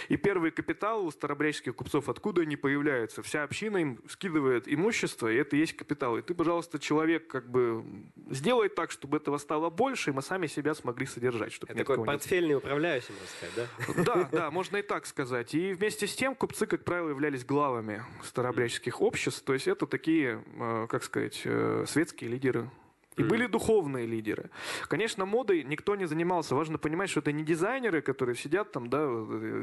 И 0.09 0.17
первый 0.17 0.51
капитал 0.51 1.05
у 1.05 1.11
старообрядческих 1.11 1.75
купцов, 1.75 2.09
откуда 2.09 2.41
они 2.41 2.55
появляются? 2.55 3.21
Вся 3.21 3.43
община 3.43 3.77
им 3.77 3.99
скидывает 4.07 4.67
имущество, 4.67 5.31
и 5.31 5.35
это 5.35 5.55
и 5.55 5.59
есть 5.59 5.75
капитал. 5.75 6.17
И 6.17 6.21
ты, 6.21 6.33
пожалуйста, 6.33 6.79
человек, 6.79 7.27
как 7.27 7.49
бы 7.49 7.83
сделай 8.29 8.69
так, 8.69 8.91
чтобы 8.91 9.17
этого 9.17 9.37
стало 9.37 9.69
больше, 9.69 10.11
и 10.11 10.13
мы 10.13 10.21
сами 10.21 10.47
себя 10.47 10.73
смогли 10.73 11.05
содержать. 11.05 11.53
Чтобы 11.53 11.73
это 11.73 11.79
такой 11.79 12.00
портфельный 12.05 12.55
управляющий, 12.55 13.13
можно 13.13 13.27
сказать, 13.27 13.69
да? 13.95 14.03
Да, 14.03 14.29
да, 14.31 14.51
можно 14.51 14.77
и 14.77 14.81
так 14.81 15.05
сказать. 15.05 15.53
И 15.53 15.73
вместе 15.73 16.07
с 16.07 16.15
тем 16.15 16.35
купцы, 16.35 16.65
как 16.65 16.83
правило, 16.83 17.09
являлись 17.09 17.45
главами 17.45 18.03
старообрядческих 18.23 19.01
обществ. 19.01 19.43
То 19.43 19.53
есть 19.53 19.67
это 19.67 19.87
такие, 19.87 20.43
э, 20.59 20.87
как 20.89 21.03
сказать, 21.03 21.41
э, 21.45 21.85
светские 21.87 22.29
лидеры 22.29 22.69
и 23.17 23.23
были 23.23 23.45
духовные 23.45 24.05
лидеры. 24.05 24.49
Конечно, 24.87 25.25
модой 25.25 25.63
никто 25.63 25.95
не 25.95 26.05
занимался. 26.05 26.55
Важно 26.55 26.77
понимать, 26.77 27.09
что 27.09 27.19
это 27.19 27.31
не 27.31 27.43
дизайнеры, 27.43 28.01
которые 28.01 28.35
сидят 28.35 28.71
там, 28.71 28.89
да, 28.89 29.05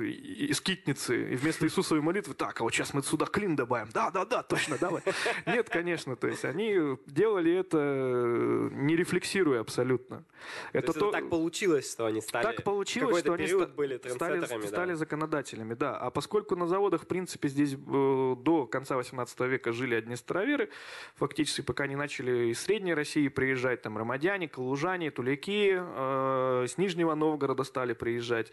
и 0.05 0.53
скитницы, 0.53 1.33
и 1.33 1.37
вместо 1.37 1.65
Иисусовой 1.65 2.03
молитвы, 2.03 2.35
так, 2.35 2.61
а 2.61 2.65
вот 2.65 2.75
сейчас 2.75 2.93
мы 2.93 3.03
сюда 3.03 3.27
клин 3.27 3.57
добавим. 3.57 3.89
Да, 3.95 4.11
да, 4.11 4.25
да, 4.25 4.43
точно, 4.43 4.77
давай. 4.79 5.03
Нет, 5.47 5.71
конечно, 5.71 6.15
то 6.17 6.29
есть 6.29 6.45
они 6.45 6.99
делали 7.07 7.55
это 7.55 8.69
не 8.73 8.97
рефлексируя 8.97 9.61
абсолютно. 9.61 10.25
Это 10.73 10.93
то, 10.93 11.01
то... 11.01 11.11
так 11.11 11.31
получилось, 11.31 11.91
что 11.91 12.07
они 12.07 12.21
стали... 12.21 12.45
Так 12.45 12.63
получилось, 12.65 13.21
что 13.21 13.33
они 13.33 13.47
ста... 13.47 13.67
были 13.67 13.97
стали, 14.09 14.41
да. 14.41 14.67
стали 14.67 14.93
законодателями, 14.95 15.75
да. 15.75 15.97
А 15.97 16.11
поскольку 16.11 16.55
на 16.55 16.67
заводах, 16.67 17.03
в 17.03 17.07
принципе, 17.07 17.49
здесь 17.49 17.75
э, 17.75 18.37
до 18.39 18.67
конца 18.67 18.97
18 18.97 19.41
века 19.41 19.73
жили 19.73 19.95
одни 19.95 20.17
староверы, 20.17 20.69
фактически 21.17 21.63
пока 21.63 21.87
не 21.87 21.97
начали 21.97 22.51
из 22.51 22.61
Средней 22.61 22.95
России 22.95 23.29
приезжать, 23.39 23.83
там, 23.83 23.97
ромадяне, 23.97 24.49
калужане, 24.49 25.13
туляки 25.13 25.77
э, 25.79 26.67
с 26.69 26.77
Нижнего 26.77 27.15
Новгорода 27.15 27.63
стали 27.63 27.93
приезжать. 27.93 28.51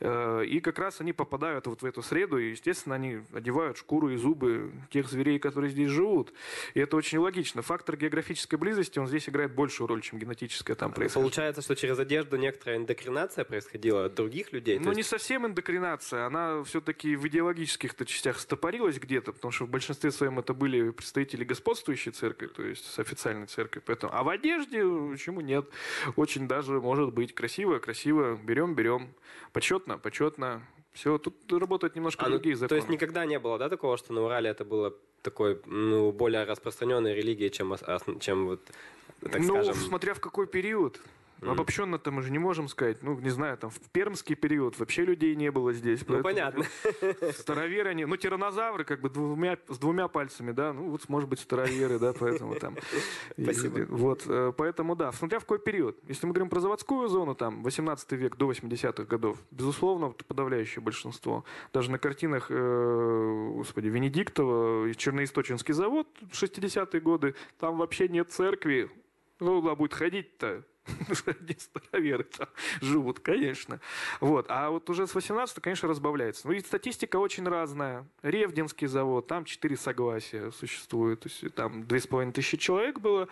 Э, 0.00 0.44
и 0.44 0.60
как 0.60 0.78
раз 0.78 1.00
они 1.00 1.14
попадают 1.14 1.66
вот 1.66 1.80
в 1.80 1.86
эту 1.86 2.02
среду, 2.02 2.36
и, 2.36 2.50
естественно, 2.50 2.96
они 2.96 3.20
одевают 3.32 3.78
шкуру 3.78 4.10
и 4.10 4.16
зубы 4.16 4.72
тех 4.90 5.08
зверей, 5.08 5.38
которые 5.38 5.70
здесь 5.70 5.88
живут. 5.88 6.34
И 6.74 6.80
это 6.80 6.98
очень 6.98 7.16
логично. 7.16 7.62
Фактор 7.62 7.96
географической 7.96 8.58
близости, 8.58 8.98
он 8.98 9.06
здесь 9.06 9.26
играет 9.26 9.54
большую 9.54 9.88
роль, 9.88 10.02
чем 10.02 10.18
генетическая 10.18 10.74
там 10.74 10.92
происходит. 10.92 11.14
Получается, 11.14 11.62
что 11.62 11.74
через 11.74 11.98
одежду 11.98 12.36
некоторая 12.36 12.76
эндокринация 12.76 13.46
происходила 13.46 14.04
от 14.04 14.14
других 14.16 14.52
людей? 14.52 14.78
Ну, 14.78 14.88
есть... 14.88 14.96
не 14.98 15.02
совсем 15.02 15.46
эндокринация. 15.46 16.26
Она 16.26 16.62
все-таки 16.64 17.16
в 17.16 17.26
идеологических-то 17.26 18.04
частях 18.04 18.38
стопорилась 18.38 18.98
где-то, 18.98 19.32
потому 19.32 19.50
что 19.50 19.64
в 19.64 19.70
большинстве 19.70 20.10
своем 20.10 20.38
это 20.38 20.52
были 20.52 20.90
представители 20.90 21.42
господствующей 21.42 22.12
церкви, 22.12 22.48
то 22.48 22.62
есть 22.62 22.84
с 22.84 22.98
официальной 22.98 23.46
церкви. 23.46 23.80
Поэтому... 23.82 24.14
А 24.14 24.25
в 24.26 24.28
одежде 24.28 24.82
почему 25.12 25.40
нет? 25.40 25.66
Очень 26.16 26.48
даже 26.48 26.80
может 26.80 27.14
быть 27.14 27.32
красиво, 27.32 27.78
красиво. 27.78 28.36
Берем, 28.42 28.74
берем. 28.74 29.08
Почетно, 29.52 29.98
почетно. 29.98 30.62
Все, 30.92 31.18
тут 31.18 31.34
работают 31.52 31.94
немножко 31.94 32.24
а, 32.24 32.28
ну, 32.28 32.34
другие 32.34 32.56
законы. 32.56 32.68
То 32.68 32.74
есть 32.74 32.88
никогда 32.88 33.24
не 33.24 33.38
было, 33.38 33.56
да, 33.58 33.68
такого, 33.68 33.96
что 33.96 34.12
на 34.12 34.22
Урале 34.22 34.50
это 34.50 34.64
было 34.64 34.94
такой, 35.22 35.60
ну, 35.66 36.10
более 36.10 36.42
распространенной 36.44 37.14
религией, 37.14 37.50
чем, 37.50 37.76
чем 38.18 38.46
вот, 38.46 38.60
так 39.20 39.40
ну, 39.42 39.62
скажем... 39.62 39.74
смотря 39.74 40.14
в 40.14 40.20
какой 40.20 40.48
период. 40.48 41.00
Mm. 41.40 41.50
Обобщенно-то 41.50 42.10
мы 42.10 42.22
же 42.22 42.30
не 42.30 42.38
можем 42.38 42.68
сказать. 42.68 43.02
Ну, 43.02 43.18
не 43.18 43.28
знаю, 43.28 43.58
там 43.58 43.70
в 43.70 43.78
пермский 43.90 44.34
период 44.34 44.78
вообще 44.78 45.04
людей 45.04 45.34
не 45.36 45.50
было 45.50 45.72
здесь. 45.72 46.00
Ну, 46.06 46.22
понятно. 46.22 46.64
Староверы 47.32 47.90
они, 47.90 48.06
ну, 48.06 48.16
тиранозавры 48.16 48.84
как 48.84 49.00
бы 49.00 49.10
двумя, 49.10 49.58
с 49.68 49.78
двумя 49.78 50.08
пальцами, 50.08 50.52
да, 50.52 50.72
ну, 50.72 50.90
вот, 50.90 51.06
может 51.08 51.28
быть, 51.28 51.40
староверы, 51.40 51.98
да, 51.98 52.14
поэтому 52.18 52.54
там. 52.54 52.76
Спасибо. 53.40 53.86
Вот, 53.88 54.22
э, 54.26 54.52
поэтому, 54.56 54.96
да, 54.96 55.12
смотря 55.12 55.38
в 55.38 55.42
какой 55.42 55.58
период. 55.58 55.98
Если 56.08 56.26
мы 56.26 56.32
говорим 56.32 56.48
про 56.48 56.60
заводскую 56.60 57.08
зону, 57.08 57.34
там, 57.34 57.62
18 57.62 58.12
век 58.12 58.36
до 58.36 58.50
80-х 58.50 59.04
годов, 59.04 59.38
безусловно, 59.50 60.14
подавляющее 60.26 60.82
большинство. 60.82 61.44
Даже 61.72 61.90
на 61.90 61.98
картинах, 61.98 62.46
э, 62.48 63.50
господи, 63.54 63.88
Венедиктова, 63.88 64.94
Черноисточинский 64.94 65.74
завод, 65.74 66.08
60-е 66.32 67.00
годы, 67.00 67.34
там 67.58 67.76
вообще 67.76 68.08
нет 68.08 68.30
церкви. 68.30 68.90
Ну, 69.38 69.60
куда 69.60 69.74
будет 69.74 69.92
ходить-то? 69.92 70.64
Староверы 71.58 72.24
там 72.24 72.48
живут, 72.80 73.20
конечно. 73.20 73.80
Вот. 74.20 74.46
А 74.48 74.70
вот 74.70 74.88
уже 74.90 75.06
с 75.06 75.14
18 75.14 75.60
конечно, 75.60 75.88
разбавляется. 75.88 76.46
Ну 76.46 76.54
и 76.54 76.60
статистика 76.60 77.16
очень 77.16 77.46
разная. 77.48 78.06
Ревдинский 78.22 78.86
завод, 78.86 79.26
там 79.26 79.44
4 79.44 79.76
согласия 79.76 80.50
существуют. 80.52 81.20
То 81.20 81.28
есть 81.28 81.54
там 81.54 81.82
2,5 81.82 82.32
тысячи 82.32 82.56
человек 82.56 83.00
было 83.00 83.28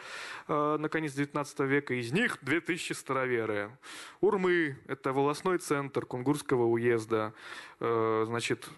э, 0.49 0.77
на 0.79 0.89
конец 0.89 1.13
19 1.13 1.61
века, 1.61 1.95
из 1.95 2.13
них 2.13 2.39
2000 2.43 2.93
староверы. 2.93 3.77
Урмы, 4.21 4.79
это 4.87 5.13
волосной 5.13 5.59
центр 5.59 6.07
Кунгурского 6.07 6.65
уезда. 6.65 7.33
Э, 7.81 8.25
значит, 8.27 8.69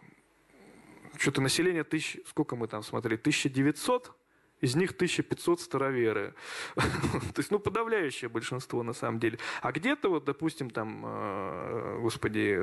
что-то 1.18 1.40
население 1.40 1.84
тысяч, 1.84 2.18
сколько 2.26 2.56
мы 2.56 2.68
там 2.68 2.82
смотрели, 2.82 3.16
1900 3.16 4.12
Из 4.60 4.74
них 4.74 4.92
1500 4.92 5.60
староверы. 5.60 6.34
То 6.74 7.38
есть, 7.38 7.50
ну, 7.50 7.58
подавляющее 7.58 8.28
большинство 8.28 8.82
на 8.82 8.94
самом 8.94 9.18
деле. 9.20 9.38
А 9.60 9.70
где-то, 9.70 10.08
вот, 10.08 10.24
допустим, 10.24 10.70
там, 10.70 11.02
э, 11.04 11.98
господи, 12.00 12.58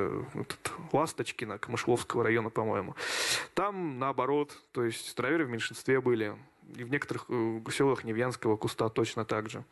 Ласточкина, 0.91 1.59
Камышловского 1.59 2.23
района, 2.23 2.49
по-моему, 2.49 2.95
там 3.53 3.99
наоборот, 3.99 4.57
то 4.71 4.83
есть 4.83 5.07
староверы 5.07 5.45
в 5.45 5.49
меньшинстве 5.49 6.01
были. 6.01 6.35
И 6.75 6.83
в 6.83 6.89
некоторых 6.89 7.25
э, 7.29 7.61
селах 7.71 8.03
Невьянского 8.03 8.57
куста 8.57 8.89
точно 8.89 9.25
так 9.25 9.49
же. 9.49 9.63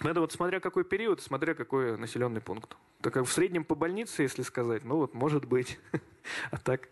Это 0.00 0.20
вот 0.20 0.32
смотря 0.32 0.60
какой 0.60 0.84
период, 0.84 1.22
смотря 1.22 1.54
какой 1.54 1.96
населенный 1.96 2.40
пункт. 2.40 2.76
Так 3.00 3.14
как 3.14 3.26
в 3.26 3.32
среднем 3.32 3.64
по 3.64 3.74
больнице, 3.74 4.22
если 4.22 4.42
сказать, 4.42 4.84
ну 4.84 4.96
вот 4.96 5.14
может 5.14 5.44
быть. 5.44 5.78
А 6.50 6.56
так... 6.56 6.88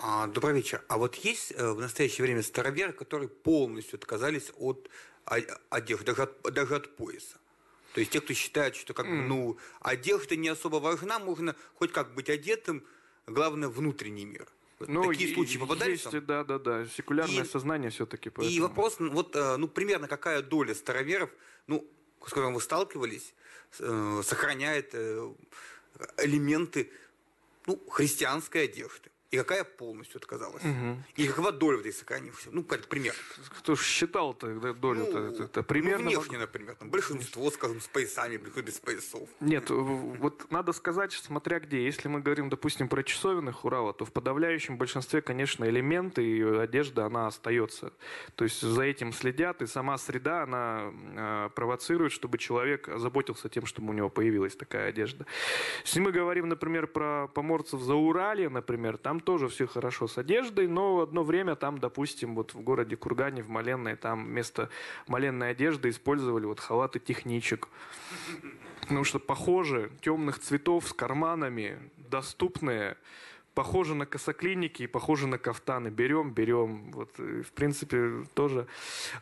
А, 0.00 0.28
добрый 0.28 0.54
вечер. 0.54 0.82
А 0.88 0.96
вот 0.96 1.16
есть 1.16 1.52
э, 1.56 1.72
в 1.72 1.80
настоящее 1.80 2.24
время 2.24 2.42
староверы, 2.42 2.92
которые 2.92 3.28
полностью 3.28 3.96
отказались 3.96 4.52
от 4.56 4.88
одежды, 5.24 6.04
даже 6.06 6.22
от, 6.22 6.42
даже 6.42 6.76
от 6.76 6.96
пояса? 6.96 7.36
То 7.94 8.00
есть 8.00 8.12
те, 8.12 8.20
кто 8.20 8.32
считает, 8.32 8.76
что 8.76 8.94
как 8.94 9.06
mm. 9.06 9.26
ну, 9.26 9.58
одежда 9.80 10.36
не 10.36 10.48
особо 10.48 10.76
важна, 10.76 11.18
можно 11.18 11.56
хоть 11.74 11.90
как 11.90 12.14
быть 12.14 12.30
одетым, 12.30 12.84
главное 13.26 13.68
внутренний 13.68 14.24
мир. 14.24 14.46
Ну, 14.78 15.02
Такие 15.02 15.34
случаи 15.34 15.58
попадались? 15.58 16.04
Есть, 16.04 16.26
да, 16.26 16.44
да, 16.44 16.60
да. 16.60 16.86
Секулярное 16.86 17.42
и, 17.42 17.48
сознание 17.48 17.90
все-таки. 17.90 18.30
Поэтому. 18.30 18.56
И 18.56 18.60
вопрос, 18.60 18.96
вот, 19.00 19.34
э, 19.34 19.56
ну, 19.56 19.66
примерно 19.66 20.06
какая 20.06 20.42
доля 20.42 20.76
староверов, 20.76 21.30
ну, 21.66 21.84
с 22.24 22.28
которым 22.28 22.54
вы 22.54 22.60
сталкивались, 22.60 23.34
э, 23.80 24.22
сохраняет 24.24 24.94
элементы 26.18 26.92
ну, 27.66 27.82
христианской 27.88 28.64
одежды 28.64 29.10
и 29.30 29.36
какая 29.36 29.64
полностью 29.64 30.18
отказалась. 30.18 30.64
Угу. 30.64 31.02
И 31.16 31.26
какова 31.26 31.52
доля 31.52 31.76
в 31.76 31.80
этой 31.80 31.92
сохранившейся? 31.92 32.48
Ну, 32.50 32.64
как 32.64 32.86
пример. 32.88 33.14
Кто 33.58 33.74
же 33.74 33.82
считал 33.82 34.32
тогда 34.32 34.72
долю? 34.72 35.00
Ну, 35.00 35.06
это, 35.06 35.42
это 35.44 35.62
примерно... 35.62 36.10
Ну, 36.10 36.18
внешне, 36.18 36.38
например. 36.38 36.76
Там 36.76 36.90
большинство, 36.90 37.50
скажем, 37.50 37.80
с 37.80 37.88
поясами, 37.88 38.38
без 38.38 38.78
поясов. 38.80 39.28
Нет, 39.40 39.68
вот 39.68 40.50
надо 40.50 40.72
сказать, 40.72 41.12
смотря 41.12 41.60
где. 41.60 41.84
Если 41.84 42.08
мы 42.08 42.20
говорим, 42.20 42.48
допустим, 42.48 42.88
про 42.88 43.02
часовенных 43.02 43.66
Урала, 43.66 43.92
то 43.92 44.06
в 44.06 44.12
подавляющем 44.12 44.78
большинстве, 44.78 45.20
конечно, 45.20 45.66
элементы 45.66 46.24
и 46.24 46.42
одежда, 46.42 47.04
она 47.04 47.26
остается. 47.26 47.92
То 48.34 48.44
есть 48.44 48.62
за 48.62 48.82
этим 48.82 49.12
следят, 49.12 49.60
и 49.60 49.66
сама 49.66 49.98
среда, 49.98 50.44
она 50.44 50.90
э, 50.92 51.50
провоцирует, 51.54 52.12
чтобы 52.12 52.38
человек 52.38 52.88
заботился 52.96 53.50
тем, 53.50 53.66
чтобы 53.66 53.90
у 53.90 53.92
него 53.92 54.08
появилась 54.08 54.56
такая 54.56 54.88
одежда. 54.88 55.26
Если 55.84 56.00
мы 56.00 56.12
говорим, 56.12 56.48
например, 56.48 56.86
про 56.86 57.28
поморцев 57.28 57.82
за 57.82 57.94
Урале, 57.94 58.48
например, 58.48 58.96
там 58.96 59.17
там 59.18 59.20
тоже 59.20 59.48
все 59.48 59.66
хорошо 59.66 60.06
с 60.06 60.18
одеждой, 60.18 60.68
но 60.68 61.00
одно 61.00 61.24
время 61.24 61.56
там, 61.56 61.78
допустим, 61.78 62.34
вот 62.34 62.54
в 62.54 62.60
городе 62.60 62.96
Кургане, 62.96 63.42
в 63.42 63.48
Маленной, 63.48 63.96
там 63.96 64.24
вместо 64.24 64.68
маленной 65.08 65.50
одежды 65.50 65.88
использовали 65.88 66.46
вот 66.46 66.60
халаты 66.60 67.00
техничек. 67.00 67.68
Потому 68.80 69.04
что 69.04 69.18
похоже, 69.18 69.90
темных 70.00 70.38
цветов 70.38 70.86
с 70.86 70.92
карманами, 70.92 71.78
доступные, 71.96 72.96
похоже 73.58 73.96
на 73.96 74.06
косоклиники 74.06 74.84
и 74.84 74.86
похоже 74.86 75.26
на 75.26 75.36
кафтаны. 75.36 75.88
Берем, 75.88 76.30
берем. 76.30 76.92
Вот, 76.92 77.10
э, 77.18 77.42
в 77.42 77.50
принципе, 77.50 78.24
тоже. 78.34 78.68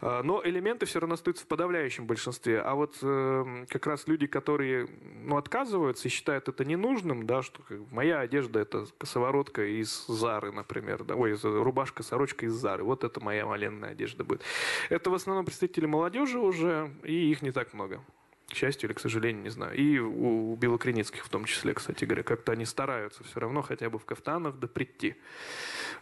А, 0.03 0.23
но 0.23 0.43
элементы 0.45 0.85
все 0.85 1.01
равно 1.01 1.15
остаются 1.15 1.45
в 1.45 1.49
подавляющем 1.49 2.07
большинстве. 2.07 2.61
А 2.61 2.75
вот 2.75 2.99
э, 3.01 3.65
как 3.71 3.87
раз 3.87 4.07
люди, 4.07 4.27
которые 4.27 4.89
ну, 5.25 5.39
отказываются 5.39 6.09
и 6.09 6.11
считают 6.11 6.51
это 6.51 6.67
ненужным, 6.67 7.27
да, 7.27 7.41
что 7.41 7.63
моя 7.91 8.21
одежда 8.21 8.61
это 8.61 8.85
косоворотка 8.99 9.65
из 9.65 10.05
Зары, 10.07 10.53
например, 10.53 11.05
да, 11.05 11.15
ой, 11.15 11.33
рубашка, 11.43 12.03
сорочка 12.03 12.45
из 12.45 12.53
Зары. 12.53 12.85
Вот 12.85 13.05
это 13.05 13.21
моя 13.25 13.47
маленная 13.47 13.93
одежда 13.93 14.23
будет. 14.23 14.43
Это 14.91 15.09
в 15.09 15.15
основном 15.15 15.47
представители 15.47 15.87
молодежи 15.87 16.39
уже, 16.39 16.91
и 17.05 17.31
их 17.31 17.41
не 17.41 17.53
так 17.53 17.73
много 17.73 18.03
к 18.49 18.55
счастью 18.55 18.89
или 18.89 18.95
к 18.95 19.01
сожалению, 19.01 19.43
не 19.43 19.51
знаю. 19.51 19.77
И 19.77 19.99
у 19.99 20.55
белокреницких 20.57 21.25
в 21.25 21.29
том 21.29 21.45
числе, 21.45 21.75
кстати 21.75 22.05
говоря, 22.05 22.23
как-то 22.23 22.53
они 22.53 22.65
стараются 22.65 23.25
все 23.25 23.41
равно 23.41 23.63
хотя 23.63 23.91
бы 23.91 23.99
в 23.99 24.05
кафтанах 24.05 24.59
да 24.59 24.69
прийти. 24.69 25.17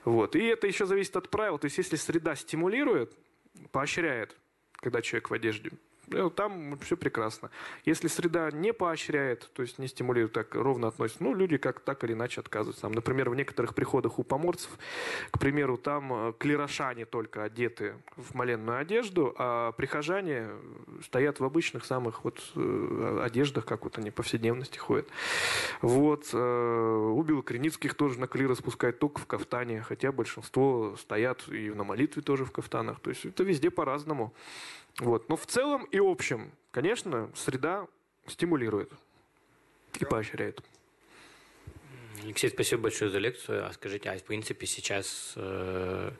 Вот. 0.04 0.36
И 0.36 0.44
это 0.44 0.66
еще 0.66 0.86
зависит 0.86 1.16
от 1.16 1.30
правил. 1.30 1.58
То 1.58 1.66
есть 1.66 1.78
если 1.78 1.96
среда 1.96 2.36
стимулирует, 2.36 3.16
поощряет, 3.72 4.36
когда 4.74 5.00
человек 5.00 5.30
в 5.30 5.34
одежде, 5.34 5.70
там 6.36 6.78
все 6.78 6.96
прекрасно. 6.96 7.50
Если 7.84 8.08
среда 8.08 8.50
не 8.50 8.72
поощряет, 8.72 9.50
то 9.52 9.62
есть 9.62 9.78
не 9.78 9.88
стимулирует, 9.88 10.32
так 10.32 10.54
ровно 10.54 10.88
относится, 10.88 11.22
ну, 11.22 11.34
люди 11.34 11.56
как 11.56 11.80
так 11.80 12.04
или 12.04 12.12
иначе 12.12 12.40
отказываются. 12.40 12.82
Там, 12.82 12.92
например, 12.92 13.30
в 13.30 13.34
некоторых 13.34 13.74
приходах 13.74 14.18
у 14.18 14.24
поморцев, 14.24 14.70
к 15.30 15.38
примеру, 15.38 15.76
там 15.76 16.12
э, 16.12 16.32
клерошане 16.38 17.04
только 17.04 17.44
одеты 17.44 17.94
в 18.16 18.34
маленную 18.34 18.78
одежду, 18.78 19.34
а 19.38 19.72
прихожане 19.72 20.48
стоят 21.02 21.40
в 21.40 21.44
обычных 21.44 21.84
самых 21.84 22.24
вот 22.24 22.42
э, 22.54 23.20
одеждах, 23.22 23.64
как 23.64 23.84
вот 23.84 23.98
они 23.98 24.10
повседневности 24.10 24.78
ходят. 24.78 25.08
Вот. 25.80 26.30
Э, 26.32 27.12
у 27.14 27.22
белокреницких 27.22 27.94
тоже 27.94 28.18
на 28.18 28.26
клира 28.26 28.54
спускают 28.54 28.98
только 28.98 29.20
в 29.20 29.26
кафтане, 29.26 29.82
хотя 29.82 30.12
большинство 30.12 30.96
стоят 30.96 31.48
и 31.48 31.70
на 31.70 31.84
молитве 31.84 32.22
тоже 32.22 32.44
в 32.44 32.52
кафтанах. 32.52 33.00
То 33.00 33.10
есть 33.10 33.24
это 33.24 33.42
везде 33.44 33.70
по-разному. 33.70 34.32
Вот. 34.98 35.28
Но 35.28 35.36
в 35.36 35.46
целом 35.46 35.84
и 35.84 35.98
общем, 35.98 36.52
конечно, 36.70 37.30
среда 37.34 37.86
стимулирует 38.26 38.92
и 39.98 40.04
поощряет. 40.04 40.60
Алексей, 42.22 42.48
спасибо 42.48 42.82
большое 42.82 43.10
за 43.10 43.18
лекцию. 43.18 43.66
А 43.66 43.72
скажите, 43.72 44.08
а 44.10 44.16
в 44.16 44.22
принципе 44.22 44.66
сейчас 44.66 45.34
э, 45.36 46.12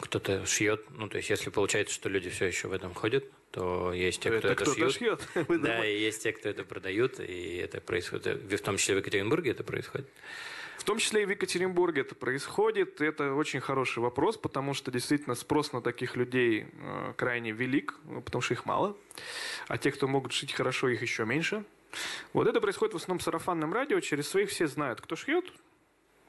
кто-то 0.00 0.44
шьет, 0.46 0.84
ну 0.90 1.08
то 1.08 1.16
есть 1.16 1.30
если 1.30 1.50
получается, 1.50 1.94
что 1.94 2.08
люди 2.08 2.28
все 2.28 2.46
еще 2.46 2.68
в 2.68 2.72
этом 2.72 2.92
ходят, 2.92 3.24
то 3.50 3.92
есть 3.92 4.20
те, 4.20 4.30
кто 4.30 4.48
это, 4.48 4.62
это 4.62 4.74
шьют. 4.74 4.94
шьет. 4.94 5.20
Да, 5.62 5.86
и 5.86 5.98
есть 5.98 6.22
те, 6.22 6.32
кто 6.32 6.48
это 6.48 6.64
продают, 6.64 7.20
и 7.20 7.56
это 7.56 7.80
происходит, 7.80 8.42
в 8.42 8.58
том 8.58 8.76
числе 8.76 8.96
в 8.96 8.98
Екатеринбурге 8.98 9.52
это 9.52 9.64
происходит. 9.64 10.08
В 10.82 10.84
том 10.84 10.98
числе 10.98 11.22
и 11.22 11.26
в 11.26 11.30
Екатеринбурге 11.30 12.00
это 12.00 12.16
происходит. 12.16 13.00
Это 13.00 13.34
очень 13.34 13.60
хороший 13.60 14.00
вопрос, 14.00 14.36
потому 14.36 14.74
что 14.74 14.90
действительно 14.90 15.36
спрос 15.36 15.72
на 15.72 15.80
таких 15.80 16.16
людей 16.16 16.66
э, 16.72 17.14
крайне 17.16 17.52
велик, 17.52 17.94
ну, 18.06 18.20
потому 18.20 18.42
что 18.42 18.54
их 18.54 18.66
мало. 18.66 18.96
А 19.68 19.78
те, 19.78 19.92
кто 19.92 20.08
могут 20.08 20.32
шить 20.32 20.52
хорошо, 20.52 20.88
их 20.88 21.00
еще 21.00 21.24
меньше. 21.24 21.64
Вот 22.32 22.48
это 22.48 22.60
происходит 22.60 22.94
в 22.94 22.96
основном 22.96 23.20
сарафанном 23.20 23.72
радио. 23.72 24.00
Через 24.00 24.26
своих 24.26 24.50
все 24.50 24.66
знают, 24.66 25.00
кто 25.00 25.14
шьет, 25.14 25.52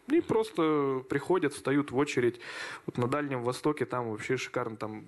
и 0.07 0.21
просто 0.21 1.03
приходят, 1.09 1.53
встают 1.53 1.91
в 1.91 1.97
очередь. 1.97 2.39
Вот 2.85 2.97
на 2.97 3.07
Дальнем 3.07 3.43
Востоке 3.43 3.85
там 3.85 4.11
вообще 4.11 4.37
шикарно. 4.37 4.75
Там 4.75 5.05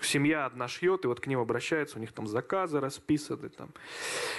семья 0.00 0.46
одна 0.46 0.68
шьет, 0.68 1.04
и 1.04 1.08
вот 1.08 1.20
к 1.20 1.26
ним 1.26 1.40
обращаются, 1.40 1.98
у 1.98 2.00
них 2.00 2.12
там 2.12 2.26
заказы 2.26 2.80
расписаны. 2.80 3.48
Там, 3.48 3.70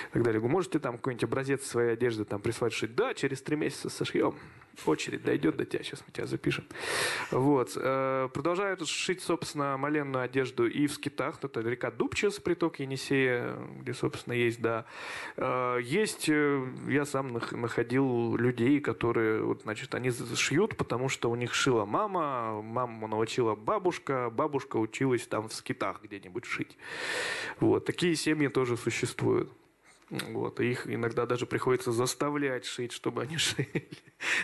и 0.10 0.14
так 0.14 0.24
далее. 0.24 0.42
Можете 0.42 0.80
там 0.80 0.98
какой-нибудь 0.98 1.26
образец 1.26 1.66
своей 1.66 1.94
одежды 1.94 2.26
там 2.26 2.42
прислать 2.42 2.74
шить? 2.74 2.96
Да, 2.96 3.14
через 3.14 3.42
три 3.42 3.56
месяца 3.56 3.90
сошьем 3.90 4.36
очередь 4.86 5.24
дойдет 5.24 5.57
до 5.57 5.65
тебя, 5.65 5.84
сейчас 5.84 6.03
мы 6.05 6.13
тебя 6.13 6.26
запишем. 6.26 6.65
Вот. 7.32 7.74
Э, 7.76 8.30
продолжают 8.34 8.88
шить, 8.88 9.21
собственно, 9.21 9.78
маленную 9.78 10.24
одежду 10.24 10.67
и 10.67 10.88
в 10.88 10.93
скитах. 10.93 11.39
Это 11.43 11.61
река 11.61 11.91
Дубчес, 11.91 12.39
приток 12.39 12.80
Енисея, 12.80 13.55
где, 13.80 13.93
собственно, 13.93 14.34
есть, 14.34 14.61
да. 14.61 14.86
Э, 15.38 15.80
есть, 15.82 16.28
э, 16.30 16.65
я 16.88 17.05
сам 17.05 17.39
находил 17.51 18.36
людей, 18.36 18.80
которые, 18.80 19.43
вот, 19.43 19.61
значит, 19.63 19.93
они 19.95 20.11
шьют, 20.11 20.78
потому 20.78 21.09
что 21.09 21.30
у 21.30 21.36
них 21.36 21.53
шила 21.53 21.86
мама, 21.86 22.61
мама 22.61 23.07
научила 23.07 23.55
бабушка, 23.55 24.30
бабушка 24.30 24.78
училась 24.78 25.28
там 25.28 25.49
в 25.49 25.53
скитах 25.53 26.01
где-нибудь 26.03 26.45
шить. 26.45 26.78
Вот. 27.59 27.86
Такие 27.86 28.15
семьи 28.15 28.47
тоже 28.47 28.78
существуют. 28.78 29.51
Вот, 30.30 30.59
и 30.59 30.70
их 30.70 30.88
иногда 30.88 31.26
даже 31.26 31.47
приходится 31.47 31.91
заставлять 31.91 32.66
шить, 32.66 32.91
чтобы 32.91 33.24
они 33.24 33.38
шили, 33.38 33.89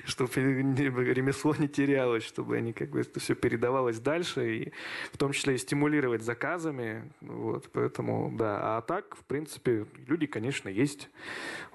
чтобы 0.05 0.33
ремесло 0.33 1.53
не 1.55 1.67
терялось, 1.67 2.23
чтобы 2.23 2.57
они 2.57 2.73
как 2.73 2.89
бы 2.89 3.01
это 3.01 3.19
все 3.19 3.35
передавалось 3.35 3.99
дальше, 3.99 4.55
и 4.55 4.73
в 5.11 5.17
том 5.17 5.31
числе 5.31 5.55
и 5.55 5.57
стимулировать 5.59 6.23
заказами. 6.23 7.11
Вот, 7.21 7.69
поэтому, 7.71 8.33
да. 8.35 8.77
А 8.77 8.81
так, 8.81 9.15
в 9.15 9.23
принципе, 9.25 9.85
люди, 10.07 10.25
конечно, 10.25 10.69
есть. 10.69 11.07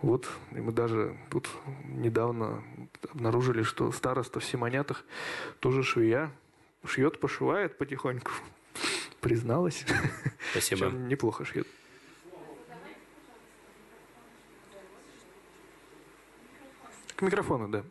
Вот, 0.02 0.28
и 0.50 0.60
мы 0.60 0.72
даже 0.72 1.16
тут 1.30 1.48
недавно 1.84 2.64
обнаружили, 3.12 3.62
что 3.62 3.92
староста 3.92 4.40
в 4.40 4.44
Симонятах 4.44 5.04
тоже 5.60 5.84
швея. 5.84 6.32
Шьет, 6.84 7.20
пошивает 7.20 7.78
потихоньку. 7.78 8.32
Призналась. 9.20 9.86
Спасибо. 10.50 10.86
неплохо 10.86 11.44
шьет. 11.44 11.68
К 17.16 17.22
микрофону, 17.22 17.68
да. 17.68 17.84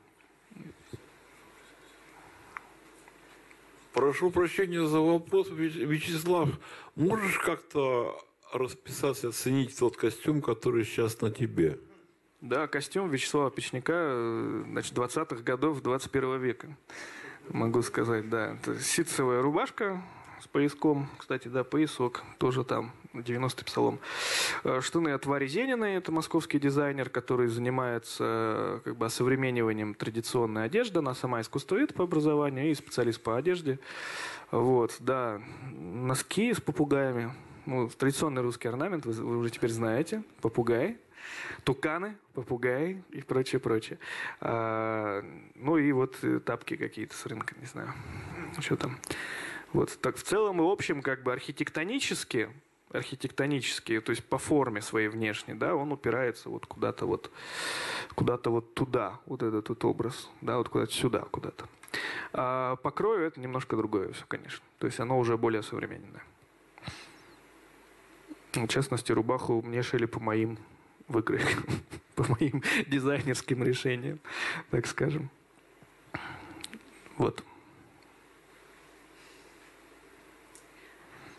Прошу 3.94 4.32
прощения 4.32 4.86
за 4.86 5.00
вопрос, 5.00 5.50
Вячеслав. 5.50 6.50
Можешь 6.96 7.38
как-то 7.38 8.20
расписаться, 8.52 9.30
оценить 9.30 9.78
тот 9.78 9.98
костюм, 9.98 10.42
который 10.42 10.84
сейчас 10.84 11.22
на 11.22 11.32
тебе? 11.32 11.80
Да, 12.42 12.68
костюм 12.68 13.10
Вячеслава 13.10 13.52
Печника, 13.52 13.94
э, 13.95 14.64
значит, 14.68 14.94
20-х 14.94 15.44
годов 15.44 15.82
21 15.82 16.41
века. 16.41 16.78
могу 17.50 17.82
сказать, 17.84 18.30
да. 18.30 18.56
Это 18.56 18.80
ситцевая 18.80 19.41
рубашка 19.41 20.04
с 20.44 20.48
пояском. 20.48 21.10
Кстати, 21.18 21.48
да, 21.48 21.64
поясок 21.64 22.24
тоже 22.38 22.64
там, 22.64 22.91
90-й 23.14 23.64
псалом. 23.64 23.99
Э, 24.64 24.82
штаны 24.82 25.10
от 25.10 25.26
Вари 25.26 25.48
Зениной, 25.48 25.95
это 25.95 26.11
московский 26.11 26.60
дизайнер, 26.60 27.10
который 27.10 27.48
занимается 27.48 28.24
э, 28.26 28.80
как 28.84 28.98
бы 28.98 29.06
осовремениванием 29.06 29.94
традиционной 29.94 30.65
одежды. 30.65 30.99
Она 30.99 31.15
сама 31.15 31.40
искусствовед 31.41 31.94
по 31.94 32.03
образованию 32.03 32.70
и 32.70 32.76
специалист 32.76 33.22
по 33.22 33.38
одежде. 33.38 33.80
Вот, 34.52 34.98
да. 34.99 35.41
Носки 35.72 36.53
с 36.53 36.60
попугаями. 36.60 37.32
Ну, 37.65 37.88
традиционный 37.88 38.41
русский 38.41 38.68
орнамент, 38.68 39.06
вы, 39.06 39.14
вы 39.14 39.38
уже 39.38 39.49
теперь 39.49 39.72
знаете. 39.72 40.24
Попугай 40.41 40.98
туканы, 41.64 42.18
попугаи 42.34 43.02
и 43.11 43.22
прочее, 43.22 43.61
прочее. 43.61 43.98
А, 44.41 45.24
ну 45.56 45.78
и 45.78 45.90
вот 45.94 46.18
э, 46.22 46.41
тапки 46.41 46.76
какие-то 46.76 47.15
с 47.15 47.26
рынка, 47.26 47.56
не 47.61 47.65
знаю, 47.65 47.94
что 48.60 48.76
там. 48.76 48.98
Вот 49.74 49.98
так 50.02 50.18
в 50.18 50.24
целом 50.24 50.62
и 50.62 50.72
общем 50.72 51.02
как 51.02 51.24
бы 51.24 51.34
архитектонически, 51.34 52.50
архитектонически, 52.91 54.00
то 54.00 54.12
есть 54.12 54.24
по 54.24 54.38
форме 54.38 54.82
своей 54.82 55.08
внешней, 55.08 55.56
да, 55.56 55.76
он 55.76 55.91
упирается 55.91 56.50
вот 56.50 56.68
куда-то 56.68 57.08
вот, 57.08 57.32
куда-то 58.14 58.52
вот 58.52 58.76
туда, 58.76 59.20
вот 59.26 59.41
этот 59.41 59.70
вот 59.70 59.84
образ, 59.84 60.30
да, 60.41 60.58
вот 60.58 60.70
куда-то 60.70 60.94
сюда, 60.94 61.22
куда-то. 61.32 61.68
А 62.34 62.76
по 62.78 62.91
крою 62.91 63.26
это 63.26 63.40
немножко 63.40 63.76
другое 63.76 64.14
все, 64.14 64.24
конечно. 64.28 64.64
То 64.78 64.88
есть 64.88 65.00
оно 65.00 65.18
уже 65.18 65.38
более 65.38 65.64
современное. 65.64 66.24
В 68.54 68.68
частности, 68.68 69.12
рубаху 69.12 69.64
мне 69.64 69.82
шили 69.82 70.06
по 70.06 70.20
моим 70.20 70.60
выкроек, 71.08 71.64
по 72.16 72.26
моим 72.32 72.62
дизайнерским 72.88 73.64
решениям, 73.64 74.20
так 74.70 74.86
скажем. 74.86 75.32
Вот. 77.18 77.44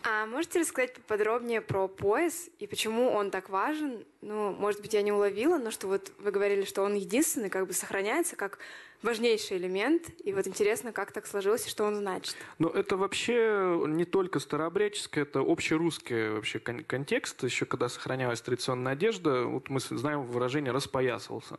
А 0.07 0.27
можете 0.27 0.59
рассказать 0.59 0.93
поподробнее 0.93 1.61
про 1.61 1.87
пояс 1.87 2.47
и 2.59 2.67
почему 2.67 3.09
он 3.09 3.31
так 3.31 3.49
важен? 3.49 4.05
Ну, 4.21 4.51
может 4.51 4.79
быть, 4.81 4.93
я 4.93 5.01
не 5.01 5.11
уловила, 5.11 5.57
но 5.57 5.71
что 5.71 5.87
вот 5.87 6.11
вы 6.19 6.29
говорили, 6.29 6.63
что 6.63 6.83
он 6.83 6.93
единственный, 6.93 7.49
как 7.49 7.65
бы 7.65 7.73
сохраняется 7.73 8.35
как 8.35 8.59
важнейший 9.01 9.57
элемент. 9.57 10.11
И 10.23 10.31
вот 10.31 10.45
интересно, 10.45 10.91
как 10.91 11.11
так 11.11 11.25
сложилось 11.25 11.65
и 11.65 11.69
что 11.71 11.85
он 11.85 11.95
значит. 11.95 12.35
Ну, 12.59 12.69
это 12.69 12.97
вообще 12.97 13.81
не 13.87 14.05
только 14.05 14.39
старообрядческое, 14.39 15.23
это 15.23 15.39
общерусский 15.39 16.29
вообще 16.29 16.59
кон- 16.59 16.83
контекст. 16.83 17.43
Еще 17.43 17.65
когда 17.65 17.89
сохранялась 17.89 18.41
традиционная 18.41 18.93
одежда, 18.93 19.45
вот 19.45 19.69
мы 19.69 19.79
знаем 19.79 20.21
выражение 20.21 20.71
«распоясался». 20.71 21.57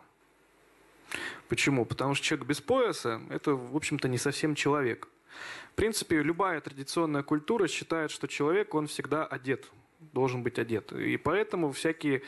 Почему? 1.49 1.85
Потому 1.85 2.15
что 2.15 2.25
человек 2.25 2.47
без 2.47 2.61
пояса– 2.61 3.21
это, 3.31 3.57
в 3.57 3.75
общем-то, 3.75 4.07
не 4.07 4.19
совсем 4.19 4.55
человек. 4.55 5.09
В 5.73 5.75
принципе, 5.77 6.23
любая 6.23 6.61
традиционная 6.61 7.23
культура 7.23 7.69
считает, 7.69 8.11
что 8.11 8.27
человек, 8.27 8.75
он 8.75 8.87
всегда 8.87 9.27
одет, 9.27 9.71
должен 10.13 10.43
быть 10.43 10.59
одет. 10.59 10.93
И 10.93 11.17
поэтому 11.17 11.73
всякие 11.73 12.23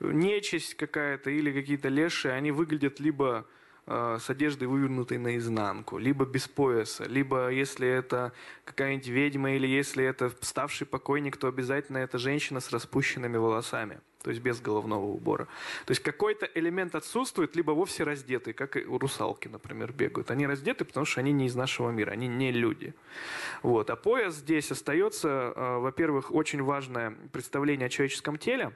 нечисть 0.00 0.74
какая-то 0.74 1.30
или 1.30 1.52
какие-то 1.52 1.88
леши, 1.88 2.28
они 2.28 2.50
выглядят 2.50 3.00
либо 3.00 3.46
э, 3.48 3.63
с 3.86 4.30
одеждой 4.30 4.68
вывернутой 4.68 5.18
наизнанку, 5.18 5.98
либо 5.98 6.24
без 6.24 6.48
пояса, 6.48 7.04
либо 7.04 7.50
если 7.50 7.86
это 7.86 8.32
какая-нибудь 8.64 9.08
ведьма 9.08 9.52
или 9.52 9.66
если 9.66 10.04
это 10.04 10.32
ставший 10.40 10.86
покойник, 10.86 11.36
то 11.36 11.48
обязательно 11.48 11.98
это 11.98 12.18
женщина 12.18 12.60
с 12.60 12.70
распущенными 12.70 13.36
волосами 13.36 14.00
то 14.24 14.30
есть 14.30 14.42
без 14.42 14.58
головного 14.58 15.04
убора. 15.04 15.44
То 15.84 15.90
есть 15.90 16.02
какой-то 16.02 16.48
элемент 16.54 16.94
отсутствует, 16.94 17.54
либо 17.56 17.72
вовсе 17.72 18.04
раздеты, 18.04 18.54
как 18.54 18.78
и 18.78 18.84
у 18.86 18.96
русалки, 18.96 19.48
например, 19.48 19.92
бегают. 19.92 20.30
Они 20.30 20.46
раздеты, 20.46 20.86
потому 20.86 21.04
что 21.04 21.20
они 21.20 21.30
не 21.30 21.44
из 21.46 21.54
нашего 21.54 21.90
мира, 21.90 22.12
они 22.12 22.26
не 22.26 22.50
люди. 22.50 22.94
Вот. 23.62 23.90
А 23.90 23.96
пояс 23.96 24.36
здесь 24.36 24.70
остается, 24.70 25.52
э, 25.54 25.78
во-первых, 25.78 26.32
очень 26.32 26.62
важное 26.62 27.14
представление 27.32 27.86
о 27.86 27.90
человеческом 27.90 28.38
теле. 28.38 28.72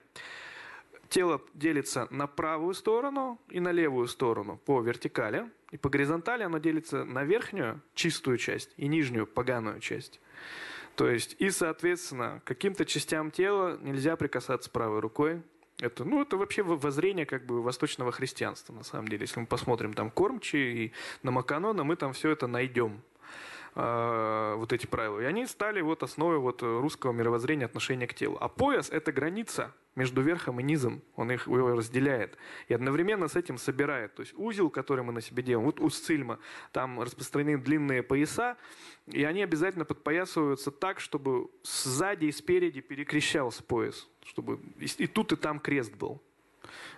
Тело 1.09 1.41
делится 1.55 2.07
на 2.11 2.27
правую 2.27 2.75
сторону 2.75 3.41
и 3.49 3.61
на 3.61 3.73
левую 3.73 4.09
сторону 4.09 4.61
по 4.65 4.81
вертикали. 4.81 5.51
И 5.71 5.77
по 5.77 5.89
горизонтали 5.89 6.43
оно 6.43 6.59
делится 6.59 7.05
на 7.05 7.25
верхнюю, 7.25 7.81
чистую 7.95 8.39
часть, 8.39 8.71
и 8.77 8.89
нижнюю, 8.89 9.27
поганую 9.27 9.81
часть. 9.81 10.21
То 10.97 11.09
есть, 11.09 11.37
и, 11.39 11.51
соответственно, 11.51 12.43
каким-то 12.45 12.85
частям 12.85 13.31
тела 13.31 13.79
нельзя 13.83 14.17
прикасаться 14.17 14.71
правой 14.71 15.01
рукой. 15.01 15.43
Это, 15.81 16.05
ну, 16.05 16.21
это 16.23 16.37
вообще 16.37 16.63
воззрение 16.63 17.25
как 17.25 17.47
бы 17.47 17.63
восточного 17.63 18.11
христианства, 18.11 18.73
на 18.73 18.83
самом 18.83 19.09
деле. 19.09 19.23
Если 19.23 19.39
мы 19.39 19.47
посмотрим 19.47 19.95
там 19.95 20.11
Кормчи 20.11 20.57
и 20.57 20.93
на 21.23 21.31
Маканона, 21.31 21.85
мы 21.85 21.97
там 21.97 22.13
все 22.15 22.31
это 22.31 22.47
найдем 22.49 23.01
э, 23.75 24.55
вот 24.57 24.73
эти 24.73 24.87
правила. 24.87 25.21
И 25.21 25.25
они 25.25 25.47
стали 25.47 25.81
вот 25.81 26.03
основой 26.03 26.39
вот 26.39 26.63
русского 26.63 27.13
мировоззрения 27.13 27.67
отношения 27.67 28.07
к 28.07 28.15
телу. 28.15 28.37
А 28.41 28.49
пояс– 28.49 28.91
это 28.93 29.13
граница 29.13 29.73
между 29.95 30.23
верхом 30.23 30.61
и 30.61 30.63
низом. 30.63 31.03
Он 31.17 31.31
их 31.33 31.47
его 31.47 31.75
разделяет. 31.75 32.37
И 32.69 32.75
одновременно 32.75 33.29
с 33.29 33.37
этим 33.37 33.59
собирает. 33.59 34.15
То 34.15 34.21
есть 34.21 34.33
узел, 34.37 34.71
который 34.71 35.03
мы 35.05 35.13
на 35.13 35.21
себе 35.21 35.43
делаем, 35.43 35.67
вот 35.67 35.81
у 35.81 35.91
Сцильма, 35.91 36.39
там 36.73 37.01
распространены 37.01 37.59
длинные 37.59 38.03
пояса, 38.03 38.57
и 39.07 39.25
они 39.25 39.43
обязательно 39.43 39.85
подпоясываются 39.85 40.71
так, 40.71 41.01
чтобы 41.01 41.51
сзади 41.65 42.27
и 42.27 42.33
спереди 42.33 42.81
перекрещался 42.81 43.63
пояс. 43.63 44.09
Чтобы 44.25 44.61
и 44.79 45.07
тут, 45.07 45.33
и 45.33 45.37
там 45.37 45.59
крест 45.59 45.95
был 45.97 46.23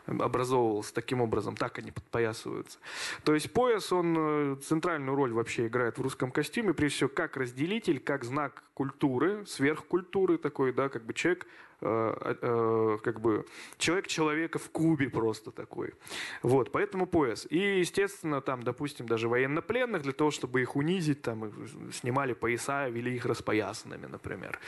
образовывался 0.06 0.94
таким 0.94 1.20
образом, 1.20 1.56
так 1.56 1.78
они 1.78 1.90
подпоясываются. 1.90 2.78
То 3.24 3.34
есть 3.34 3.52
пояс, 3.52 3.92
он 3.92 4.16
э, 4.18 4.56
центральную 4.56 5.14
роль 5.16 5.32
вообще 5.32 5.66
играет 5.66 5.98
в 5.98 6.02
русском 6.02 6.30
костюме, 6.30 6.74
прежде 6.74 6.96
всего, 6.96 7.10
как 7.10 7.36
разделитель, 7.36 8.00
как 8.00 8.24
знак 8.24 8.62
культуры, 8.74 9.44
сверхкультуры 9.46 10.38
такой, 10.38 10.72
да, 10.72 10.88
как 10.88 11.04
бы 11.04 11.14
человек 11.14 11.46
Э, 11.82 12.34
э, 12.42 12.98
как 13.02 13.20
бы 13.20 13.46
человек 13.78 14.06
человека 14.06 14.58
в 14.58 14.68
кубе 14.68 15.08
просто 15.08 15.50
такой. 15.50 15.94
Вот, 16.42 16.72
поэтому 16.72 17.06
пояс. 17.06 17.46
И, 17.48 17.78
естественно, 17.78 18.42
там, 18.42 18.62
допустим, 18.62 19.06
даже 19.06 19.28
военнопленных, 19.28 20.02
для 20.02 20.12
того, 20.12 20.30
чтобы 20.30 20.60
их 20.60 20.76
унизить, 20.76 21.22
там, 21.22 21.50
снимали 21.92 22.34
пояса, 22.34 22.88
вели 22.88 23.16
их 23.16 23.24
распоясанными, 23.24 24.06
например. 24.06 24.58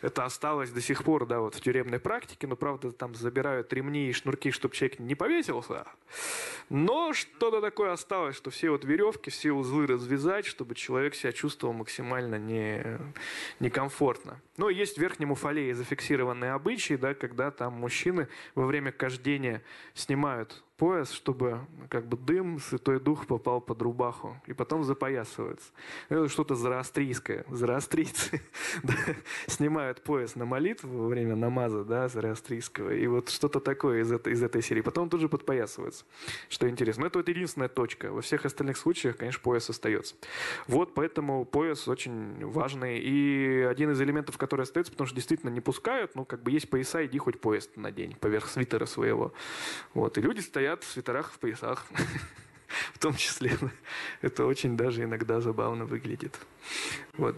Это 0.00 0.24
осталось 0.24 0.70
до 0.70 0.80
сих 0.80 1.04
пор, 1.04 1.26
да, 1.26 1.40
вот 1.40 1.54
в 1.54 1.60
тюремной 1.60 1.98
практике, 1.98 2.46
но, 2.46 2.56
правда, 2.56 2.92
там 2.92 3.14
забирают 3.14 3.70
ремни 3.72 4.08
и 4.08 4.12
шнурки, 4.12 4.50
чтобы 4.50 4.73
человек 4.74 4.98
не 4.98 5.14
повесился. 5.14 5.86
Но 6.68 7.12
что-то 7.12 7.60
такое 7.60 7.92
осталось, 7.92 8.36
что 8.36 8.50
все 8.50 8.70
вот 8.70 8.84
веревки, 8.84 9.30
все 9.30 9.52
узлы 9.52 9.86
развязать, 9.86 10.46
чтобы 10.46 10.74
человек 10.74 11.14
себя 11.14 11.32
чувствовал 11.32 11.74
максимально 11.74 12.36
не, 12.36 12.98
некомфортно. 13.60 14.40
Но 14.56 14.70
есть 14.70 14.96
в 14.96 15.00
верхнем 15.00 15.32
уфалее 15.32 15.74
зафиксированные 15.74 16.52
обычай, 16.52 16.96
да, 16.96 17.14
когда 17.14 17.50
там 17.50 17.74
мужчины 17.74 18.28
во 18.54 18.66
время 18.66 18.92
кождения 18.92 19.62
снимают 19.94 20.62
пояс, 20.76 21.12
чтобы 21.12 21.60
как 21.88 22.08
бы 22.08 22.16
дым, 22.16 22.58
Святой 22.58 22.98
Дух 22.98 23.26
попал 23.26 23.60
под 23.60 23.80
рубаху, 23.82 24.36
и 24.46 24.52
потом 24.52 24.82
запоясывается. 24.82 25.70
Это 26.08 26.28
что-то 26.28 26.56
зороастрийское. 26.56 27.44
Зороастрийцы 27.48 28.42
да, 28.82 28.94
снимают 29.46 30.02
пояс 30.02 30.34
на 30.34 30.44
молитву 30.44 31.04
во 31.04 31.08
время 31.08 31.36
намаза, 31.36 31.84
да, 31.84 32.08
зороастрийского, 32.08 32.90
и 32.90 33.06
вот 33.06 33.28
что-то 33.28 33.60
такое 33.60 34.02
из 34.02 34.10
этой, 34.10 34.32
из 34.32 34.42
этой 34.42 34.62
серии. 34.62 34.80
Потом 34.80 35.08
тут 35.08 35.20
же 35.20 35.28
подпоясывается, 35.28 36.04
что 36.48 36.68
интересно. 36.68 37.02
Но 37.02 37.06
это 37.06 37.18
вот 37.18 37.28
единственная 37.28 37.68
точка. 37.68 38.10
Во 38.10 38.20
всех 38.20 38.44
остальных 38.44 38.76
случаях, 38.76 39.16
конечно, 39.16 39.40
пояс 39.42 39.70
остается. 39.70 40.16
Вот 40.66 40.94
поэтому 40.94 41.44
пояс 41.44 41.86
очень 41.86 42.44
важный, 42.44 42.98
и 42.98 43.60
один 43.62 43.90
из 43.92 44.00
элементов, 44.00 44.38
который 44.38 44.62
остается, 44.62 44.92
потому 44.92 45.06
что 45.06 45.14
действительно 45.14 45.50
не 45.50 45.60
пускают, 45.60 46.16
ну, 46.16 46.24
как 46.24 46.42
бы 46.42 46.50
есть 46.50 46.68
пояса, 46.68 47.04
иди 47.06 47.18
хоть 47.18 47.40
пояс 47.40 47.70
надень 47.76 48.16
поверх 48.16 48.48
свитера 48.48 48.86
своего. 48.86 49.32
Вот, 49.92 50.18
и 50.18 50.20
люди 50.20 50.40
стоят 50.40 50.63
стоят 50.64 50.82
в 50.82 50.90
свитерах, 50.90 51.30
в 51.30 51.38
поясах. 51.38 51.84
в 52.94 52.98
том 52.98 53.14
числе. 53.14 53.52
Это 54.22 54.46
очень 54.46 54.78
даже 54.78 55.02
иногда 55.04 55.40
забавно 55.42 55.84
выглядит. 55.84 56.38
Вот. 57.18 57.36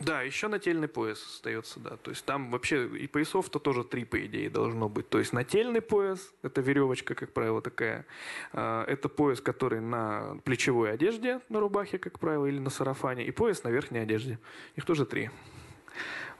Да, 0.00 0.22
еще 0.22 0.48
нательный 0.48 0.88
пояс 0.88 1.22
остается, 1.22 1.78
да. 1.78 1.96
То 1.98 2.10
есть 2.10 2.24
там 2.24 2.50
вообще 2.50 2.88
и 2.88 3.06
поясов-то 3.06 3.60
тоже 3.60 3.84
три, 3.84 4.04
по 4.04 4.16
идее, 4.26 4.50
должно 4.50 4.88
быть. 4.88 5.08
То 5.08 5.18
есть 5.20 5.32
нательный 5.32 5.82
пояс, 5.82 6.32
это 6.42 6.62
веревочка, 6.62 7.14
как 7.14 7.32
правило, 7.32 7.62
такая. 7.62 8.04
А, 8.52 8.84
это 8.86 9.08
пояс, 9.08 9.40
который 9.40 9.80
на 9.80 10.36
плечевой 10.44 10.90
одежде, 10.90 11.40
на 11.48 11.60
рубахе, 11.60 11.98
как 11.98 12.18
правило, 12.18 12.46
или 12.46 12.58
на 12.58 12.70
сарафане. 12.70 13.24
И 13.24 13.30
пояс 13.30 13.62
на 13.62 13.68
верхней 13.68 14.00
одежде. 14.00 14.40
Их 14.74 14.84
тоже 14.84 15.06
три. 15.06 15.30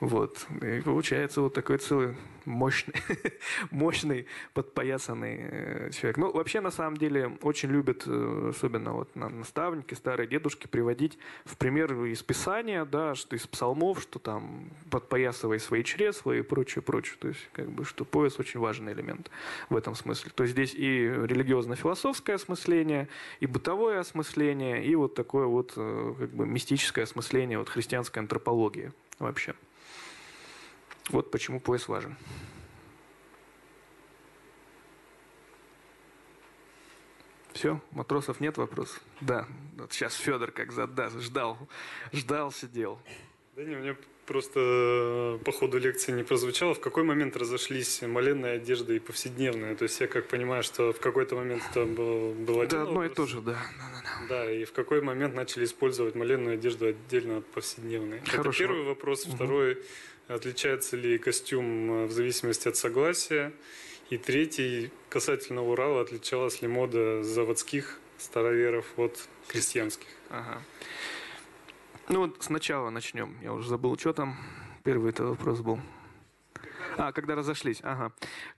Вот. 0.01 0.47
И 0.63 0.81
получается 0.81 1.43
вот 1.43 1.53
такой 1.53 1.77
целый 1.77 2.17
мощный, 2.47 2.95
мощный 3.71 4.27
подпоясанный 4.55 5.39
э, 5.41 5.91
человек. 5.93 6.17
Ну, 6.17 6.33
вообще, 6.33 6.61
на 6.61 6.71
самом 6.71 6.97
деле, 6.97 7.37
очень 7.43 7.69
любят, 7.69 8.05
э, 8.07 8.51
особенно 8.51 8.95
вот 8.95 9.15
наставники, 9.15 9.93
старые 9.93 10.27
дедушки, 10.27 10.67
приводить 10.67 11.19
в 11.45 11.59
пример 11.59 11.93
из 12.05 12.23
Писания, 12.23 12.87
да, 12.87 13.15
что 13.15 13.37
из 13.37 13.47
псалмов, 13.47 14.01
что 14.01 14.19
там 14.19 14.71
подпоясывай 14.91 15.61
свои 15.61 15.85
чресла 15.85 16.33
и 16.33 16.41
прочее, 16.41 16.83
прочее. 16.83 17.17
То 17.21 17.29
есть, 17.29 17.49
как 17.53 17.71
бы, 17.71 17.85
что 17.85 18.07
пояс 18.07 18.39
очень 18.39 18.61
важный 18.61 18.95
элемент 18.95 19.31
в 19.69 19.77
этом 19.77 19.95
смысле. 19.95 20.33
То 20.35 20.45
есть, 20.45 20.55
здесь 20.55 20.75
и 20.75 21.09
религиозно-философское 21.09 22.35
осмысление, 22.35 23.09
и 23.41 23.47
бытовое 23.47 24.01
осмысление, 24.01 24.85
и 24.85 24.95
вот 24.95 25.15
такое 25.15 25.47
вот, 25.47 25.75
э, 25.77 26.15
как 26.19 26.31
бы, 26.31 26.47
мистическое 26.47 27.05
осмысление 27.05 27.59
вот 27.59 27.69
христианской 27.69 28.23
антропологии 28.23 28.93
вообще. 29.21 29.55
Вот 31.11 31.31
почему 31.31 31.61
пояс 31.61 31.87
важен. 31.87 32.17
Все, 37.53 37.81
матросов 37.91 38.41
нет 38.41 38.57
вопросов? 38.57 39.01
Да, 39.21 39.47
вот 39.77 39.93
сейчас 39.93 40.15
Федор 40.15 40.51
как 40.51 40.73
задаст, 40.73 41.19
ждал, 41.19 41.59
ждал, 42.13 42.53
сидел. 42.53 43.01
Да 43.55 43.63
не, 43.63 43.75
меня 43.75 43.97
просто 44.31 44.61
э, 44.63 45.39
по 45.45 45.51
ходу 45.51 45.79
лекции 45.79 46.13
не 46.13 46.23
прозвучало, 46.23 46.75
в 46.75 46.81
какой 46.81 47.03
момент 47.03 47.37
разошлись 47.37 48.01
маленная 48.03 48.55
одежда 48.55 48.93
и 48.93 49.01
повседневная. 49.01 49.75
То 49.75 49.83
есть 49.83 50.01
я 50.01 50.07
как 50.07 50.29
понимаю, 50.29 50.63
что 50.63 50.93
в 50.93 51.01
какой-то 51.01 51.35
момент 51.35 51.65
это 51.69 51.85
был, 51.85 52.33
был 52.35 52.61
один 52.61 52.79
Да, 52.79 52.83
одно 52.83 53.01
вопрос. 53.01 53.11
и 53.11 53.15
то 53.17 53.27
же, 53.27 53.41
да. 53.41 53.59
да, 54.29 54.53
и 54.53 54.65
в 54.65 54.73
какой 54.73 55.01
момент 55.01 55.35
начали 55.35 55.65
использовать 55.65 56.15
маленную 56.15 56.55
одежду 56.55 56.87
отдельно 56.87 57.39
от 57.39 57.47
повседневной. 57.47 58.21
Хороший 58.21 58.67
Это 58.67 58.73
первый 58.73 58.85
вопрос. 58.85 59.27
Угу. 59.27 59.35
Второй, 59.35 59.79
отличается 60.29 60.97
ли 60.97 61.19
костюм 61.19 61.65
э, 61.91 62.07
в 62.07 62.13
зависимости 62.13 62.69
от 62.69 62.77
согласия. 62.77 63.53
И 64.11 64.17
третий, 64.17 64.93
касательно 65.09 65.65
Урала, 65.65 66.03
отличалась 66.03 66.63
ли 66.63 66.69
мода 66.69 67.25
заводских 67.25 67.99
староверов 68.19 68.87
от 68.97 69.19
крестьянских. 69.49 70.07
Ага. 70.29 70.63
Ну 72.13 72.23
вот 72.23 72.39
сначала 72.41 72.91
начнем. 72.91 73.37
Я 73.41 73.53
уже 73.53 73.69
забыл, 73.69 73.97
что 73.97 74.13
там. 74.13 74.37
Первый 74.83 75.11
это 75.11 75.23
вопрос 75.23 75.61
был. 75.61 75.79
А, 76.97 77.13
когда 77.13 77.37
разошлись. 77.37 77.79
Ага. 77.85 78.13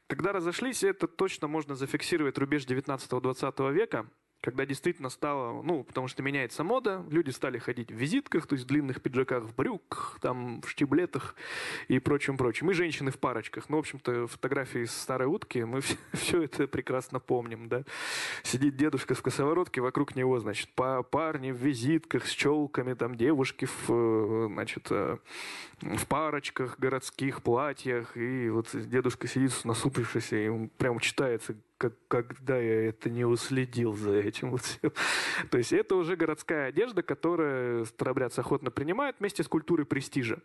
Когда 0.07 0.33
разошлись, 0.33 0.83
это 0.83 1.07
точно 1.07 1.49
можно 1.49 1.74
зафиксировать 1.74 2.39
рубеж 2.39 2.65
19-20 2.65 3.73
века 3.73 4.07
когда 4.43 4.66
действительно 4.66 5.09
стало, 5.09 5.62
ну, 5.62 5.85
потому 5.85 6.09
что 6.09 6.23
меняется 6.23 6.64
мода, 6.64 7.05
люди 7.10 7.31
стали 7.31 7.59
ходить 7.59 7.90
в 7.90 7.94
визитках, 7.94 8.47
то 8.47 8.55
есть 8.55 8.64
в 8.64 8.69
длинных 8.69 9.01
пиджаках, 9.01 9.44
в 9.44 9.55
брюках, 9.55 10.19
там, 10.20 10.60
в 10.62 10.69
штиблетах 10.69 11.36
и 11.89 11.98
прочим. 12.01 12.36
И 12.70 12.74
женщины 12.74 13.12
в 13.12 13.19
парочках. 13.19 13.69
Ну, 13.69 13.77
в 13.77 13.81
общем-то, 13.81 14.27
фотографии 14.27 14.82
из 14.82 14.90
старой 14.90 15.28
утки, 15.28 15.60
мы 15.60 15.81
все, 15.81 15.97
все 16.12 16.43
это 16.43 16.66
прекрасно 16.66 17.20
помним, 17.20 17.69
да. 17.69 17.85
Сидит 18.43 18.77
дедушка 18.77 19.14
в 19.14 19.23
косоворотке, 19.23 19.81
вокруг 19.81 20.16
него, 20.16 20.39
значит, 20.40 20.69
парни 20.74 21.52
в 21.52 21.56
визитках 21.56 22.27
с 22.27 22.31
челками, 22.31 22.94
там, 22.94 23.16
девушки 23.16 23.66
в, 23.66 23.90
э, 23.90 24.48
значит, 24.52 24.89
э, 24.90 25.19
в 25.82 26.06
парочках, 26.06 26.81
городских 26.81 27.43
платьях, 27.43 28.16
и 28.16 28.51
вот 28.51 28.69
дедушка 28.73 29.28
сидит 29.28 29.52
насупившийся, 29.64 30.36
и 30.36 30.48
он 30.48 30.69
прямо 30.69 31.01
читается 31.01 31.55
как, 31.83 31.95
когда 32.07 32.57
я 32.57 32.89
это 32.89 33.11
не 33.11 33.25
уследил 33.25 33.95
за 33.95 34.13
этим 34.13 34.53
вот 34.53 34.63
всем. 34.63 34.93
То 35.51 35.59
есть 35.59 35.73
это 35.73 35.97
уже 35.97 36.15
городская 36.15 36.69
одежда, 36.69 37.03
которую 37.03 37.87
старобрядцы 37.87 38.39
охотно 38.39 38.71
принимают 38.71 39.17
вместе 39.19 39.43
с 39.43 39.49
культурой 39.49 39.85
престижа. 39.85 40.39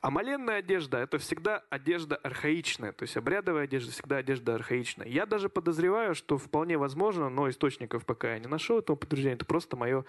А 0.00 0.10
маленная 0.10 0.58
одежда– 0.58 0.98
это 1.00 1.18
всегда 1.18 1.62
одежда 1.68 2.16
архаичная, 2.16 2.92
то 2.92 3.02
есть 3.02 3.16
обрядовая 3.16 3.64
одежда 3.64 3.92
всегда 3.92 4.16
одежда 4.18 4.54
архаичная. 4.54 5.06
Я 5.06 5.26
даже 5.26 5.48
подозреваю, 5.50 6.14
что 6.14 6.38
вполне 6.38 6.78
возможно, 6.78 7.28
но 7.28 7.50
источников 7.50 8.06
пока 8.06 8.32
я 8.32 8.38
не 8.38 8.46
нашел 8.46 8.78
этого 8.78 8.96
подтверждения, 8.96 9.34
это 9.34 9.44
просто 9.44 9.76
мое, 9.76 10.04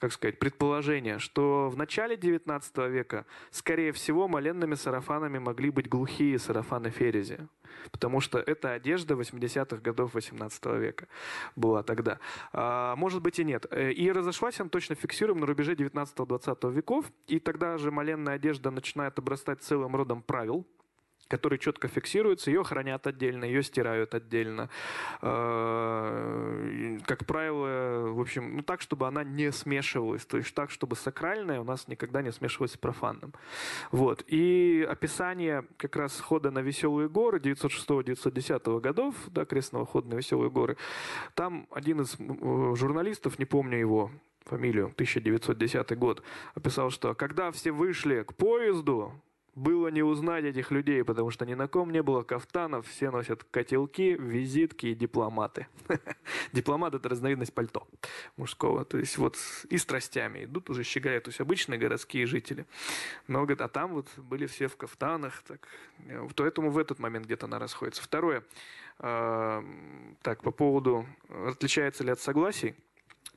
как 0.00 0.12
сказать, 0.12 0.38
предположение, 0.38 1.18
что 1.18 1.68
в 1.68 1.76
начале 1.76 2.16
19 2.16 2.76
века, 2.88 3.26
скорее 3.50 3.92
всего, 3.92 4.28
маленными 4.28 4.74
сарафанами 4.74 5.38
могли 5.38 5.70
быть 5.70 5.88
глухие 5.88 6.38
сарафаны 6.38 6.88
ферези, 6.90 7.46
потому 7.92 8.20
что 8.20 8.38
это 8.38 8.72
одежда 8.72 9.14
80-х 9.14 9.76
годов 9.82 10.14
18 10.14 10.66
века 10.66 11.06
была 11.54 11.82
тогда. 11.82 12.18
А, 12.52 12.96
может 12.96 13.20
быть 13.20 13.38
и 13.38 13.44
нет. 13.44 13.66
Э, 13.70 13.92
и 13.92 14.10
разошлась 14.10 14.58
она 14.58 14.70
точно 14.70 14.94
фиксируем 14.94 15.38
на 15.40 15.46
рубеже 15.46 15.74
19-20 15.74 16.72
веков, 16.72 17.04
и 17.26 17.38
тогда 17.38 17.76
же 17.76 17.90
маленная 17.90 18.34
одежда 18.34 18.70
начинает 18.70 19.18
обрастать 19.18 19.62
целым 19.62 19.94
родом 19.94 20.22
правил, 20.22 20.66
которые 21.30 21.58
четко 21.58 21.88
фиксируются, 21.88 22.50
ее 22.50 22.64
хранят 22.64 23.06
отдельно, 23.06 23.44
ее 23.44 23.62
стирают 23.62 24.14
отдельно. 24.14 24.68
Э, 25.22 26.98
как 27.06 27.24
правило, 27.24 28.08
в 28.10 28.20
общем, 28.20 28.56
ну 28.56 28.62
так, 28.62 28.80
чтобы 28.80 29.06
она 29.06 29.22
не 29.22 29.52
смешивалась, 29.52 30.26
то 30.26 30.36
есть 30.36 30.52
так, 30.54 30.70
чтобы 30.70 30.96
сакральное 30.96 31.60
у 31.60 31.64
нас 31.64 31.88
никогда 31.88 32.20
не 32.20 32.32
смешивалось 32.32 32.72
с 32.72 32.76
профанным. 32.76 33.32
Вот. 33.92 34.24
И 34.26 34.86
описание 34.90 35.64
как 35.76 35.96
раз 35.96 36.20
хода 36.20 36.50
на 36.50 36.58
Веселые 36.58 37.08
горы 37.08 37.38
906-910 37.38 38.80
годов, 38.80 39.14
да, 39.28 39.44
крестного 39.44 39.86
хода 39.86 40.08
на 40.08 40.14
Веселые 40.14 40.50
горы, 40.50 40.76
там 41.34 41.68
один 41.70 42.00
из 42.00 42.16
журналистов, 42.76 43.38
не 43.38 43.44
помню 43.44 43.78
его, 43.78 44.10
фамилию, 44.44 44.86
1910 44.86 45.96
год, 45.96 46.22
описал, 46.54 46.90
что 46.90 47.14
когда 47.14 47.52
все 47.52 47.70
вышли 47.70 48.24
к 48.24 48.34
поезду, 48.34 49.12
было 49.54 49.88
не 49.88 50.02
узнать 50.02 50.44
этих 50.44 50.70
людей, 50.70 51.04
потому 51.04 51.30
что 51.30 51.44
ни 51.44 51.54
на 51.54 51.68
ком 51.68 51.90
не 51.90 52.02
было 52.02 52.22
кафтанов, 52.22 52.86
все 52.86 53.10
носят 53.10 53.44
котелки, 53.44 54.16
визитки 54.18 54.86
и 54.86 54.94
дипломаты. 54.94 55.66
Дипломат– 56.52 56.94
это 56.94 57.08
разновидность 57.08 57.52
пальто 57.52 57.86
мужского. 58.36 58.84
То 58.84 58.98
есть 58.98 59.18
вот 59.18 59.36
и 59.68 59.78
страстями 59.78 60.44
идут 60.44 60.70
уже 60.70 60.84
щеголяют, 60.84 61.24
то 61.24 61.28
есть 61.30 61.40
обычные 61.40 61.78
городские 61.78 62.26
жители. 62.26 62.66
Но, 63.26 63.40
говорит, 63.40 63.60
а 63.60 63.68
там 63.68 63.94
вот 63.94 64.08
были 64.16 64.46
все 64.46 64.68
в 64.68 64.76
кафтанах, 64.76 65.42
так, 65.42 65.68
поэтому 66.36 66.70
в 66.70 66.78
этот 66.78 66.98
момент 66.98 67.26
где-то 67.26 67.46
она 67.46 67.58
расходится. 67.58 68.02
Второе, 68.02 68.44
э, 68.98 69.62
так, 70.22 70.42
по 70.42 70.50
поводу, 70.50 71.06
отличается 71.28 72.04
ли 72.04 72.10
от 72.10 72.20
согласий, 72.20 72.74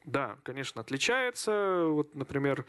да, 0.05 0.37
конечно, 0.43 0.81
отличается. 0.81 1.85
Вот, 1.87 2.15
например, 2.15 2.65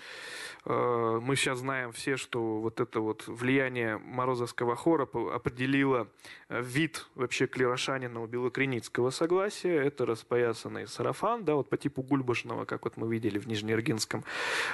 э, 0.64 1.20
мы 1.22 1.36
сейчас 1.36 1.58
знаем 1.58 1.92
все, 1.92 2.16
что 2.16 2.60
вот 2.60 2.80
это 2.80 3.00
вот 3.00 3.24
влияние 3.26 3.98
Морозовского 3.98 4.76
хора 4.76 5.08
определило 5.32 6.08
э, 6.48 6.62
вид 6.62 7.06
вообще 7.14 7.46
клерошанина 7.46 8.22
у 8.22 8.26
белокреницкого 8.26 9.10
согласия. 9.10 9.74
Это 9.74 10.06
распоясанный 10.06 10.86
сарафан, 10.86 11.44
да, 11.44 11.54
вот 11.54 11.68
по 11.68 11.76
типу 11.76 12.02
гульбашного, 12.02 12.64
как 12.64 12.84
вот 12.84 12.96
мы 12.96 13.10
видели 13.10 13.38
в 13.38 13.46
Нижнеиргинском. 13.46 14.24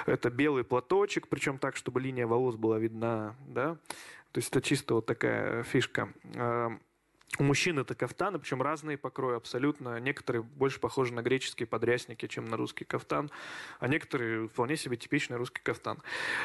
Это 0.05 0.29
белый 0.29 0.63
платочек, 0.63 1.27
причем 1.27 1.57
так, 1.57 1.75
чтобы 1.75 1.99
линия 1.99 2.27
волос 2.27 2.55
была 2.55 2.77
видна, 2.77 3.35
да. 3.47 3.77
То 4.31 4.37
есть 4.37 4.49
это 4.49 4.61
чисто 4.61 4.93
вот 4.95 5.05
такая 5.05 5.63
фишка. 5.63 6.09
У 7.39 7.43
мужчин 7.43 7.79
это 7.79 7.95
кафтаны, 7.95 8.39
причем 8.39 8.61
разные 8.61 8.97
покрои 8.97 9.37
абсолютно. 9.37 9.99
Некоторые 10.01 10.43
больше 10.43 10.81
похожи 10.81 11.13
на 11.13 11.21
греческие 11.21 11.65
подрясники, 11.65 12.27
чем 12.27 12.45
на 12.45 12.57
русский 12.57 12.83
кафтан, 12.83 13.31
а 13.79 13.87
некоторые 13.87 14.49
вполне 14.49 14.75
себе 14.75 14.97
типичный 14.97 15.37
русский 15.37 15.61
кафтан. 15.61 15.99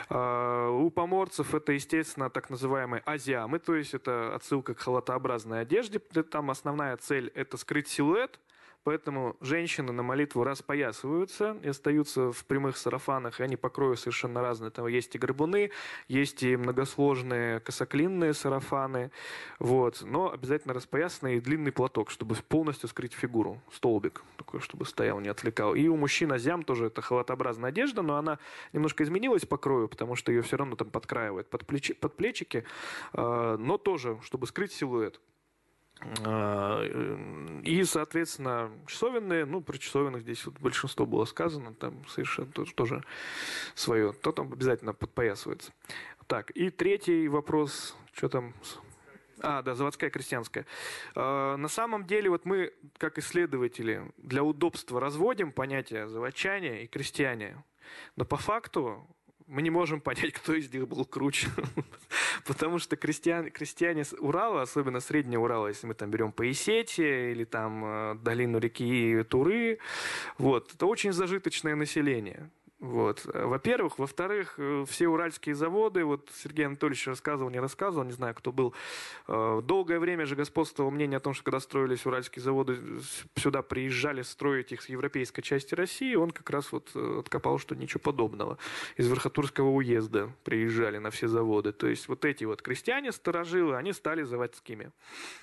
А, 0.08 0.70
у 0.70 0.88
поморцев 0.90 1.54
это, 1.54 1.72
естественно, 1.72 2.30
так 2.30 2.50
называемые 2.50 3.02
азиамы, 3.04 3.58
то 3.58 3.74
есть 3.74 3.94
это 3.94 4.34
отсылка 4.34 4.74
к 4.74 4.78
халатообразной 4.78 5.62
одежде. 5.62 5.98
Там 5.98 6.50
основная 6.52 6.96
цель– 6.96 7.32
это 7.34 7.56
скрыть 7.56 7.88
силуэт, 7.88 8.38
Поэтому 8.86 9.34
женщины 9.40 9.90
на 9.90 10.04
молитву 10.04 10.44
распоясываются 10.44 11.56
и 11.64 11.70
остаются 11.70 12.30
в 12.30 12.44
прямых 12.44 12.76
сарафанах, 12.76 13.40
и 13.40 13.42
они 13.42 13.56
по 13.56 13.68
крою 13.68 13.96
совершенно 13.96 14.40
разные. 14.40 14.70
Там 14.70 14.86
есть 14.86 15.12
и 15.16 15.18
горбуны, 15.18 15.72
есть 16.06 16.44
и 16.44 16.56
многосложные 16.56 17.58
косоклинные 17.58 18.32
сарафаны, 18.32 19.10
вот. 19.58 20.02
но 20.02 20.30
обязательно 20.30 20.72
распоясанный 20.72 21.38
и 21.38 21.40
длинный 21.40 21.72
платок, 21.72 22.10
чтобы 22.10 22.36
полностью 22.36 22.88
скрыть 22.88 23.12
фигуру, 23.12 23.60
столбик 23.72 24.22
такой, 24.36 24.60
чтобы 24.60 24.86
стоял, 24.86 25.18
не 25.18 25.30
отвлекал. 25.30 25.74
И 25.74 25.88
у 25.88 25.96
мужчин 25.96 26.30
азиам 26.30 26.62
тоже 26.62 26.86
это 26.86 27.02
халатообразная 27.02 27.70
одежда, 27.70 28.02
но 28.02 28.14
она 28.14 28.38
немножко 28.72 29.02
изменилась 29.02 29.44
по 29.46 29.56
крою, 29.56 29.88
потому 29.88 30.14
что 30.14 30.30
ее 30.30 30.42
все 30.42 30.58
равно 30.58 30.76
там 30.76 30.90
подкраивают 30.90 31.50
под, 31.50 31.66
плечи, 31.66 31.92
под 31.92 32.16
плечики, 32.16 32.64
а, 33.12 33.56
но 33.56 33.78
тоже, 33.78 34.20
чтобы 34.22 34.46
скрыть 34.46 34.70
силуэт. 34.70 35.20
А, 36.24 36.82
и, 37.62 37.84
соответственно, 37.84 38.70
часовенные, 38.86 39.44
ну, 39.44 39.62
про 39.62 39.78
часовенных 39.78 40.22
здесь 40.22 40.44
вот 40.44 40.58
большинство 40.58 41.06
было 41.06 41.24
сказано, 41.24 41.74
там 41.74 42.06
совершенно 42.06 42.52
тоже, 42.52 43.02
свое, 43.74 44.12
то 44.12 44.32
там 44.32 44.52
обязательно 44.52 44.92
подпоясывается. 44.92 45.72
Так, 46.26 46.50
и 46.50 46.70
третий 46.70 47.28
вопрос, 47.28 47.96
что 48.12 48.28
там 48.28 48.54
а, 49.40 49.62
да, 49.62 49.74
заводская 49.74 50.10
крестьянская. 50.10 50.66
А, 51.14 51.56
на 51.56 51.68
самом 51.68 52.06
деле, 52.06 52.30
вот 52.30 52.44
мы, 52.44 52.72
как 52.98 53.18
исследователи, 53.18 54.10
для 54.16 54.42
удобства 54.42 55.00
разводим 55.00 55.52
понятия 55.52 56.08
заводчане 56.08 56.84
и 56.84 56.86
крестьяне. 56.86 57.62
Но 58.16 58.24
по 58.24 58.36
факту 58.36 59.06
мы 59.46 59.62
не 59.62 59.70
можем 59.70 60.00
понять, 60.00 60.32
кто 60.34 60.54
из 60.54 60.72
них 60.72 60.88
был 60.88 61.04
круче. 61.04 61.48
Потому 62.46 62.78
что 62.78 62.96
крестьян, 62.96 63.50
крестьяне 63.50 64.04
с 64.04 64.14
Урала, 64.18 64.62
особенно 64.62 65.00
среднего 65.00 65.44
Урала, 65.44 65.68
если 65.68 65.86
мы 65.86 65.94
там 65.94 66.10
берем 66.10 66.32
Поисетия 66.32 67.32
или 67.32 67.44
там 67.44 67.84
э, 67.84 68.14
долину 68.16 68.58
реки 68.58 69.22
Туры, 69.24 69.78
вот, 70.38 70.72
это 70.74 70.86
очень 70.86 71.12
зажиточное 71.12 71.76
население. 71.76 72.50
Вот. 72.78 73.24
Во-первых. 73.24 73.98
Во-вторых, 73.98 74.54
э, 74.58 74.84
все 74.86 75.08
уральские 75.08 75.54
заводы, 75.54 76.04
вот 76.04 76.30
Сергей 76.34 76.66
Анатольевич 76.66 77.06
рассказывал, 77.06 77.50
не 77.50 77.58
рассказывал, 77.58 78.04
не 78.04 78.12
знаю, 78.12 78.34
кто 78.34 78.52
был. 78.52 78.74
Э, 79.28 79.62
долгое 79.64 79.98
время 79.98 80.26
же 80.26 80.36
господствовало 80.36 80.90
мнение 80.90 81.16
о 81.16 81.20
том, 81.20 81.32
что 81.32 81.44
когда 81.44 81.60
строились 81.60 82.04
уральские 82.04 82.42
заводы, 82.42 82.78
сюда 83.36 83.62
приезжали 83.62 84.20
строить 84.20 84.72
их 84.72 84.82
с 84.82 84.90
европейской 84.90 85.40
части 85.40 85.74
России. 85.74 86.14
Он 86.16 86.30
как 86.30 86.50
раз 86.50 86.70
вот 86.70 86.90
э, 86.94 87.20
откопал, 87.20 87.58
что 87.58 87.74
ничего 87.74 88.00
подобного. 88.00 88.58
Из 88.96 89.08
Верхотурского 89.08 89.70
уезда 89.70 90.30
приезжали 90.44 90.98
на 90.98 91.10
все 91.10 91.28
заводы. 91.28 91.72
То 91.72 91.86
есть 91.86 92.08
вот 92.08 92.26
эти 92.26 92.44
вот 92.44 92.60
крестьяне, 92.60 93.10
сторожилы, 93.12 93.76
они 93.76 93.94
стали 93.94 94.22
заводскими. 94.22 94.92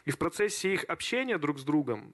И 0.06 0.12
в 0.12 0.20
процессе 0.20 0.74
их 0.74 0.84
общения 0.84 1.40
друг 1.40 1.58
с 1.58 1.64
другом, 1.64 2.14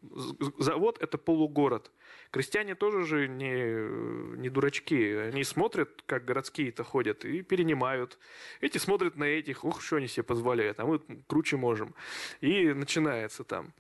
завод– 0.57 0.97
это 1.01 1.17
полугород. 1.17 1.91
Крестьяне 2.31 2.75
тоже 2.75 3.03
же 3.03 3.27
не, 3.27 4.37
не 4.37 4.49
дурачки 4.49 5.08
они 5.11 5.43
смотрят, 5.43 6.03
как 6.05 6.25
городские-то 6.25 6.83
ходят, 6.83 7.25
и 7.25 7.41
перенимают. 7.41 8.17
Эти 8.61 8.77
смотрят 8.77 9.15
на 9.15 9.25
этих, 9.25 9.63
ух, 9.63 9.81
что 9.81 9.97
они 9.97 10.07
себе 10.07 10.23
позволяют, 10.23 10.79
а 10.79 10.85
мы 10.85 10.99
круче 11.27 11.57
можем. 11.57 11.93
И 12.41 12.73
начинается 12.73 13.43
там. 13.43 13.73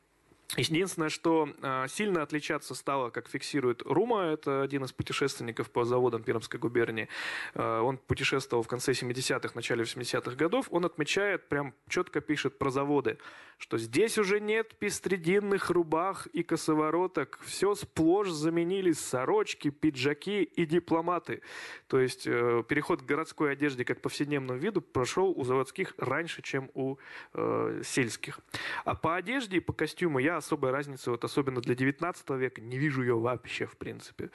Единственное, 0.57 1.09
что 1.09 1.47
э, 1.61 1.85
сильно 1.89 2.23
отличаться 2.23 2.73
стало, 2.73 3.11
как 3.11 3.29
фиксирует 3.29 3.83
Рума, 3.83 4.23
это 4.23 4.63
один 4.63 4.83
из 4.83 4.91
путешественников 4.91 5.69
по 5.69 5.85
заводам 5.85 6.23
Пермской 6.23 6.59
губернии. 6.59 7.07
Э, 7.53 7.81
он 7.81 7.97
путешествовал 7.97 8.63
в 8.63 8.67
конце 8.67 8.93
70-х, 8.93 9.51
начале 9.53 9.83
80-х 9.83 10.35
годов. 10.35 10.65
Он 10.71 10.85
отмечает, 10.85 11.47
прям 11.49 11.75
четко 11.87 12.19
пишет 12.19 12.57
про 12.57 12.71
заводы, 12.71 13.19
что 13.59 13.77
здесь 13.77 14.17
уже 14.17 14.39
нет 14.39 14.73
пестрединных 14.79 15.69
рубах 15.69 16.25
и 16.27 16.41
косовороток. 16.41 17.39
Все 17.45 17.75
сплошь 17.75 18.29
заменились 18.29 18.99
сорочки, 18.99 19.69
пиджаки 19.69 20.41
и 20.41 20.65
дипломаты. 20.65 21.43
То 21.87 21.99
есть 21.99 22.25
э, 22.25 22.63
переход 22.67 23.03
к 23.03 23.05
городской 23.05 23.51
одежде 23.51 23.85
как 23.85 24.01
повседневному 24.01 24.59
виду 24.59 24.81
прошел 24.81 25.29
у 25.29 25.43
заводских 25.43 25.93
раньше, 25.97 26.41
чем 26.41 26.71
у 26.73 26.95
э, 27.33 27.81
сельских. 27.85 28.39
А 28.83 28.95
по 28.95 29.15
одежде 29.15 29.57
и 29.57 29.59
по 29.59 29.73
костюму 29.73 30.17
я 30.17 30.38
особой 30.39 30.71
разницы, 30.71 31.11
вот 31.11 31.23
особенно 31.23 31.61
для 31.61 31.75
19 31.75 32.29
века, 32.31 32.61
не 32.61 32.77
вижу 32.77 33.01
ее 33.01 33.17
вообще, 33.17 33.65
в 33.65 33.77
принципе. 33.77 34.31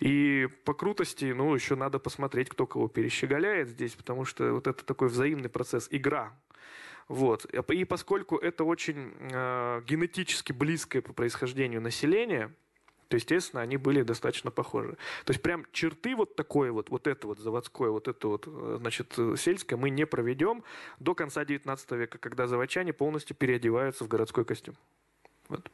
И 0.00 0.48
по 0.64 0.74
крутости, 0.74 1.32
ну, 1.34 1.54
еще 1.54 1.74
надо 1.74 1.98
посмотреть, 1.98 2.48
кто 2.50 2.66
кого 2.66 2.88
перещеголяет 2.88 3.68
здесь, 3.68 3.94
потому 3.94 4.24
что 4.24 4.52
вот 4.52 4.66
это 4.66 4.84
такой 4.84 5.08
взаимный 5.08 5.48
процесс, 5.48 5.88
игра. 5.90 6.32
Вот. 7.08 7.46
И 7.46 7.84
поскольку 7.84 8.36
это 8.36 8.64
очень 8.64 9.12
э, 9.18 9.82
генетически 9.86 10.52
близкое 10.52 11.00
по 11.00 11.14
происхождению 11.14 11.80
население, 11.80 12.52
то, 13.08 13.16
естественно, 13.16 13.62
они 13.62 13.78
были 13.78 14.02
достаточно 14.02 14.50
похожи. 14.50 14.92
То 15.24 15.32
есть 15.32 15.42
прям 15.42 15.64
черты 15.72 16.14
вот 16.14 16.36
такое 16.36 16.70
вот, 16.70 16.90
вот 16.90 17.06
это 17.06 17.26
вот 17.26 17.38
заводское, 17.38 17.88
вот 17.88 18.06
это 18.06 18.28
вот, 18.28 18.44
э, 18.46 18.76
значит, 18.80 19.18
сельское 19.36 19.76
мы 19.76 19.90
не 19.90 20.06
проведем 20.06 20.62
до 20.98 21.14
конца 21.14 21.44
19 21.44 21.90
века, 21.92 22.18
когда 22.18 22.46
заводчане 22.46 22.92
полностью 22.92 23.34
переодеваются 23.34 24.04
в 24.04 24.08
городской 24.08 24.44
костюм. 24.44 24.76
Вот. 25.48 25.70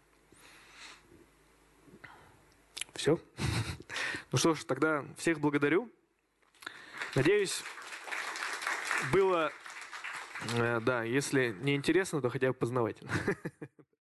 Все. 2.94 3.18
Ну 4.32 4.38
что 4.38 4.54
ж, 4.54 4.64
тогда 4.64 5.04
всех 5.16 5.38
благодарю. 5.38 5.88
Надеюсь, 7.14 7.62
было, 9.12 9.52
э, 10.56 10.80
да, 10.80 11.04
если 11.04 11.56
не 11.60 11.76
интересно, 11.76 12.20
то 12.20 12.30
хотя 12.30 12.48
бы 12.48 12.54
познавательно. 12.54 13.12